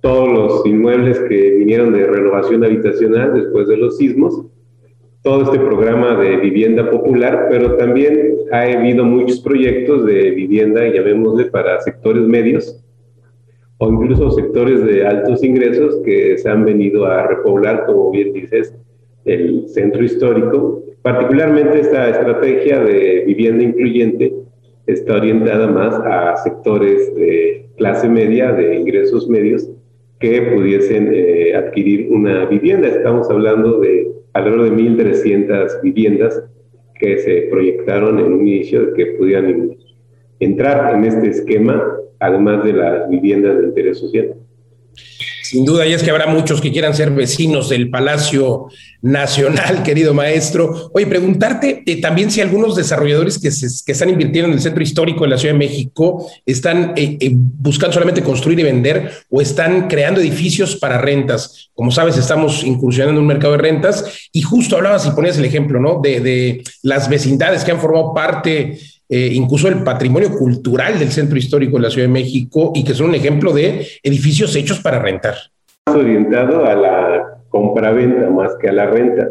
Todos 0.00 0.28
los 0.28 0.66
inmuebles 0.66 1.18
que 1.20 1.52
vinieron 1.52 1.92
de 1.92 2.06
renovación 2.06 2.64
habitacional 2.64 3.34
después 3.34 3.66
de 3.68 3.76
los 3.78 3.96
sismos, 3.96 4.42
todo 5.26 5.42
este 5.42 5.58
programa 5.58 6.14
de 6.20 6.36
vivienda 6.36 6.88
popular, 6.88 7.48
pero 7.50 7.74
también 7.74 8.36
ha 8.52 8.62
habido 8.62 9.04
muchos 9.04 9.40
proyectos 9.40 10.06
de 10.06 10.30
vivienda, 10.30 10.86
llamémosle, 10.86 11.46
para 11.46 11.80
sectores 11.80 12.22
medios 12.22 12.80
o 13.78 13.90
incluso 13.92 14.30
sectores 14.30 14.86
de 14.86 15.04
altos 15.04 15.42
ingresos 15.42 15.96
que 16.04 16.38
se 16.38 16.48
han 16.48 16.64
venido 16.64 17.06
a 17.06 17.26
repoblar, 17.26 17.86
como 17.86 18.12
bien 18.12 18.34
dices, 18.34 18.72
el 19.24 19.66
centro 19.66 20.04
histórico. 20.04 20.84
Particularmente 21.02 21.80
esta 21.80 22.08
estrategia 22.08 22.78
de 22.84 23.24
vivienda 23.26 23.64
incluyente 23.64 24.32
está 24.86 25.16
orientada 25.16 25.66
más 25.66 25.96
a 26.04 26.36
sectores 26.36 27.12
de 27.16 27.66
clase 27.76 28.08
media, 28.08 28.52
de 28.52 28.76
ingresos 28.76 29.28
medios, 29.28 29.68
que 30.20 30.40
pudiesen 30.42 31.10
eh, 31.12 31.52
adquirir 31.56 32.12
una 32.12 32.44
vivienda. 32.44 32.86
Estamos 32.86 33.28
hablando 33.28 33.80
de 33.80 34.14
alrededor 34.36 34.70
de 34.70 34.76
1.300 34.76 35.82
viviendas 35.82 36.42
que 36.98 37.18
se 37.18 37.48
proyectaron 37.50 38.18
en 38.18 38.32
un 38.32 38.46
inicio 38.46 38.92
que 38.94 39.06
pudieran 39.18 39.76
entrar 40.40 40.94
en 40.94 41.04
este 41.04 41.28
esquema, 41.30 41.82
además 42.20 42.64
de 42.64 42.72
las 42.72 43.08
viviendas 43.08 43.58
de 43.58 43.64
interés 43.64 43.98
social. 43.98 44.34
Sin 45.42 45.64
duda, 45.64 45.86
y 45.86 45.92
es 45.92 46.02
que 46.02 46.10
habrá 46.10 46.26
muchos 46.26 46.60
que 46.60 46.72
quieran 46.72 46.92
ser 46.94 47.10
vecinos 47.12 47.68
del 47.68 47.88
Palacio 47.88 48.66
Nacional, 49.02 49.82
querido 49.84 50.14
maestro. 50.14 50.90
Oye, 50.92 51.06
preguntarte 51.06 51.82
eh, 51.86 52.00
también 52.00 52.30
si 52.30 52.40
algunos 52.40 52.76
desarrolladores 52.76 53.38
que, 53.38 53.48
que, 53.50 53.92
están 53.92 54.10
invirtiendo 54.10 54.48
en 54.48 54.54
el 54.54 54.60
centro 54.60 54.82
histórico 54.82 55.24
de 55.24 55.30
la 55.30 55.38
Ciudad 55.38 55.54
de 55.54 55.58
México 55.58 56.30
están 56.44 56.92
eh, 56.96 57.16
eh, 57.20 57.30
buscando 57.32 57.92
solamente 57.92 58.22
construir 58.22 58.60
y 58.60 58.64
vender 58.64 59.12
o 59.30 59.40
están 59.40 59.88
creando 59.88 60.20
edificios 60.20 60.76
para 60.76 60.98
rentas. 60.98 61.70
Como 61.74 61.90
sabes, 61.90 62.16
estamos 62.16 62.64
incursionando 62.64 63.18
en 63.18 63.22
un 63.22 63.26
mercado 63.26 63.52
de 63.52 63.58
rentas 63.58 64.28
y 64.32 64.42
justo 64.42 64.76
hablabas 64.76 65.06
y 65.06 65.10
ponías 65.10 65.38
el 65.38 65.44
ejemplo, 65.44 65.80
¿no? 65.80 66.00
De, 66.02 66.20
de 66.20 66.64
las 66.82 67.08
vecindades 67.08 67.64
que 67.64 67.72
han 67.72 67.80
formado 67.80 68.14
parte 68.14 68.78
eh, 69.08 69.30
incluso 69.32 69.68
el 69.68 69.84
patrimonio 69.84 70.30
cultural 70.30 70.98
del 70.98 71.12
centro 71.12 71.38
histórico 71.38 71.76
de 71.76 71.82
la 71.82 71.90
Ciudad 71.90 72.08
de 72.08 72.12
México 72.12 72.72
y 72.74 72.82
que 72.82 72.92
son 72.92 73.10
un 73.10 73.14
ejemplo 73.14 73.52
de 73.52 73.86
edificios 74.02 74.56
hechos 74.56 74.80
para 74.80 74.98
rentar. 74.98 75.36
Orientado 75.86 76.64
a 76.64 76.74
la 76.74 77.25
compraventa 77.56 78.30
más 78.30 78.54
que 78.56 78.68
a 78.68 78.72
la 78.72 78.86
renta. 78.86 79.28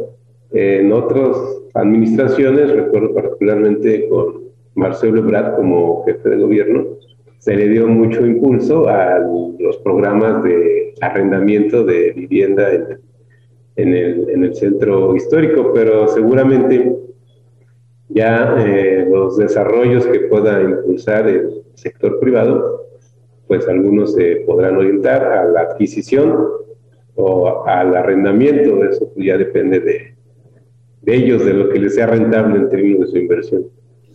en 0.51 0.91
otras 0.93 1.37
administraciones, 1.73 2.71
recuerdo 2.71 3.13
particularmente 3.13 4.07
con 4.07 4.45
Marcelo 4.75 5.19
Ebrard 5.19 5.55
como 5.55 6.03
jefe 6.05 6.29
de 6.29 6.37
gobierno, 6.37 6.85
se 7.39 7.55
le 7.55 7.67
dio 7.67 7.87
mucho 7.87 8.25
impulso 8.25 8.87
a 8.87 9.19
los 9.59 9.77
programas 9.77 10.43
de 10.43 10.93
arrendamiento 11.01 11.83
de 11.83 12.13
vivienda 12.13 12.71
en, 13.75 13.93
el, 13.93 14.29
en 14.29 14.43
el 14.43 14.55
centro 14.55 15.15
histórico, 15.15 15.71
pero 15.73 16.07
seguramente 16.07 16.95
ya 18.09 18.55
eh, 18.59 19.07
los 19.09 19.37
desarrollos 19.37 20.05
que 20.07 20.21
pueda 20.21 20.61
impulsar 20.61 21.27
el 21.27 21.63
sector 21.73 22.19
privado, 22.19 22.85
pues 23.47 23.67
algunos 23.67 24.13
se 24.13 24.37
podrán 24.47 24.77
orientar 24.77 25.23
a 25.23 25.45
la 25.45 25.61
adquisición 25.61 26.64
o 27.15 27.65
al 27.65 27.95
arrendamiento, 27.95 28.83
eso 28.83 29.11
ya 29.15 29.37
depende 29.37 29.79
de, 29.79 30.15
ellos, 31.05 31.45
de 31.45 31.53
lo 31.53 31.69
que 31.69 31.79
les 31.79 31.95
sea 31.95 32.07
rentable 32.07 32.57
en 32.57 32.69
términos 32.69 33.01
de 33.01 33.07
su 33.07 33.17
inversión. 33.17 33.65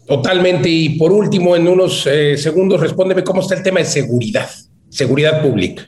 Totalmente. 0.06 0.68
Y 0.68 0.98
por 0.98 1.12
último, 1.12 1.56
en 1.56 1.68
unos 1.68 2.06
eh, 2.06 2.36
segundos, 2.36 2.80
respóndeme 2.80 3.22
cómo 3.22 3.40
está 3.40 3.54
el 3.54 3.62
tema 3.62 3.80
de 3.80 3.86
seguridad, 3.86 4.48
seguridad 4.88 5.42
pública. 5.42 5.82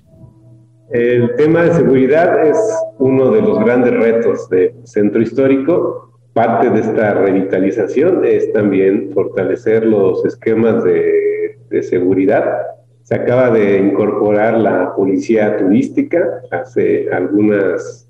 El 0.90 1.34
tema 1.36 1.64
de 1.64 1.74
seguridad 1.74 2.46
es 2.46 2.56
uno 2.98 3.30
de 3.32 3.40
los 3.40 3.58
grandes 3.60 3.92
retos 3.94 4.48
del 4.50 4.72
centro 4.84 5.22
histórico 5.22 6.12
Parte 6.32 6.70
de 6.70 6.80
esta 6.80 7.12
revitalización 7.12 8.24
es 8.24 8.50
también 8.54 9.10
fortalecer 9.12 9.84
los 9.84 10.24
esquemas 10.24 10.82
de, 10.82 11.58
de 11.68 11.82
seguridad. 11.82 12.56
Se 13.02 13.14
acaba 13.14 13.50
de 13.50 13.78
incorporar 13.78 14.58
la 14.58 14.94
policía 14.94 15.56
turística 15.56 16.42
hace 16.50 17.10
algunas 17.12 18.08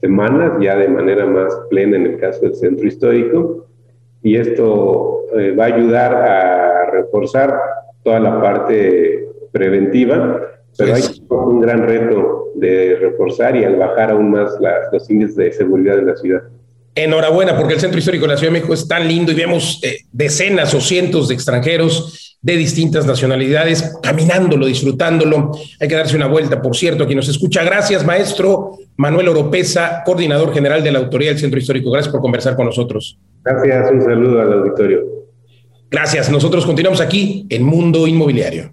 semanas, 0.00 0.52
ya 0.60 0.76
de 0.76 0.88
manera 0.88 1.26
más 1.26 1.54
plena 1.70 1.96
en 1.96 2.06
el 2.06 2.18
caso 2.18 2.40
del 2.42 2.54
centro 2.54 2.86
histórico, 2.86 3.66
y 4.22 4.36
esto 4.36 5.24
eh, 5.36 5.52
va 5.52 5.64
a 5.64 5.74
ayudar 5.74 6.14
a 6.14 6.90
reforzar 6.90 7.58
toda 8.02 8.20
la 8.20 8.40
parte 8.40 9.28
preventiva, 9.52 10.40
pero 10.76 10.94
hay 10.94 11.02
un 11.28 11.60
gran 11.60 11.86
reto 11.86 12.50
de 12.54 12.96
reforzar 13.00 13.56
y 13.56 13.64
al 13.64 13.76
bajar 13.76 14.10
aún 14.10 14.30
más 14.30 14.58
los 14.92 15.10
índices 15.10 15.36
de 15.36 15.52
seguridad 15.52 15.96
de 15.96 16.02
la 16.02 16.16
ciudad. 16.16 16.42
Enhorabuena, 16.94 17.56
porque 17.56 17.74
el 17.74 17.80
Centro 17.80 17.98
Histórico 17.98 18.26
de 18.26 18.32
la 18.32 18.36
Ciudad 18.36 18.52
de 18.52 18.58
México 18.58 18.74
es 18.74 18.86
tan 18.86 19.08
lindo 19.08 19.32
y 19.32 19.34
vemos 19.34 19.80
eh, 19.82 19.98
decenas 20.12 20.74
o 20.74 20.80
cientos 20.80 21.28
de 21.28 21.34
extranjeros 21.34 22.36
de 22.42 22.56
distintas 22.56 23.06
nacionalidades 23.06 23.98
caminándolo, 24.02 24.66
disfrutándolo. 24.66 25.52
Hay 25.80 25.88
que 25.88 25.94
darse 25.94 26.16
una 26.16 26.26
vuelta, 26.26 26.60
por 26.60 26.76
cierto, 26.76 27.04
a 27.04 27.06
quien 27.06 27.16
nos 27.16 27.28
escucha. 27.28 27.62
Gracias, 27.62 28.04
maestro 28.04 28.78
Manuel 28.96 29.28
Oropesa, 29.28 30.02
coordinador 30.04 30.52
general 30.52 30.82
de 30.82 30.92
la 30.92 30.98
Autoridad 30.98 31.30
del 31.30 31.40
Centro 31.40 31.58
Histórico. 31.58 31.90
Gracias 31.90 32.12
por 32.12 32.20
conversar 32.20 32.56
con 32.56 32.66
nosotros. 32.66 33.18
Gracias, 33.44 33.90
un 33.90 34.02
saludo 34.02 34.42
al 34.42 34.52
auditorio. 34.52 35.00
Gracias, 35.90 36.30
nosotros 36.30 36.66
continuamos 36.66 37.00
aquí 37.00 37.46
en 37.48 37.62
Mundo 37.62 38.06
Inmobiliario. 38.06 38.72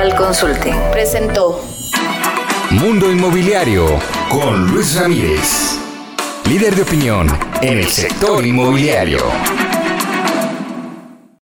Global 0.00 0.16
Consulting. 0.16 0.74
Presentó. 0.92 1.60
Mundo 2.70 3.10
Inmobiliario 3.10 3.98
con 4.30 4.66
Luis 4.70 4.94
Ramírez, 4.94 5.78
líder 6.46 6.74
de 6.74 6.82
opinión 6.82 7.28
en 7.60 7.78
el 7.78 7.88
sector 7.88 8.46
inmobiliario. 8.46 9.18